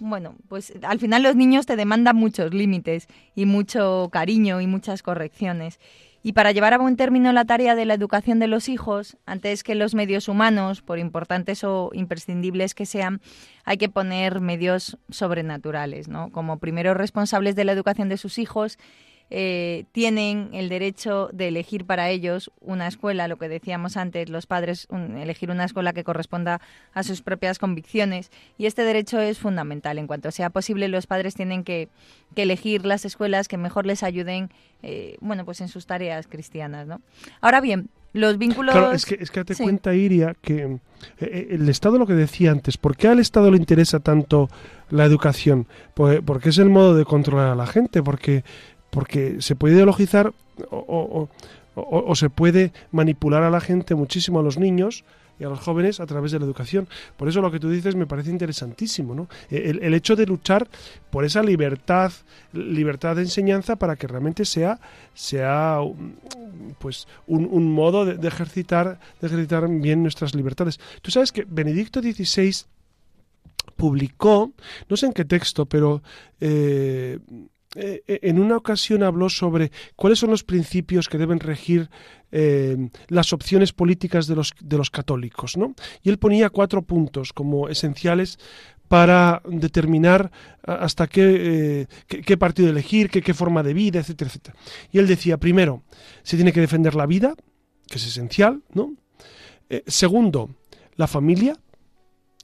bueno, 0.00 0.34
pues 0.48 0.72
al 0.82 0.98
final 0.98 1.22
los 1.22 1.36
niños 1.36 1.66
te 1.66 1.76
demandan 1.76 2.16
muchos 2.16 2.54
límites 2.54 3.06
y 3.34 3.44
mucho 3.44 4.08
cariño 4.10 4.62
y 4.62 4.66
muchas 4.66 5.02
correcciones. 5.02 5.78
Y 6.22 6.32
para 6.32 6.50
llevar 6.50 6.74
a 6.74 6.78
buen 6.78 6.96
término 6.96 7.32
la 7.32 7.44
tarea 7.44 7.74
de 7.74 7.84
la 7.84 7.94
educación 7.94 8.38
de 8.38 8.48
los 8.48 8.68
hijos, 8.68 9.18
antes 9.24 9.62
que 9.62 9.74
los 9.74 9.94
medios 9.94 10.26
humanos, 10.26 10.82
por 10.82 10.98
importantes 10.98 11.62
o 11.64 11.90
imprescindibles 11.92 12.74
que 12.74 12.86
sean, 12.86 13.20
hay 13.64 13.76
que 13.76 13.88
poner 13.88 14.40
medios 14.40 14.98
sobrenaturales, 15.10 16.08
¿no? 16.08 16.30
Como 16.32 16.58
primeros 16.58 16.96
responsables 16.96 17.54
de 17.56 17.64
la 17.64 17.72
educación 17.72 18.08
de 18.08 18.16
sus 18.16 18.38
hijos, 18.38 18.78
eh, 19.30 19.84
tienen 19.92 20.50
el 20.52 20.68
derecho 20.68 21.28
de 21.32 21.48
elegir 21.48 21.84
para 21.84 22.08
ellos 22.10 22.50
una 22.60 22.86
escuela, 22.86 23.28
lo 23.28 23.36
que 23.36 23.48
decíamos 23.48 23.96
antes, 23.96 24.28
los 24.30 24.46
padres 24.46 24.86
un- 24.90 25.18
elegir 25.18 25.50
una 25.50 25.64
escuela 25.64 25.92
que 25.92 26.04
corresponda 26.04 26.60
a 26.94 27.02
sus 27.02 27.20
propias 27.22 27.58
convicciones 27.58 28.30
y 28.56 28.66
este 28.66 28.82
derecho 28.84 29.20
es 29.20 29.38
fundamental. 29.38 29.98
En 29.98 30.06
cuanto 30.06 30.30
sea 30.30 30.50
posible, 30.50 30.88
los 30.88 31.06
padres 31.06 31.34
tienen 31.34 31.64
que, 31.64 31.88
que 32.34 32.42
elegir 32.42 32.86
las 32.86 33.04
escuelas 33.04 33.48
que 33.48 33.56
mejor 33.58 33.84
les 33.86 34.02
ayuden, 34.02 34.50
eh, 34.82 35.16
bueno, 35.20 35.44
pues 35.44 35.60
en 35.60 35.68
sus 35.68 35.86
tareas 35.86 36.26
cristianas, 36.26 36.86
¿no? 36.86 37.00
Ahora 37.40 37.60
bien, 37.60 37.90
los 38.14 38.38
vínculos... 38.38 38.74
Claro, 38.74 38.92
es 38.92 39.04
que, 39.04 39.16
es 39.20 39.30
que 39.30 39.44
Sí. 39.54 39.62
cuenta, 39.62 39.94
Iria, 39.94 40.34
que 40.40 40.62
eh, 40.62 40.78
eh, 41.20 41.48
el 41.50 41.68
Estado, 41.68 41.98
lo 41.98 42.06
que 42.06 42.14
decía 42.14 42.50
antes, 42.50 42.78
¿por 42.78 42.96
qué 42.96 43.08
al 43.08 43.18
Estado 43.18 43.50
le 43.50 43.58
interesa 43.58 44.00
tanto 44.00 44.48
la 44.88 45.04
educación? 45.04 45.66
Pues, 45.94 46.20
porque 46.24 46.48
es 46.48 46.56
el 46.58 46.70
modo 46.70 46.94
de 46.96 47.04
controlar 47.04 47.48
a 47.48 47.54
la 47.54 47.66
gente, 47.66 48.02
porque, 48.02 48.44
porque 48.98 49.36
se 49.38 49.54
puede 49.54 49.76
ideologizar 49.76 50.32
o, 50.72 51.28
se 52.16 52.30
puede 52.30 52.72
manipular 52.90 53.44
a 53.44 53.50
la 53.50 53.60
gente 53.60 53.94
muchísimo, 53.94 54.40
a 54.40 54.42
los 54.42 54.58
niños 54.58 55.04
y 55.38 55.44
a 55.44 55.48
los 55.48 55.60
jóvenes 55.60 56.00
a 56.00 56.06
través 56.06 56.32
de 56.32 56.40
la 56.40 56.44
educación. 56.44 56.88
Por 57.16 57.28
eso 57.28 57.40
lo 57.40 57.52
que 57.52 57.60
tú 57.60 57.70
dices 57.70 57.94
me 57.94 58.08
parece 58.08 58.30
interesantísimo, 58.30 59.14
¿no? 59.14 59.28
El, 59.50 59.84
el 59.84 59.94
hecho 59.94 60.16
de 60.16 60.26
luchar 60.26 60.66
por 61.10 61.24
esa 61.24 61.44
libertad, 61.44 62.10
libertad 62.52 63.14
de 63.14 63.22
enseñanza 63.22 63.76
para 63.76 63.94
que 63.94 64.08
realmente 64.08 64.44
sea, 64.44 64.80
sea 65.14 65.78
pues 66.80 67.06
un, 67.28 67.72
modo 67.72 68.04
de, 68.04 68.26
ejercitar, 68.26 68.98
ejercitar 69.22 69.68
bien 69.68 70.02
nuestras 70.02 70.34
libertades. 70.34 70.80
Tú 71.02 71.12
sabes 71.12 71.30
que 71.30 71.46
Benedicto 71.48 72.02
XVI 72.02 72.52
publicó, 73.76 74.50
no 74.88 74.96
sé 74.96 75.06
en 75.06 75.12
qué 75.12 75.24
texto, 75.24 75.66
pero 75.66 76.02
eh, 76.40 77.20
eh, 77.80 78.18
en 78.22 78.40
una 78.40 78.56
ocasión 78.56 79.04
habló 79.04 79.28
sobre 79.28 79.70
cuáles 79.94 80.18
son 80.18 80.30
los 80.30 80.42
principios 80.42 81.08
que 81.08 81.16
deben 81.16 81.38
regir 81.38 81.90
eh, 82.32 82.90
las 83.06 83.32
opciones 83.32 83.72
políticas 83.72 84.26
de 84.26 84.34
los, 84.34 84.52
de 84.60 84.76
los 84.76 84.90
católicos. 84.90 85.56
¿no? 85.56 85.74
Y 86.02 86.08
él 86.08 86.18
ponía 86.18 86.50
cuatro 86.50 86.82
puntos 86.82 87.32
como 87.32 87.68
esenciales 87.68 88.38
para 88.88 89.42
determinar 89.46 90.32
hasta 90.62 91.06
qué, 91.06 91.86
qué, 92.08 92.36
partido 92.38 92.70
elegir, 92.70 93.10
qué, 93.10 93.20
qué, 93.20 93.34
forma 93.34 93.62
de 93.62 93.74
vida, 93.74 94.00
etcétera, 94.00 94.30
etcétera. 94.30 94.56
Y 94.90 94.98
él 94.98 95.06
decía, 95.06 95.36
primero, 95.36 95.82
se 96.22 96.36
tiene 96.36 96.54
que 96.54 96.62
defender 96.62 96.94
la 96.94 97.04
vida, 97.04 97.34
que 97.86 97.98
es 97.98 98.06
esencial, 98.06 98.62
¿no? 98.72 98.94
segundo, 99.86 100.56
la 100.96 101.06
familia, 101.06 101.54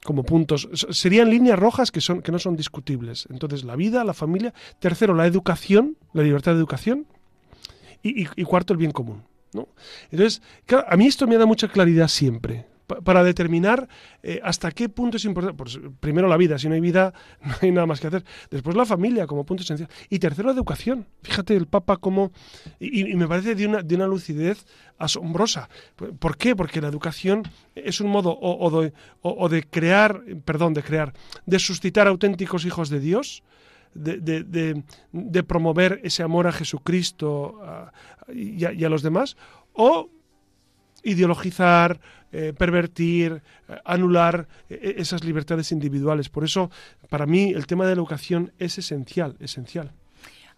como 0.05 0.23
puntos. 0.23 0.69
Serían 0.91 1.29
líneas 1.29 1.59
rojas 1.59 1.91
que, 1.91 1.99
son, 1.99 2.21
que 2.21 2.31
no 2.31 2.39
son 2.39 2.55
discutibles. 2.55 3.27
Entonces, 3.29 3.63
la 3.63 3.75
vida, 3.75 4.03
la 4.03 4.13
familia. 4.13 4.53
Tercero, 4.79 5.13
la 5.13 5.25
educación, 5.25 5.97
la 6.13 6.23
libertad 6.23 6.53
de 6.53 6.59
educación. 6.59 7.07
Y, 8.03 8.43
cuarto, 8.43 8.71
el 8.71 8.77
bien 8.77 8.91
común. 8.91 9.23
¿no? 9.53 9.67
Entonces, 10.11 10.43
claro, 10.65 10.85
a 10.87 10.95
mí 10.95 11.07
esto 11.07 11.25
me 11.25 11.37
da 11.37 11.47
mucha 11.47 11.67
claridad 11.67 12.07
siempre 12.07 12.67
para 12.85 13.23
determinar 13.23 13.87
eh, 14.21 14.39
hasta 14.43 14.71
qué 14.71 14.89
punto 14.89 15.17
es 15.17 15.25
importante. 15.25 15.57
Pues, 15.57 15.79
primero 15.99 16.27
la 16.27 16.37
vida, 16.37 16.59
si 16.59 16.67
no 16.67 16.75
hay 16.75 16.81
vida 16.81 17.13
no 17.41 17.53
hay 17.61 17.71
nada 17.71 17.87
más 17.87 17.99
que 17.99 18.07
hacer. 18.07 18.23
Después 18.49 18.75
la 18.75 18.85
familia 18.85 19.27
como 19.27 19.45
punto 19.45 19.63
esencial. 19.63 19.89
Y 20.09 20.19
tercero 20.19 20.47
la 20.47 20.53
educación. 20.53 21.07
Fíjate 21.23 21.55
el 21.55 21.67
Papa 21.67 21.97
como... 21.97 22.31
Y, 22.79 23.15
me 23.15 23.27
parece 23.27 23.55
de 23.55 23.67
una, 23.67 23.81
de 23.81 23.95
una 23.95 24.07
lucidez 24.07 24.65
asombrosa. 24.97 25.69
¿Por 26.19 26.37
qué? 26.37 26.55
Porque 26.55 26.81
la 26.81 26.87
educación 26.87 27.43
es 27.73 28.01
un 28.01 28.09
modo 28.09 28.37
o, 28.39 28.81
de, 28.81 28.93
o, 29.21 29.49
de, 29.49 29.63
crear, 29.63 30.23
perdón, 30.43 30.73
de 30.73 30.83
crear, 30.83 31.13
de 31.45 31.59
suscitar 31.59 32.07
auténticos 32.07 32.65
hijos 32.65 32.89
de 32.89 32.99
Dios. 32.99 33.43
De, 33.93 34.19
de, 34.19 35.43
promover 35.43 36.01
ese 36.03 36.21
amor 36.21 36.47
a 36.47 36.51
Jesucristo 36.51 37.61
y, 38.27 38.61
y, 38.61 38.83
a, 38.83 38.89
los 38.89 39.03
demás, 39.03 39.37
o 39.71 40.09
ideologizar, 41.05 42.01
eh, 42.31 42.51
pervertir, 42.51 43.41
eh, 43.69 43.77
anular 43.85 44.47
eh, 44.69 44.95
esas 44.97 45.23
libertades 45.23 45.71
individuales. 45.71 46.27
Por 46.27 46.43
eso, 46.43 46.69
para 47.07 47.25
mí, 47.25 47.51
el 47.51 47.65
tema 47.65 47.85
de 47.85 47.95
la 47.95 48.01
educación 48.01 48.51
es 48.59 48.77
esencial, 48.77 49.37
esencial. 49.39 49.93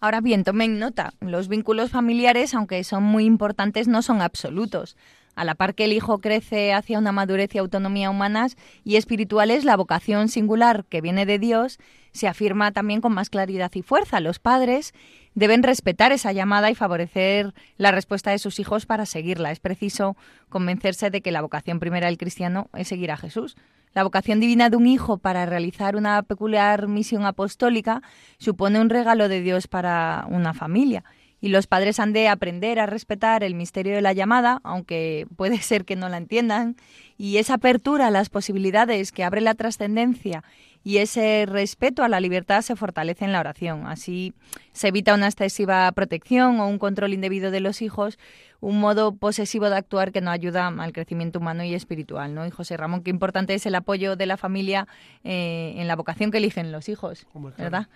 Ahora 0.00 0.20
bien, 0.20 0.42
tomen 0.42 0.78
nota, 0.78 1.12
los 1.20 1.48
vínculos 1.48 1.90
familiares, 1.90 2.54
aunque 2.54 2.82
son 2.82 3.04
muy 3.04 3.24
importantes, 3.24 3.86
no 3.86 4.02
son 4.02 4.22
absolutos. 4.22 4.96
A 5.36 5.44
la 5.44 5.54
par 5.54 5.76
que 5.76 5.84
el 5.84 5.92
hijo 5.92 6.18
crece 6.18 6.72
hacia 6.72 6.98
una 6.98 7.12
madurez 7.12 7.54
y 7.54 7.58
autonomía 7.58 8.10
humanas 8.10 8.56
y 8.82 8.96
espirituales, 8.96 9.64
la 9.64 9.76
vocación 9.76 10.28
singular 10.28 10.84
que 10.88 11.00
viene 11.00 11.26
de 11.26 11.38
Dios 11.38 11.78
se 12.10 12.26
afirma 12.26 12.72
también 12.72 13.00
con 13.00 13.12
más 13.12 13.30
claridad 13.30 13.70
y 13.74 13.82
fuerza. 13.82 14.18
Los 14.18 14.40
padres 14.40 14.94
deben 15.34 15.62
respetar 15.62 16.12
esa 16.12 16.32
llamada 16.32 16.70
y 16.70 16.74
favorecer 16.74 17.54
la 17.76 17.90
respuesta 17.90 18.30
de 18.30 18.38
sus 18.38 18.58
hijos 18.58 18.86
para 18.86 19.06
seguirla. 19.06 19.50
Es 19.50 19.60
preciso 19.60 20.16
convencerse 20.48 21.10
de 21.10 21.20
que 21.20 21.32
la 21.32 21.42
vocación 21.42 21.80
primera 21.80 22.06
del 22.06 22.18
cristiano 22.18 22.68
es 22.74 22.88
seguir 22.88 23.10
a 23.10 23.16
Jesús. 23.16 23.56
La 23.94 24.04
vocación 24.04 24.40
divina 24.40 24.70
de 24.70 24.76
un 24.76 24.86
hijo 24.86 25.18
para 25.18 25.46
realizar 25.46 25.96
una 25.96 26.22
peculiar 26.22 26.88
misión 26.88 27.24
apostólica 27.24 28.02
supone 28.38 28.80
un 28.80 28.90
regalo 28.90 29.28
de 29.28 29.40
Dios 29.40 29.66
para 29.66 30.26
una 30.28 30.54
familia 30.54 31.04
y 31.40 31.48
los 31.48 31.66
padres 31.66 32.00
han 32.00 32.12
de 32.12 32.28
aprender 32.28 32.78
a 32.80 32.86
respetar 32.86 33.44
el 33.44 33.54
misterio 33.54 33.94
de 33.94 34.02
la 34.02 34.12
llamada, 34.12 34.60
aunque 34.64 35.26
puede 35.36 35.58
ser 35.58 35.84
que 35.84 35.96
no 35.96 36.08
la 36.08 36.16
entiendan, 36.16 36.76
y 37.16 37.36
esa 37.38 37.54
apertura 37.54 38.08
a 38.08 38.10
las 38.10 38.28
posibilidades 38.28 39.12
que 39.12 39.24
abre 39.24 39.40
la 39.40 39.54
trascendencia 39.54 40.42
y 40.88 40.96
ese 40.96 41.44
respeto 41.46 42.02
a 42.02 42.08
la 42.08 42.18
libertad 42.18 42.62
se 42.62 42.74
fortalece 42.74 43.26
en 43.26 43.32
la 43.32 43.40
oración. 43.40 43.86
Así 43.86 44.32
se 44.72 44.88
evita 44.88 45.12
una 45.12 45.26
excesiva 45.26 45.92
protección 45.92 46.60
o 46.60 46.66
un 46.66 46.78
control 46.78 47.12
indebido 47.12 47.50
de 47.50 47.60
los 47.60 47.82
hijos, 47.82 48.18
un 48.60 48.80
modo 48.80 49.14
posesivo 49.14 49.68
de 49.68 49.76
actuar 49.76 50.12
que 50.12 50.22
no 50.22 50.30
ayuda 50.30 50.66
al 50.68 50.92
crecimiento 50.94 51.40
humano 51.40 51.62
y 51.62 51.74
espiritual. 51.74 52.34
¿no? 52.34 52.46
Y 52.46 52.50
José 52.50 52.78
Ramón, 52.78 53.02
qué 53.02 53.10
importante 53.10 53.52
es 53.52 53.66
el 53.66 53.74
apoyo 53.74 54.16
de 54.16 54.24
la 54.24 54.38
familia 54.38 54.88
eh, 55.24 55.74
en 55.76 55.88
la 55.88 55.94
vocación 55.94 56.30
que 56.30 56.38
eligen 56.38 56.72
los 56.72 56.88
hijos, 56.88 57.26
¿verdad? 57.58 57.88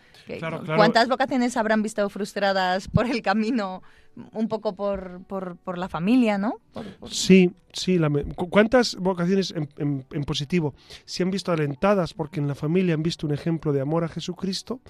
¿Cuántas 0.76 1.08
vocaciones 1.08 1.56
habrán 1.56 1.82
visto 1.82 2.06
frustradas 2.10 2.88
por 2.88 3.06
el 3.06 3.22
camino 3.22 3.82
un 4.32 4.48
poco 4.48 4.74
por, 4.74 5.20
por, 5.26 5.78
la 5.78 5.88
familia, 5.88 6.38
¿no? 6.38 6.60
Sí, 7.08 7.50
sí. 7.72 7.98
¿Cuántas 8.36 8.96
vocaciones 8.96 9.54
en, 9.56 10.04
en, 10.10 10.24
positivo 10.24 10.74
se 11.04 11.22
han 11.22 11.30
visto 11.30 11.52
alentadas 11.52 12.12
porque 12.12 12.40
en 12.40 12.48
la 12.48 12.54
familia 12.54 12.94
han 12.94 13.02
visto 13.02 13.26
un 13.26 13.32
ejemplo 13.32 13.72
de 13.72 13.80
amor 13.80 14.04
a 14.04 14.08
Jesucristo? 14.08 14.80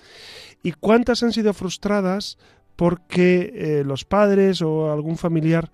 ¿Y 0.62 0.73
cuántas 0.73 1.23
han 1.23 1.33
sido 1.33 1.55
frustradas 1.55 2.39
porque 2.77 3.53
eh, 3.55 3.85
los 3.85 4.05
padres 4.05 4.62
o 4.62 4.91
algún 4.93 5.16
familiar 5.16 5.70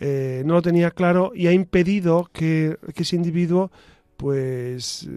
eh, 0.00 0.42
no 0.46 0.54
lo 0.54 0.62
tenía 0.62 0.90
claro 0.90 1.32
y 1.34 1.46
ha 1.48 1.52
impedido 1.52 2.30
que, 2.32 2.78
ese 2.94 3.16
individuo 3.16 3.70
pues 4.18 5.08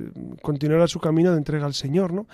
continuara 0.43 0.88
su 0.88 0.99
camino 0.99 1.32
de 1.32 1.39
entrega 1.39 1.66
al 1.66 1.74
Señor, 1.74 2.14
¿no? 2.14 2.28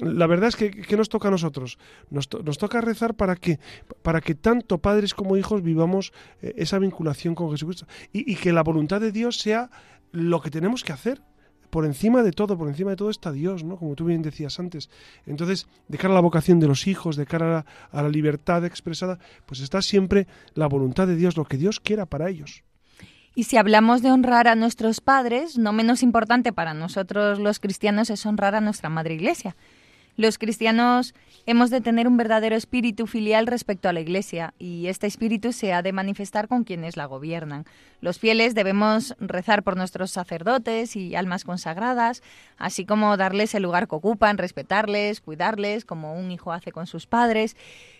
La 0.00 0.28
verdad 0.28 0.48
es 0.48 0.56
que 0.56 0.70
¿qué 0.70 0.96
nos 0.96 1.08
toca 1.08 1.26
a 1.26 1.32
nosotros? 1.32 1.76
Nos, 2.08 2.28
toca 2.28 2.80
rezar 2.80 3.14
para 3.14 3.34
que, 3.34 3.58
para 4.02 4.20
que 4.20 4.36
tanto 4.36 4.78
padres 4.78 5.12
como 5.12 5.36
hijos 5.36 5.62
vivamos 5.62 6.12
eh, 6.40 6.54
esa 6.56 6.78
vinculación 6.78 7.34
con 7.34 7.50
Jesucristo 7.50 7.86
y, 8.12 8.30
y 8.32 8.36
que 8.36 8.52
la 8.52 8.62
voluntad 8.62 9.00
de 9.00 9.10
Dios 9.10 9.38
sea 9.38 9.70
lo 10.12 10.40
que 10.40 10.50
tenemos 10.50 10.84
que 10.84 10.92
hacer, 10.92 11.20
por 11.74 11.84
encima 11.84 12.22
de 12.22 12.30
todo, 12.30 12.56
por 12.56 12.68
encima 12.68 12.90
de 12.90 12.96
todo 12.96 13.10
está 13.10 13.32
Dios, 13.32 13.64
¿no? 13.64 13.76
Como 13.76 13.96
tú 13.96 14.04
bien 14.04 14.22
decías 14.22 14.60
antes. 14.60 14.90
Entonces, 15.26 15.66
de 15.88 15.98
cara 15.98 16.12
a 16.12 16.14
la 16.14 16.20
vocación 16.20 16.60
de 16.60 16.68
los 16.68 16.86
hijos, 16.86 17.16
de 17.16 17.26
cara 17.26 17.66
a 17.90 18.02
la, 18.04 18.08
libertad 18.08 18.64
expresada, 18.64 19.18
pues 19.46 19.58
está 19.58 19.82
siempre 19.82 20.28
la 20.54 20.68
voluntad 20.68 21.08
de 21.08 21.16
Dios, 21.16 21.36
lo 21.36 21.44
que 21.44 21.56
Dios 21.56 21.80
quiera 21.80 22.06
para 22.06 22.30
ellos. 22.30 22.62
Y 23.36 23.44
si 23.44 23.56
hablamos 23.56 24.00
de 24.00 24.12
honrar 24.12 24.46
a 24.46 24.54
nuestros 24.54 25.00
padres, 25.00 25.58
no 25.58 25.72
menos 25.72 26.04
importante 26.04 26.52
para 26.52 26.72
nosotros 26.72 27.40
los 27.40 27.58
cristianos 27.58 28.08
es 28.10 28.24
honrar 28.26 28.54
a 28.54 28.60
nuestra 28.60 28.90
Madre 28.90 29.14
Iglesia. 29.14 29.56
Los 30.16 30.38
cristianos 30.38 31.12
hemos 31.44 31.70
de 31.70 31.80
tener 31.80 32.06
un 32.06 32.16
verdadero 32.16 32.54
espíritu 32.54 33.08
filial 33.08 33.48
respecto 33.48 33.88
a 33.88 33.92
la 33.92 33.98
Iglesia 33.98 34.54
y 34.60 34.86
este 34.86 35.08
espíritu 35.08 35.52
se 35.52 35.72
ha 35.72 35.82
de 35.82 35.92
manifestar 35.92 36.46
con 36.46 36.62
quienes 36.62 36.96
la 36.96 37.06
gobiernan. 37.06 37.64
Los 38.00 38.20
fieles 38.20 38.54
debemos 38.54 39.16
rezar 39.18 39.64
por 39.64 39.76
nuestros 39.76 40.12
sacerdotes 40.12 40.94
y 40.94 41.16
almas 41.16 41.42
consagradas, 41.42 42.22
así 42.56 42.86
como 42.86 43.16
darles 43.16 43.56
el 43.56 43.64
lugar 43.64 43.88
que 43.88 43.96
ocupan, 43.96 44.38
respetarles, 44.38 45.20
cuidarles, 45.20 45.84
como 45.84 46.14
un 46.14 46.30
hijo 46.30 46.52
hace 46.52 46.70
con 46.70 46.86
sus 46.86 47.08
padres. 47.08 47.56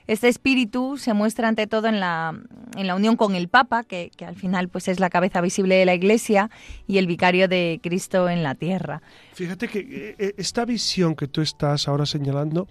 Este 0.06 0.28
espíritu 0.28 0.98
se 0.98 1.14
muestra 1.14 1.48
ante 1.48 1.66
todo 1.66 1.88
en 1.88 1.98
la, 1.98 2.38
en 2.76 2.86
la 2.86 2.94
unión 2.94 3.16
con 3.16 3.34
el 3.34 3.48
Papa, 3.48 3.84
que, 3.84 4.10
que, 4.16 4.26
al 4.26 4.36
final 4.36 4.68
pues 4.68 4.88
es 4.88 5.00
la 5.00 5.08
cabeza 5.08 5.40
visible 5.40 5.76
de 5.76 5.86
la 5.86 5.94
Iglesia 5.94 6.50
y 6.86 6.98
el 6.98 7.06
vicario 7.06 7.48
de 7.48 7.80
Cristo 7.82 8.28
en 8.28 8.42
la 8.42 8.54
tierra. 8.54 9.00
Fíjate 9.32 9.68
que 9.68 9.78
eh, 9.78 10.16
eh, 10.18 10.34
esta 10.36 10.64
visión 10.64 11.14
que 11.14 11.26
tú 11.26 11.40
estás 11.40 11.88
ahora 11.88 12.04
señalando, 12.04 12.66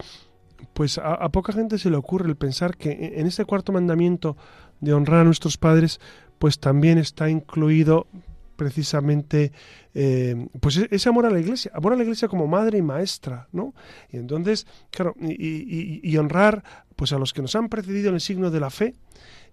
pues 0.73 0.97
a, 0.97 1.27
poca 1.29 1.53
gente 1.53 1.77
se 1.77 1.89
le 1.89 1.97
ocurre 1.97 2.29
el 2.29 2.35
pensar 2.35 2.77
que 2.77 2.91
e, 2.91 3.19
en 3.19 3.27
este 3.27 3.45
cuarto 3.45 3.71
mandamiento 3.71 4.37
de 4.79 4.93
honrar 4.93 5.21
a 5.21 5.23
nuestros 5.23 5.57
padres, 5.57 5.99
pues 6.39 6.59
también 6.59 6.97
está 6.97 7.29
incluido 7.29 8.07
precisamente 8.55 9.51
eh, 9.93 10.47
pues 10.59 10.77
e, 10.77 10.87
ese 10.91 11.09
amor 11.09 11.25
a 11.25 11.29
la 11.29 11.39
iglesia, 11.39 11.71
amor 11.73 11.93
a 11.93 11.95
la 11.95 12.03
iglesia 12.03 12.27
como 12.27 12.47
madre 12.47 12.77
y 12.77 12.81
maestra, 12.81 13.47
¿no? 13.51 13.73
Y 14.11 14.17
entonces, 14.17 14.65
claro, 14.89 15.15
y, 15.19 16.17
honrar 16.17 16.63
pues 16.95 17.11
a 17.13 17.17
los 17.17 17.33
que 17.33 17.41
nos 17.41 17.55
han 17.55 17.69
precedido 17.69 18.09
en 18.09 18.15
el 18.15 18.21
signo 18.21 18.51
de 18.51 18.59
la 18.59 18.69
fe 18.69 18.95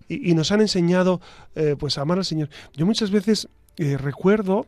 y, 0.09 0.35
nos 0.35 0.53
han 0.53 0.61
enseñado 0.61 1.21
eh, 1.55 1.77
pues 1.79 1.99
a 1.99 2.03
amar 2.03 2.19
al 2.19 2.25
Señor. 2.25 2.49
Yo 2.75 2.87
muchas 2.87 3.11
veces 3.11 3.49
eh, 3.77 3.97
recuerdo 3.97 4.67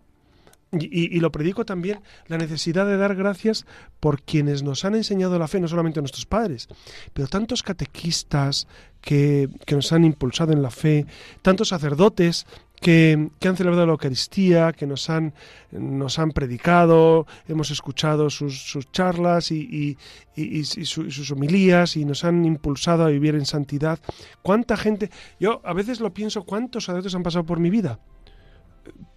y, 0.72 1.20
lo 1.20 1.30
predico 1.30 1.66
también, 1.66 2.00
la 2.28 2.38
necesidad 2.38 2.86
de 2.86 2.96
dar 2.96 3.14
gracias 3.14 3.66
por 4.00 4.22
quienes 4.22 4.62
nos 4.62 4.86
han 4.86 4.94
enseñado 4.94 5.38
la 5.38 5.46
fe, 5.46 5.60
no 5.60 5.68
solamente 5.68 6.00
nuestros 6.00 6.24
padres, 6.24 6.66
pero 7.12 7.28
tantos 7.28 7.62
catequistas 7.62 8.66
que, 9.02 9.50
que 9.66 9.74
nos 9.74 9.92
han 9.92 10.06
impulsado 10.06 10.52
en 10.52 10.62
la 10.62 10.70
fe, 10.70 11.04
tantos 11.42 11.68
sacerdotes 11.68 12.46
que, 12.82 13.30
han 13.48 13.56
celebrado 13.56 13.86
la 13.86 13.92
Eucaristía, 13.92 14.72
que 14.72 14.86
nos 14.86 15.08
han, 15.08 15.32
nos 15.70 16.18
han 16.18 16.32
predicado, 16.32 17.26
hemos 17.46 17.70
escuchado 17.70 18.28
sus, 18.28 18.60
sus 18.70 18.90
charlas 18.90 19.52
y, 19.52 19.96
y, 20.34 20.64
sus 20.64 21.30
homilías 21.30 21.96
y 21.96 22.04
nos 22.04 22.24
han 22.24 22.44
impulsado 22.44 23.04
a 23.04 23.08
vivir 23.08 23.36
en 23.36 23.46
santidad. 23.46 24.00
¿Cuánta 24.42 24.76
gente? 24.76 25.10
Yo 25.38 25.62
a 25.64 25.72
veces 25.72 26.00
lo 26.00 26.12
pienso, 26.12 26.42
¿cuántos 26.42 26.84
sacerdotes 26.84 27.14
han 27.14 27.22
pasado 27.22 27.46
por 27.46 27.60
mi 27.60 27.70
vida? 27.70 28.00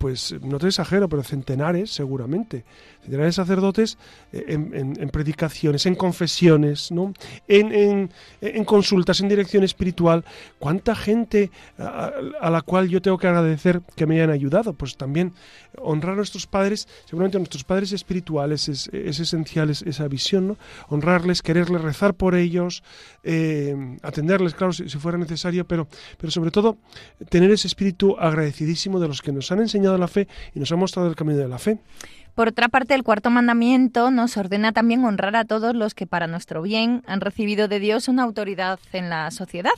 Pues 0.06 0.36
no 0.40 0.60
te 0.60 0.68
exagero, 0.68 1.10
pero 1.10 1.24
centenares 1.24 1.90
seguramente, 1.90 2.64
centenares 3.02 3.36
de 3.36 3.42
sacerdotes 3.42 3.98
eh, 4.32 4.46
en, 4.48 5.10
predicaciones, 5.10 5.88
en 5.88 5.96
confesiones, 5.96 6.92
¿no? 6.92 7.12
en, 7.48 8.12
consultas, 8.66 9.20
en 9.22 9.30
dirección 9.30 9.64
espiritual. 9.64 10.24
¿Cuánta 10.60 10.94
gente 10.94 11.50
a, 11.80 12.52
la 12.52 12.62
cual 12.62 12.88
yo 12.88 13.02
tengo 13.02 13.18
que 13.18 13.26
agradecer 13.26 13.82
que 13.96 14.06
me 14.06 14.18
hayan 14.18 14.30
ayudado? 14.30 14.74
Pues 14.74 14.96
también 14.96 15.34
honrar 15.76 16.14
a 16.14 16.18
nuestros 16.18 16.46
padres, 16.46 16.88
seguramente 17.06 17.38
a 17.38 17.40
nuestros 17.40 17.64
padres 17.64 17.92
espirituales 17.92 18.70
es, 18.70 18.88
esencial 18.94 19.72
esa 19.72 20.08
visión, 20.08 20.50
¿no? 20.50 20.58
honrarles, 20.88 21.42
quererles, 21.42 21.82
rezar 21.82 22.14
por 22.14 22.36
ellos, 22.36 22.84
eh, 23.24 23.98
atenderles, 24.04 24.54
claro, 24.54 24.72
si, 24.72 24.88
si, 24.88 25.00
fuera 25.00 25.18
necesario, 25.18 25.66
pero, 25.66 25.88
pero 26.20 26.30
sobre 26.30 26.52
todo 26.52 26.78
tener 27.30 27.50
ese 27.50 27.68
espíritu 27.68 28.16
agradecidísimo 28.20 29.00
de 29.00 29.08
los 29.08 29.24
que 29.24 29.32
nos 29.32 29.52
han 29.52 29.62
enseñado 29.62 29.95
la 29.98 30.08
fe 30.08 30.28
y 30.54 30.60
nos 30.60 30.72
han 30.72 30.80
mostrado 30.80 31.08
el 31.08 31.16
camino 31.16 31.40
de 31.40 31.48
la 31.48 31.60
fe. 31.60 31.80
Por 32.36 32.50
otra 32.50 32.68
parte, 32.68 32.94
el 32.96 33.04
cuarto 33.04 33.30
mandamiento 33.30 34.12
nos 34.12 34.36
ordena 34.36 34.74
también 34.74 35.06
honrar 35.06 35.38
a 35.38 35.46
todos 35.46 35.74
los 35.74 35.94
que 35.94 36.06
para 36.06 36.28
nuestro 36.28 36.62
bien 36.62 37.02
han 37.08 37.22
recibido 37.22 37.70
de 37.70 37.80
Dios 37.80 38.10
una 38.10 38.24
autoridad 38.24 38.78
en 38.92 39.10
la 39.10 39.32
sociedad. 39.32 39.72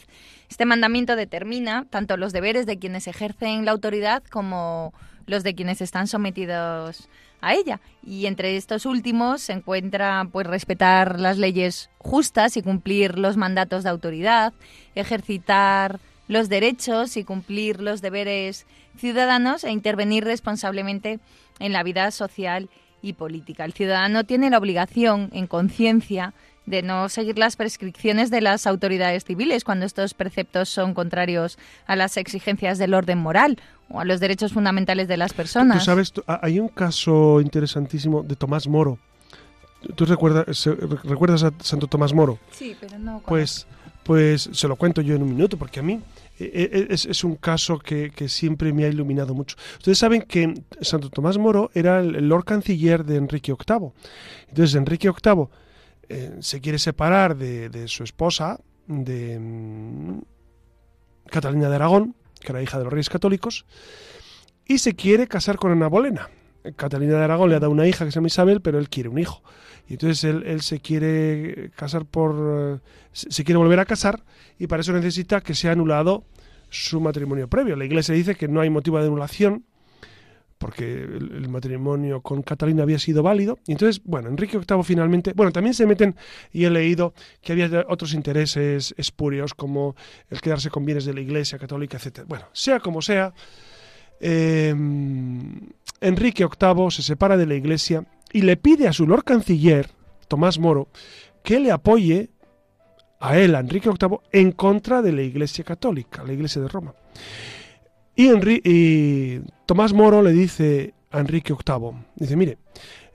Este 0.50 0.66
mandamiento 0.66 1.16
determina 1.16 1.86
tanto 1.90 2.18
los 2.18 2.34
deberes 2.34 2.66
de 2.66 2.80
quienes 2.80 3.08
ejercen 3.08 3.64
la 3.64 3.72
autoridad 3.74 4.24
como 4.32 4.92
los 5.28 5.44
de 5.44 5.54
quienes 5.54 5.82
están 5.82 6.08
sometidos 6.08 7.08
a 7.42 7.54
ella. 7.54 7.80
Y 8.04 8.26
entre 8.26 8.58
estos 8.58 8.88
últimos 8.88 9.42
se 9.42 9.54
encuentra 9.54 10.28
pues 10.32 10.48
respetar 10.48 11.20
las 11.20 11.38
leyes 11.38 11.92
justas 12.00 12.58
y 12.58 12.64
cumplir 12.64 13.20
los 13.20 13.38
mandatos 13.38 13.84
de 13.84 13.92
autoridad, 13.92 14.54
ejercitar 14.96 16.00
los 16.28 16.50
derechos 16.50 17.18
y 17.18 17.24
cumplir 17.24 17.82
los 17.82 18.02
deberes 18.02 18.66
ciudadanos 18.98 19.64
e 19.64 19.72
intervenir 19.72 20.24
responsablemente 20.24 21.20
en 21.60 21.74
la 21.74 21.84
vida 21.84 22.12
social 22.12 22.70
y 23.02 23.14
política. 23.14 23.66
El 23.66 23.74
ciudadano 23.74 24.24
tiene 24.24 24.50
la 24.50 24.58
obligación, 24.58 25.30
en 25.34 25.48
conciencia, 25.48 26.34
de 26.66 26.82
no 26.82 27.08
seguir 27.08 27.40
las 27.40 27.56
prescripciones 27.56 28.30
de 28.30 28.42
las 28.42 28.68
autoridades 28.68 29.24
civiles 29.24 29.64
cuando 29.64 29.86
estos 29.86 30.14
preceptos 30.14 30.68
son 30.70 30.94
contrarios 30.94 31.58
a 31.88 31.96
las 31.96 32.18
exigencias 32.18 32.78
del 32.78 32.94
orden 32.94 33.18
moral 33.18 33.58
o 33.90 34.02
a 34.02 34.06
los 34.06 34.20
derechos 34.20 34.52
fundamentales 34.52 35.08
de 35.08 35.16
las 35.16 35.34
personas. 35.34 35.80
Tú 35.80 35.86
sabes, 35.86 36.14
hay 36.28 36.60
un 36.60 36.68
caso 36.68 37.40
interesantísimo 37.40 38.22
de 38.22 38.36
Tomás 38.36 38.68
Moro. 38.68 39.00
¿Tú 39.96 40.06
recuerdas, 40.06 40.66
recuerdas 41.04 41.44
a 41.44 41.54
Santo 41.62 41.88
Tomás 41.88 42.14
Moro? 42.14 42.38
Sí, 42.52 42.76
pero 42.80 43.00
no. 43.00 43.22
Pues, 43.26 43.66
pues 44.04 44.50
se 44.52 44.68
lo 44.68 44.76
cuento 44.76 45.02
yo 45.02 45.16
en 45.16 45.24
un 45.24 45.30
minuto, 45.30 45.56
porque 45.56 45.80
a 45.80 45.84
mí 45.84 46.02
e, 46.40 46.88
e, 46.90 46.94
es, 46.94 47.24
un 47.24 47.36
caso 47.36 47.80
que, 47.80 48.12
siempre 48.28 48.74
me 48.74 48.86
ha 48.86 48.88
iluminado 48.88 49.34
mucho. 49.34 49.56
Ustedes 49.78 49.98
saben 49.98 50.22
que 50.22 50.54
Santo 50.82 51.10
Tomás 51.10 51.38
Moro 51.38 51.72
era 51.74 52.00
el 52.00 52.28
Lord 52.28 52.46
Canciller 52.46 53.04
de 53.04 53.16
Enrique 53.16 53.54
VIII. 53.54 53.92
Entonces 54.50 54.76
Enrique 54.76 55.10
VIII 55.10 55.48
eh, 56.10 56.38
se 56.40 56.62
quiere 56.62 56.80
separar 56.80 57.36
de, 57.36 57.88
su 57.88 58.04
esposa, 58.04 58.60
de 58.86 59.40
mm, 59.40 60.20
Catalina 61.28 61.70
de 61.70 61.76
Aragón, 61.76 62.16
que 62.40 62.52
era 62.52 62.62
hija 62.62 62.78
de 62.78 62.84
los 62.84 62.94
reyes 62.94 63.10
católicos, 63.10 63.66
y 64.66 64.78
se 64.78 64.96
quiere 64.96 65.28
casar 65.28 65.58
con 65.58 65.72
Ana 65.72 65.88
Bolena. 65.88 66.30
Catalina 66.76 67.18
de 67.18 67.24
Aragón 67.24 67.50
le 67.50 67.56
ha 67.56 67.60
dado 67.60 67.72
una 67.72 67.88
hija 67.88 68.06
que 68.06 68.12
se 68.12 68.16
llama 68.16 68.28
Isabel, 68.28 68.62
pero 68.62 68.80
él 68.80 68.90
quiere 68.90 69.10
un 69.10 69.18
hijo. 69.18 69.42
Y 69.88 69.94
entonces 69.94 70.24
él, 70.24 70.62
se 70.62 70.80
quiere 70.80 71.72
casar 71.76 72.06
por... 72.06 72.36
Eh, 72.36 72.80
se 73.14 73.44
quiere 73.44 73.58
volver 73.58 73.80
a 73.80 73.86
casar 73.86 74.24
y 74.60 74.68
para 74.68 74.82
eso 74.82 74.94
necesita 74.94 75.42
que 75.42 75.56
sea 75.56 75.72
anulado 75.72 76.26
su 76.70 77.00
matrimonio 77.00 77.48
previo. 77.48 77.76
La 77.76 77.86
iglesia 77.86 78.14
dice 78.14 78.36
que 78.36 78.48
no 78.48 78.62
hay 78.62 78.70
motivo 78.70 79.00
de 79.00 79.06
anulación 79.06 79.64
porque 80.58 81.04
el, 81.04 81.50
matrimonio 81.50 82.22
con 82.22 82.42
Catalina 82.42 82.84
había 82.84 83.00
sido 83.00 83.24
válido. 83.24 83.60
Y 83.68 83.74
entonces, 83.74 84.02
bueno, 84.04 84.30
Enrique 84.30 84.58
VIII 84.58 84.84
finalmente, 84.84 85.34
bueno, 85.36 85.52
también 85.52 85.74
se 85.74 85.86
meten, 85.86 86.16
y 86.52 86.66
he 86.66 86.70
leído 86.70 87.14
que 87.42 87.52
había 87.52 87.86
otros 87.88 88.14
intereses 88.14 88.94
espurios 88.98 89.54
como 89.54 89.96
el 90.30 90.42
quedarse 90.42 90.70
con 90.70 90.86
bienes 90.86 91.06
de 91.06 91.14
la 91.14 91.22
iglesia 91.22 91.60
católica, 91.60 91.98
etc. 91.98 92.22
Bueno, 92.28 92.46
sea 92.54 92.80
como 92.80 93.02
sea, 93.02 93.34
em, 94.20 95.70
Enrique 96.02 96.46
VIII 96.46 96.92
se 96.92 97.04
separa 97.04 97.38
de 97.38 97.46
la 97.46 97.56
iglesia 97.56 98.06
y 98.34 98.42
le 98.42 98.58
pide 98.58 98.88
a 98.88 98.94
su 98.94 99.08
lord 99.08 99.24
canciller, 99.24 99.90
Tomás 100.28 100.60
Moro, 100.60 100.90
que 101.44 101.60
le 101.60 101.72
apoye 101.72 102.30
a 103.20 103.38
él, 103.38 103.56
a 103.56 103.60
Enrique 103.60 103.90
VIII, 103.90 104.20
en 104.32 104.52
contra 104.52 105.02
de 105.02 105.12
la 105.12 105.24
iglesia 105.24 105.64
católica, 105.64 106.24
la 106.24 106.34
iglesia 106.34 106.62
de 106.62 106.68
Roma. 106.68 106.94
Y, 108.16 109.40
Tomás 109.66 109.94
Moro 109.94 110.22
le 110.22 110.32
dice 110.32 110.94
a 111.12 111.20
Enrique 111.20 111.54
VIII, 111.54 111.92
dice, 112.16 112.36
mire, 112.36 112.58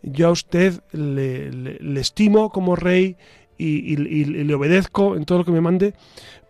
yo 0.02 0.28
a 0.28 0.30
usted 0.30 0.80
le, 0.92 2.00
estimo 2.00 2.50
como 2.50 2.76
rey 2.76 3.16
y, 3.58 3.96
le 3.96 4.54
obedezco 4.54 5.16
en 5.16 5.24
todo 5.24 5.38
lo 5.38 5.44
que 5.44 5.52
me 5.52 5.60
mande, 5.60 5.94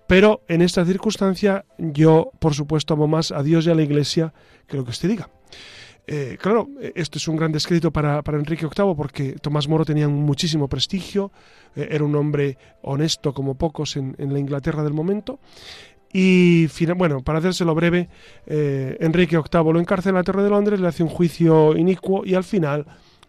pero 0.06 0.42
en 0.48 0.62
esta 0.62 0.84
circunstancia 0.84 1.64
yo, 1.78 2.30
por 2.38 2.54
supuesto, 2.54 2.94
amo 2.94 3.06
más 3.06 3.32
a 3.32 3.42
Dios 3.42 3.66
y 3.66 3.70
a 3.70 3.74
la 3.74 3.82
Iglesia 3.82 4.34
que 4.66 4.76
lo 4.76 4.84
que 4.84 4.90
usted 4.90 5.08
diga. 5.08 5.30
Eh, 6.06 6.36
claro, 6.40 6.68
esto 6.96 7.18
es 7.18 7.28
un 7.28 7.36
gran 7.36 7.52
descrito 7.52 7.92
para, 7.92 8.22
Enrique 8.26 8.66
VIII 8.66 8.94
porque 8.96 9.32
Tomás 9.40 9.68
Moro 9.68 9.84
tenía 9.84 10.08
muchísimo 10.08 10.68
prestigio, 10.68 11.30
eh, 11.76 11.88
era 11.92 12.04
un 12.04 12.16
hombre 12.16 12.58
honesto 12.82 13.32
como 13.32 13.54
pocos 13.54 13.96
en, 13.96 14.16
la 14.18 14.38
Inglaterra 14.38 14.82
del 14.82 14.94
momento 14.94 15.38
y 16.12 16.66
bueno, 16.96 17.22
para 17.22 17.38
hacérselo 17.38 17.74
breve, 17.74 18.08
eh, 18.46 18.96
Enrique 19.00 19.36
VIII 19.36 19.72
lo 19.72 19.78
encarcela 19.78 20.18
en 20.18 20.24
Torre 20.24 20.42
de 20.42 20.50
Londres, 20.50 20.80
le 20.80 20.88
hace 20.88 21.02
un 21.02 21.08
juicio 21.08 21.76
inicuo 21.76 22.26
y 22.26 22.34
al 22.34 22.44
final 22.44 22.84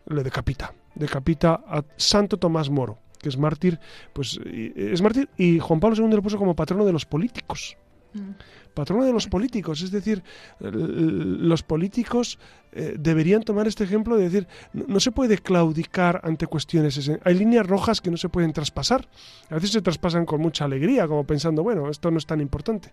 le 0.07 0.23
decapita. 0.23 0.73
Decapita 0.95 1.61
a 1.65 1.83
Santo 1.95 2.37
Tomás 2.37 2.69
Moro, 2.69 2.97
que 3.19 3.29
es 3.29 3.37
mártir, 3.37 3.79
pues 4.11 4.39
es 4.43 5.01
mártir, 5.01 5.29
y 5.37 5.59
Juan 5.59 5.79
Pablo 5.79 5.95
II 5.95 6.13
lo 6.13 6.21
puso 6.21 6.37
como 6.37 6.55
patrono 6.55 6.85
de 6.85 6.91
los 6.91 7.05
políticos. 7.05 7.77
Mm 8.13 8.31
patrono 8.73 9.05
de 9.05 9.13
los 9.13 9.27
políticos. 9.27 9.81
Es 9.81 9.91
decir, 9.91 10.23
los 10.59 11.63
políticos 11.63 12.39
eh, 12.71 12.95
deberían 12.97 13.43
tomar 13.43 13.67
este 13.67 13.83
ejemplo 13.83 14.17
de 14.17 14.23
decir, 14.23 14.47
no, 14.73 14.99
se 14.99 15.11
puede 15.11 15.37
claudicar 15.37 16.21
ante 16.23 16.47
cuestiones. 16.47 17.11
Hay 17.23 17.35
líneas 17.35 17.67
rojas 17.67 18.01
que 18.01 18.11
no 18.11 18.17
se 18.17 18.29
pueden 18.29 18.53
traspasar. 18.53 19.07
A 19.49 19.55
veces 19.55 19.71
se 19.71 19.81
traspasan 19.81 20.25
con 20.25 20.41
mucha 20.41 20.65
alegría, 20.65 21.07
como 21.07 21.23
pensando, 21.25 21.63
bueno, 21.63 21.89
esto 21.89 22.11
no 22.11 22.17
es 22.17 22.25
tan 22.25 22.41
importante. 22.41 22.91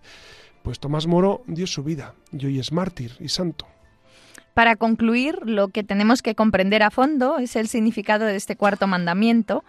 Pues 0.63 0.79
Tomás 0.79 1.07
Moro 1.07 1.43
dio 1.47 1.65
su 1.65 1.83
vida 1.83 2.13
y 2.31 2.45
hoy 2.45 2.59
es 2.59 2.71
mártir 2.71 3.13
y 3.19 3.29
santo. 3.29 3.67
Para 4.53 4.75
concluir, 4.75 5.39
lo 5.45 5.69
que 5.69 5.83
tenemos 5.83 6.21
que 6.21 6.35
comprender 6.35 6.83
a 6.83 6.91
fondo 6.91 7.39
es 7.39 7.55
el 7.55 7.67
significado 7.67 8.25
de 8.25 8.35
este 8.35 8.57
cuarto 8.57 8.85
mandamiento, 8.85 9.63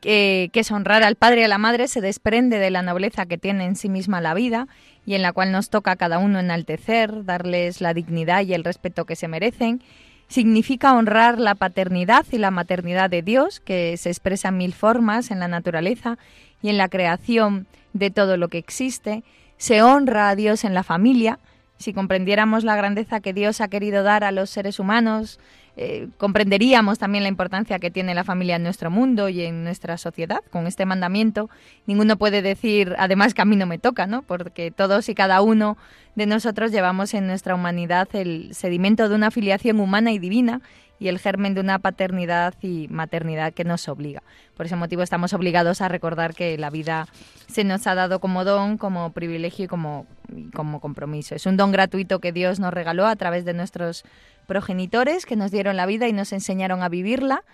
que, 0.00 0.50
que, 0.52 0.60
es 0.60 0.70
honrar 0.70 1.02
al 1.02 1.16
padre 1.16 1.42
y 1.42 1.44
a 1.44 1.48
la 1.48 1.58
madre, 1.58 1.88
se 1.88 2.00
desprende 2.00 2.58
de 2.58 2.70
la 2.70 2.82
nobleza 2.82 3.26
que 3.26 3.38
tiene 3.38 3.64
en 3.64 3.76
sí 3.76 3.88
misma 3.88 4.20
la 4.20 4.34
vida 4.34 4.68
y 5.06 5.14
en 5.14 5.22
la 5.22 5.32
cual 5.32 5.52
nos 5.52 5.70
toca 5.70 5.96
cada 5.96 6.18
uno 6.18 6.38
enaltecer, 6.38 7.24
darles 7.24 7.80
la 7.80 7.94
dignidad 7.94 8.42
y 8.42 8.54
el 8.54 8.64
respeto 8.64 9.06
que 9.06 9.16
se 9.16 9.26
merecen. 9.26 9.82
Significa 10.28 10.92
honrar 10.92 11.38
la 11.38 11.54
paternidad 11.54 12.26
y 12.30 12.36
la 12.36 12.50
maternidad 12.50 13.08
de 13.08 13.22
Dios, 13.22 13.60
que 13.60 13.96
se 13.96 14.10
expresa 14.10 14.48
en 14.48 14.58
mil 14.58 14.74
formas 14.74 15.30
en 15.30 15.40
la 15.40 15.48
naturaleza 15.48 16.18
y 16.62 16.68
en 16.68 16.76
la 16.76 16.88
creación 16.88 17.66
de 17.94 18.10
todo 18.10 18.36
lo 18.36 18.48
que 18.48 18.58
existe. 18.58 19.24
Se 19.56 19.82
honra 19.82 20.28
a 20.28 20.36
Dios 20.36 20.64
en 20.64 20.74
la 20.74 20.82
familia. 20.82 21.38
Si 21.78 21.94
comprendiéramos 21.94 22.64
la 22.64 22.76
grandeza 22.76 23.20
que 23.20 23.32
Dios 23.32 23.62
ha 23.62 23.68
querido 23.68 24.02
dar 24.02 24.24
a 24.24 24.32
los 24.32 24.50
seres 24.50 24.78
humanos, 24.78 25.40
eh, 25.80 26.08
comprenderíamos 26.16 26.98
también 26.98 27.22
la 27.22 27.28
importancia 27.28 27.78
que 27.78 27.92
tiene 27.92 28.12
la 28.12 28.24
familia 28.24 28.56
en 28.56 28.64
nuestro 28.64 28.90
mundo 28.90 29.28
y 29.28 29.42
en 29.42 29.62
nuestra 29.62 29.96
sociedad. 29.96 30.40
Con 30.50 30.66
este 30.66 30.86
mandamiento, 30.86 31.50
ninguno 31.86 32.16
puede 32.16 32.42
decir, 32.42 32.96
además 32.98 33.32
que 33.32 33.42
a 33.42 33.44
mí 33.44 33.54
no 33.54 33.64
me 33.66 33.78
toca, 33.78 34.08
¿no? 34.08 34.22
Porque 34.22 34.72
todos 34.72 35.08
y 35.08 35.14
cada 35.14 35.40
uno 35.40 35.78
de 36.16 36.26
nosotros 36.26 36.72
llevamos 36.72 37.14
en 37.14 37.28
nuestra 37.28 37.54
humanidad 37.54 38.08
el 38.14 38.52
sedimento 38.56 39.08
de 39.08 39.14
una 39.14 39.30
filiación 39.30 39.78
humana 39.78 40.10
y 40.10 40.18
divina 40.18 40.62
y 40.98 41.08
el 41.08 41.18
germen 41.18 41.54
de 41.54 41.60
una 41.60 41.78
paternidad 41.78 42.54
y 42.62 42.88
maternidad 42.88 43.52
que 43.52 43.64
nos 43.64 43.88
obliga. 43.88 44.22
Por 44.56 44.66
ese 44.66 44.76
motivo 44.76 45.02
estamos 45.02 45.32
obligados 45.32 45.80
a 45.80 45.88
recordar 45.88 46.34
que 46.34 46.58
la 46.58 46.70
vida 46.70 47.06
se 47.46 47.64
nos 47.64 47.86
ha 47.86 47.94
dado 47.94 48.20
como 48.20 48.44
don, 48.44 48.78
como 48.78 49.12
privilegio 49.12 49.66
y 49.66 49.68
como, 49.68 50.06
como 50.54 50.80
compromiso. 50.80 51.34
Es 51.34 51.46
un 51.46 51.56
don 51.56 51.72
gratuito 51.72 52.18
que 52.18 52.32
Dios 52.32 52.60
nos 52.60 52.72
regaló 52.72 53.06
a 53.06 53.16
través 53.16 53.44
de 53.44 53.54
nuestros 53.54 54.04
progenitores 54.46 55.26
que 55.26 55.36
nos 55.36 55.50
dieron 55.50 55.76
la 55.76 55.86
vida 55.86 56.08
y 56.08 56.12
nos 56.12 56.32
enseñaron 56.32 56.82
a 56.82 56.88
vivirla, 56.88 57.44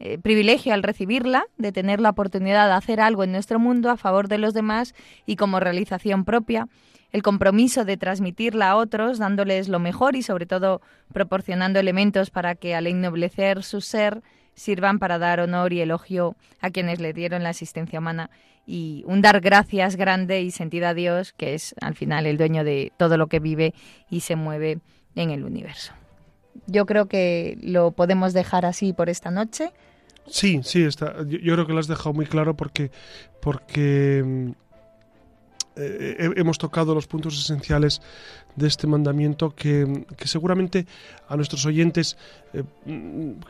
eh, 0.00 0.18
privilegio 0.18 0.74
al 0.74 0.82
recibirla, 0.82 1.44
de 1.58 1.72
tener 1.72 2.00
la 2.00 2.10
oportunidad 2.10 2.66
de 2.66 2.74
hacer 2.74 3.00
algo 3.00 3.22
en 3.22 3.32
nuestro 3.32 3.58
mundo 3.58 3.90
a 3.90 3.96
favor 3.96 4.28
de 4.28 4.38
los 4.38 4.54
demás 4.54 4.94
y 5.26 5.36
como 5.36 5.60
realización 5.60 6.24
propia, 6.24 6.68
el 7.12 7.22
compromiso 7.22 7.84
de 7.84 7.96
transmitirla 7.96 8.70
a 8.70 8.76
otros, 8.76 9.18
dándoles 9.18 9.68
lo 9.68 9.78
mejor 9.78 10.16
y 10.16 10.22
sobre 10.22 10.46
todo 10.46 10.80
proporcionando 11.12 11.78
elementos 11.78 12.30
para 12.30 12.54
que 12.54 12.74
al 12.74 12.86
ennoblecer 12.86 13.62
su 13.62 13.80
ser 13.80 14.22
sirvan 14.54 14.98
para 14.98 15.18
dar 15.18 15.40
honor 15.40 15.72
y 15.72 15.80
elogio 15.80 16.36
a 16.60 16.70
quienes 16.70 17.00
le 17.00 17.12
dieron 17.12 17.42
la 17.42 17.50
existencia 17.50 17.98
humana 17.98 18.30
y 18.66 19.02
un 19.06 19.20
dar 19.20 19.40
gracias 19.40 19.96
grande 19.96 20.42
y 20.42 20.50
sentido 20.50 20.86
a 20.86 20.94
Dios, 20.94 21.32
que 21.32 21.54
es 21.54 21.74
al 21.80 21.94
final 21.94 22.26
el 22.26 22.36
dueño 22.36 22.62
de 22.62 22.92
todo 22.96 23.16
lo 23.16 23.26
que 23.26 23.40
vive 23.40 23.74
y 24.08 24.20
se 24.20 24.36
mueve 24.36 24.78
en 25.16 25.30
el 25.30 25.44
universo. 25.44 25.92
Yo 26.66 26.86
creo 26.86 27.06
que 27.06 27.58
lo 27.62 27.92
podemos 27.92 28.32
dejar 28.32 28.66
así 28.66 28.92
por 28.92 29.08
esta 29.08 29.30
noche. 29.30 29.72
Sí, 30.26 30.60
sí, 30.62 30.84
está. 30.84 31.16
Yo, 31.26 31.54
creo 31.54 31.66
que 31.66 31.72
lo 31.72 31.80
has 31.80 31.88
dejado 31.88 32.12
muy 32.12 32.26
claro 32.26 32.54
porque, 32.54 32.90
porque 33.40 34.22
mm, 34.24 34.50
eh, 35.80 36.30
hemos 36.36 36.58
tocado 36.58 36.94
los 36.94 37.06
puntos 37.06 37.38
esenciales 37.38 38.00
de 38.56 38.68
este 38.68 38.86
mandamiento 38.86 39.54
que, 39.54 40.06
seguramente 40.24 40.86
a 41.28 41.36
nuestros 41.36 41.64
oyentes, 41.66 42.16
eh, 42.52 42.64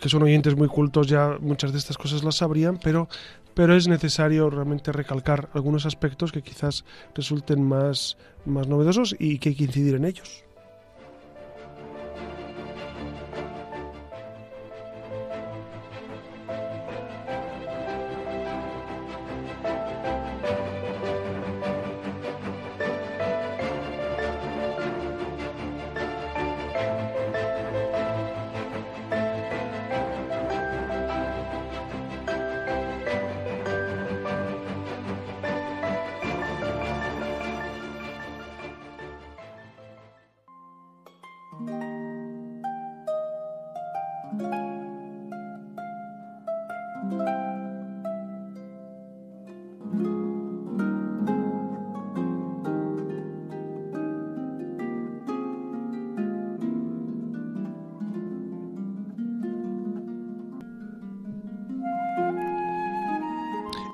que 0.01 0.09
son 0.09 0.23
oyentes 0.23 0.57
muy 0.57 0.69
cultos, 0.69 1.07
ya 1.07 1.37
muchas 1.41 1.73
de 1.73 1.79
estas 1.79 1.99
cosas 1.99 2.23
las 2.23 2.37
sabrían, 2.37 2.79
pero, 2.79 3.09
pero 3.55 3.77
es 3.77 3.89
necesario 3.89 4.51
realmente 4.51 4.93
recalcar 4.93 5.49
algunos 5.55 5.87
aspectos 5.87 6.33
que 6.33 6.43
quizás 6.43 6.85
resulten 7.15 7.63
más, 7.63 8.17
más 8.45 8.69
novedosos 8.69 9.15
y 9.19 9.39
que 9.39 9.51
hay 9.51 9.55
que 9.55 9.65
incidir 9.65 9.95
en 9.95 10.05
ellos. 10.05 10.45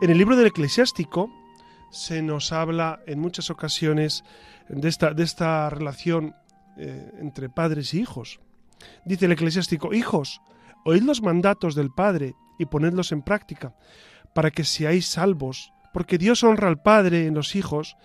En 0.06 0.12
el 0.12 0.18
libro 0.18 0.36
del 0.36 0.46
eclesiástico 0.46 1.32
se 1.90 2.22
nos 2.22 2.52
habla 2.52 3.00
en 3.08 3.18
muchas 3.18 3.50
ocasiones 3.50 4.22
de 4.68 4.88
esta, 4.88 5.12
de 5.12 5.24
esta 5.24 5.68
relación 5.68 6.36
eh, 6.76 7.10
entre 7.18 7.48
padres 7.48 7.92
y 7.92 8.02
hijos. 8.02 8.38
Dice 9.04 9.24
el 9.24 9.32
eclesiástico, 9.32 9.92
hijos, 9.92 10.40
oíd 10.84 11.02
los 11.02 11.22
mandatos 11.22 11.74
del 11.74 11.90
Padre 11.90 12.36
y 12.56 12.66
ponedlos 12.66 13.10
en 13.10 13.22
práctica, 13.22 13.74
para 14.32 14.52
que 14.52 14.62
seáis 14.62 15.06
salvos, 15.06 15.72
porque 15.92 16.18
Dios 16.18 16.44
honra 16.44 16.68
al 16.68 16.80
Padre 16.80 17.26
en 17.26 17.34
los 17.34 17.56
hijos, 17.56 17.96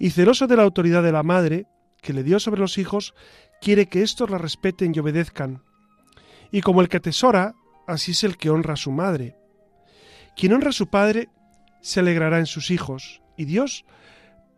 y 0.00 0.10
celoso 0.10 0.48
de 0.48 0.56
la 0.56 0.64
autoridad 0.64 1.04
de 1.04 1.12
la 1.12 1.22
Madre, 1.22 1.68
que 2.02 2.12
le 2.12 2.24
dio 2.24 2.40
sobre 2.40 2.62
los 2.62 2.78
hijos, 2.78 3.14
quiere 3.60 3.86
que 3.88 4.02
éstos 4.02 4.28
la 4.28 4.38
respeten 4.38 4.92
y 4.92 4.98
obedezcan. 4.98 5.62
Y 6.50 6.62
como 6.62 6.80
el 6.80 6.88
que 6.88 6.96
atesora, 6.96 7.54
así 7.86 8.10
es 8.10 8.24
el 8.24 8.38
que 8.38 8.50
honra 8.50 8.72
a 8.72 8.76
su 8.76 8.90
madre. 8.90 9.36
Quien 10.34 10.52
honra 10.52 10.70
a 10.70 10.72
su 10.72 10.88
padre 10.88 11.28
se 11.84 12.00
alegrará 12.00 12.38
en 12.38 12.46
sus 12.46 12.70
hijos, 12.70 13.20
y 13.36 13.44
Dios 13.44 13.84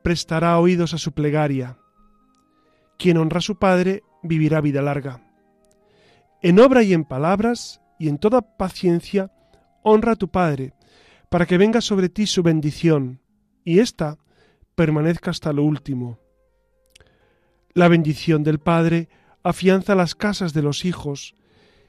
prestará 0.02 0.60
oídos 0.60 0.94
a 0.94 0.98
su 0.98 1.10
plegaria. 1.10 1.76
Quien 2.98 3.16
honra 3.16 3.38
a 3.38 3.42
su 3.42 3.58
padre 3.58 4.04
vivirá 4.22 4.60
vida 4.60 4.80
larga. 4.80 5.20
En 6.40 6.60
obra 6.60 6.84
y 6.84 6.94
en 6.94 7.04
palabras 7.04 7.80
y 7.98 8.08
en 8.08 8.18
toda 8.18 8.56
paciencia 8.56 9.32
honra 9.82 10.12
a 10.12 10.16
tu 10.16 10.30
padre, 10.30 10.74
para 11.28 11.46
que 11.46 11.58
venga 11.58 11.80
sobre 11.80 12.08
ti 12.08 12.28
su 12.28 12.44
bendición, 12.44 13.20
y 13.64 13.80
ésta 13.80 14.18
permanezca 14.76 15.32
hasta 15.32 15.52
lo 15.52 15.64
último. 15.64 16.20
La 17.74 17.88
bendición 17.88 18.44
del 18.44 18.60
padre 18.60 19.08
afianza 19.42 19.96
las 19.96 20.14
casas 20.14 20.52
de 20.52 20.62
los 20.62 20.84
hijos, 20.84 21.34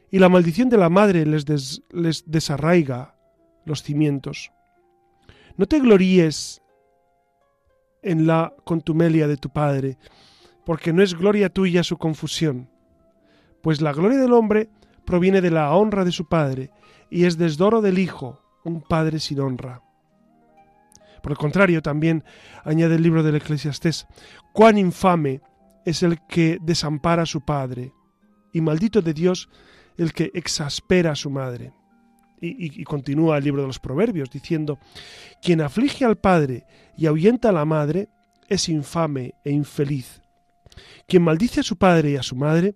y 0.10 0.18
la 0.18 0.30
maldición 0.30 0.70
de 0.70 0.78
la 0.78 0.90
madre 0.90 1.28
les, 1.28 1.46
les 1.92 2.24
desarraiga 2.26 3.20
los 3.66 3.84
cimientos. 3.84 4.52
No 5.58 5.66
te 5.66 5.80
gloríes 5.80 6.62
en 8.04 8.28
la 8.28 8.54
contumelia 8.64 9.28
de 9.28 9.38
tu 9.38 9.50
Padre, 9.50 9.98
porque 10.66 10.94
no 10.94 11.02
es 11.02 11.16
gloria 11.16 11.50
tuya 11.50 11.84
su 11.84 11.98
confusión. 11.98 12.70
Pues 13.64 13.82
la 13.82 13.92
gloria 13.92 14.20
del 14.20 14.34
hombre 14.34 14.70
proviene 15.04 15.42
de 15.42 15.50
la 15.50 15.74
honra 15.74 16.06
de 16.06 16.12
su 16.12 16.28
Padre, 16.28 16.70
y 17.10 17.26
es 17.26 17.38
desdoro 17.38 17.82
del 17.82 17.98
Hijo, 17.98 18.42
un 18.66 18.82
Padre 18.82 19.20
sin 19.20 19.40
honra. 19.40 19.82
Por 21.24 21.32
el 21.32 21.38
contrario, 21.38 21.82
también 21.82 22.24
añade 22.64 22.96
el 22.96 23.02
libro 23.02 23.24
del 23.24 23.36
Eclesiastés, 23.36 24.06
cuán 24.54 24.78
infame 24.78 25.42
es 25.86 26.04
el 26.04 26.20
que 26.28 26.60
desampara 26.62 27.24
a 27.24 27.26
su 27.26 27.42
Padre, 27.42 27.94
y 28.54 28.62
maldito 28.62 29.02
de 29.02 29.14
Dios 29.14 29.50
el 29.98 30.14
que 30.14 30.30
exaspera 30.36 31.12
a 31.12 31.16
su 31.16 31.32
madre. 31.32 31.74
Y, 32.40 32.84
continúa 32.84 33.38
el 33.38 33.44
libro 33.44 33.62
de 33.62 33.68
los 33.68 33.80
Proverbios 33.80 34.30
diciendo, 34.30 34.78
quien 35.42 35.62
aflige 35.62 36.06
al 36.06 36.18
padre 36.18 36.66
y 36.96 37.08
ahuyenta 37.08 37.50
a 37.50 37.52
la 37.52 37.66
madre 37.66 38.10
es 38.48 38.70
infame 38.70 39.34
e 39.44 39.52
infeliz. 39.52 40.22
Quien 41.08 41.24
maldice 41.24 41.62
a 41.62 41.64
su 41.64 41.78
padre 41.78 42.12
y 42.12 42.16
a 42.16 42.24
su 42.24 42.36
madre, 42.36 42.76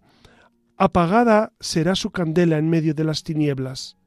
apagada 0.78 1.53
será 1.59 1.95
su 1.95 2.09
candela 2.09 2.57
en 2.57 2.70
medio 2.70 2.95
de 2.95 3.03
las 3.03 3.24
tinieblas. 3.24 3.97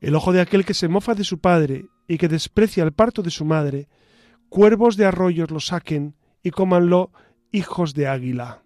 El 0.00 0.14
ojo 0.16 0.32
de 0.32 0.40
aquel 0.40 0.64
que 0.64 0.74
se 0.74 0.88
mofa 0.88 1.14
de 1.14 1.24
su 1.24 1.38
padre 1.38 1.86
y 2.08 2.18
que 2.18 2.28
desprecia 2.28 2.82
el 2.82 2.92
parto 2.92 3.22
de 3.22 3.30
su 3.30 3.44
madre, 3.44 3.88
cuervos 4.48 4.96
de 4.96 5.06
arroyos 5.06 5.50
lo 5.50 5.60
saquen 5.60 6.16
y 6.42 6.50
cómanlo 6.50 7.12
hijos 7.52 7.94
de 7.94 8.08
águila. 8.08 8.62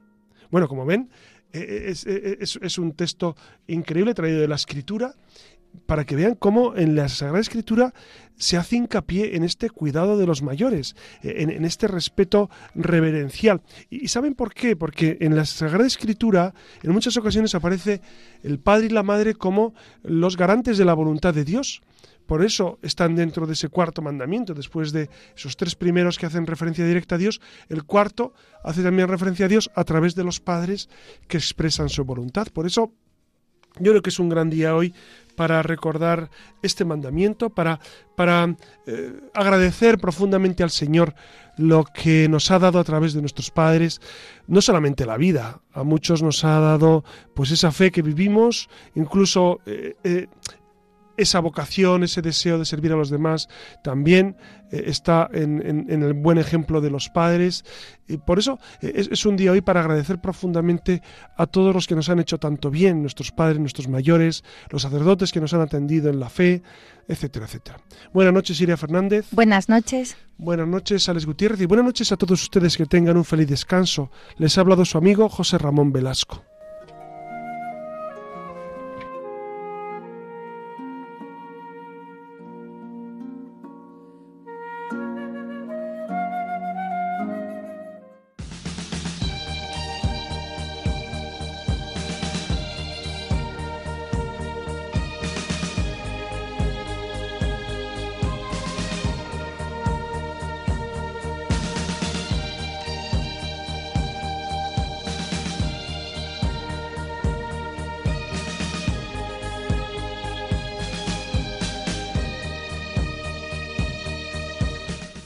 Bueno, 0.51 0.67
como 0.67 0.85
ven, 0.85 1.11
e, 1.53 1.59
e, 1.59 2.37
es, 2.41 2.57
es, 2.57 2.79
un 2.79 2.93
texto 2.93 3.37
increíble 3.67 4.15
traído 4.15 4.41
de 4.41 4.49
la 4.49 4.55
escritura 4.55 5.15
para 5.87 6.05
que 6.05 6.17
vean 6.17 6.35
cómo 6.35 6.77
en 6.77 6.95
la 6.95 7.09
Sagrada 7.09 7.41
Escritura 7.41 7.93
se 8.37 8.57
hace 8.57 8.77
hincapié 8.77 9.37
en 9.37 9.45
este 9.45 9.69
cuidado 9.69 10.17
de 10.17 10.27
los 10.27 10.43
mayores, 10.43 10.97
en, 11.23 11.65
este 11.65 11.89
respeto 11.89 12.49
reverencial. 12.75 13.61
¿Y 13.91 14.09
saben 14.09 14.35
por 14.35 14.55
qué? 14.55 14.77
Porque 14.77 15.19
en 15.21 15.37
la 15.37 15.45
Sagrada 15.45 15.87
Escritura 15.87 16.55
en 16.83 16.93
muchas 16.93 17.17
ocasiones 17.17 17.55
aparece 17.55 18.01
el 18.43 18.59
padre 18.59 18.87
y 18.87 18.91
la 18.91 19.03
madre 19.03 19.35
como 19.35 19.75
los 20.03 20.37
garantes 20.37 20.79
de 20.79 20.85
la 20.87 20.95
voluntad 20.95 21.35
de 21.35 21.45
Dios. 21.45 21.83
Por 22.25 22.45
eso 22.45 22.79
están 22.83 23.17
dentro 23.17 23.47
de 23.47 23.55
ese 23.55 23.69
cuarto 23.69 24.01
mandamiento. 24.01 24.55
Después 24.55 24.93
de 24.93 25.11
esos 25.37 25.57
tres 25.57 25.75
primeros 25.75 26.17
que 26.17 26.27
hacen 26.27 26.47
referencia 26.47 26.87
directa 26.87 27.17
a 27.17 27.19
Dios, 27.19 27.41
el 27.69 27.83
cuarto 27.85 28.33
hace 28.63 28.83
también 28.83 29.09
referencia 29.09 29.47
a 29.47 29.49
Dios 29.49 29.71
a 29.75 29.83
través 29.85 30.15
de 30.15 30.23
los 30.25 30.39
padres 30.39 30.89
que 31.27 31.37
expresan 31.37 31.89
su 31.89 32.05
voluntad. 32.05 32.47
Por 32.53 32.67
eso 32.67 32.93
yo 33.79 33.93
creo 33.93 34.03
que 34.03 34.11
es 34.11 34.19
un 34.19 34.29
gran 34.29 34.51
día 34.51 34.75
hoy 34.75 34.95
para 35.41 35.63
recordar 35.63 36.29
este 36.61 36.85
mandamiento, 36.85 37.49
para, 37.49 37.81
para 38.15 38.55
eh, 38.87 39.21
agradecer 39.33 39.97
profundamente 39.97 40.63
al 40.63 40.69
Señor 40.69 41.15
lo 41.57 41.85
que 41.85 42.29
nos 42.29 42.51
ha 42.51 42.59
dado 42.59 42.79
a 42.79 42.85
través 42.85 43.15
de 43.15 43.23
nuestros 43.23 43.51
padres, 43.51 44.03
no 44.47 44.61
solamente 44.61 45.07
la 45.07 45.17
vida, 45.17 45.63
a 45.73 45.83
muchos 45.83 46.23
nos 46.23 46.45
ha 46.45 46.61
dado 46.61 47.05
pues 47.33 47.53
esa 47.53 47.73
fe 47.73 47.91
que 47.91 48.03
vivimos, 48.03 48.69
incluso 48.95 49.61
eh, 49.65 49.95
eh, 50.05 50.27
esa 51.21 51.41
vocación, 51.41 52.03
ese 52.03 52.23
deseo 52.23 52.59
de 52.59 52.65
servir 52.65 52.93
a 52.93 52.97
los 52.97 53.11
demás, 53.11 53.49
también 53.83 54.37
eh, 54.71 54.85
está 54.87 55.29
en, 55.33 55.87
el 55.89 56.13
buen 56.15 56.39
ejemplo 56.39 56.81
de 56.81 56.91
los 56.91 57.09
padres. 57.09 57.65
Y 58.09 58.17
por 58.17 58.39
eso 58.39 58.59
eh, 58.81 58.93
es, 58.95 59.09
es, 59.11 59.27
un 59.27 59.37
día 59.37 59.53
hoy 59.53 59.61
para 59.61 59.81
agradecer 59.81 60.21
profundamente 60.21 61.03
a 61.37 61.47
todos 61.47 61.75
los 61.75 61.87
que 61.87 61.95
nos 61.95 62.09
han 62.09 62.21
hecho 62.21 62.39
tanto 62.39 62.71
bien, 62.71 63.03
nuestros 63.03 63.33
padres, 63.33 63.59
nuestros 63.59 63.89
mayores, 63.89 64.45
los 64.71 64.83
sacerdotes 64.83 65.33
que 65.33 65.41
nos 65.41 65.55
han 65.55 65.61
atendido 65.61 66.11
en 66.11 66.21
la 66.21 66.31
fe, 66.31 66.63
etcétera, 67.09 67.47
etcétera. 67.47 67.81
Buenas 68.13 68.33
noches, 68.33 68.61
Iria 68.61 68.77
Fernández. 68.77 69.27
Buenas 69.33 69.69
noches. 69.69 70.17
Buenas 70.39 70.69
noches, 70.69 71.09
Alex 71.09 71.27
Gutiérrez. 71.27 71.61
Y 71.61 71.67
buenas 71.67 71.87
noches 71.87 72.13
a 72.13 72.17
todos 72.17 72.43
ustedes 72.43 72.77
que 72.77 72.87
tengan 72.87 73.17
un 73.17 73.25
feliz 73.25 73.49
descanso. 73.49 74.11
Les 74.39 74.57
ha 74.57 74.63
hablado 74.63 74.85
su 74.85 74.97
amigo 74.97 75.29
José 75.29 75.59
Ramón 75.59 75.93
Velasco. 75.93 76.50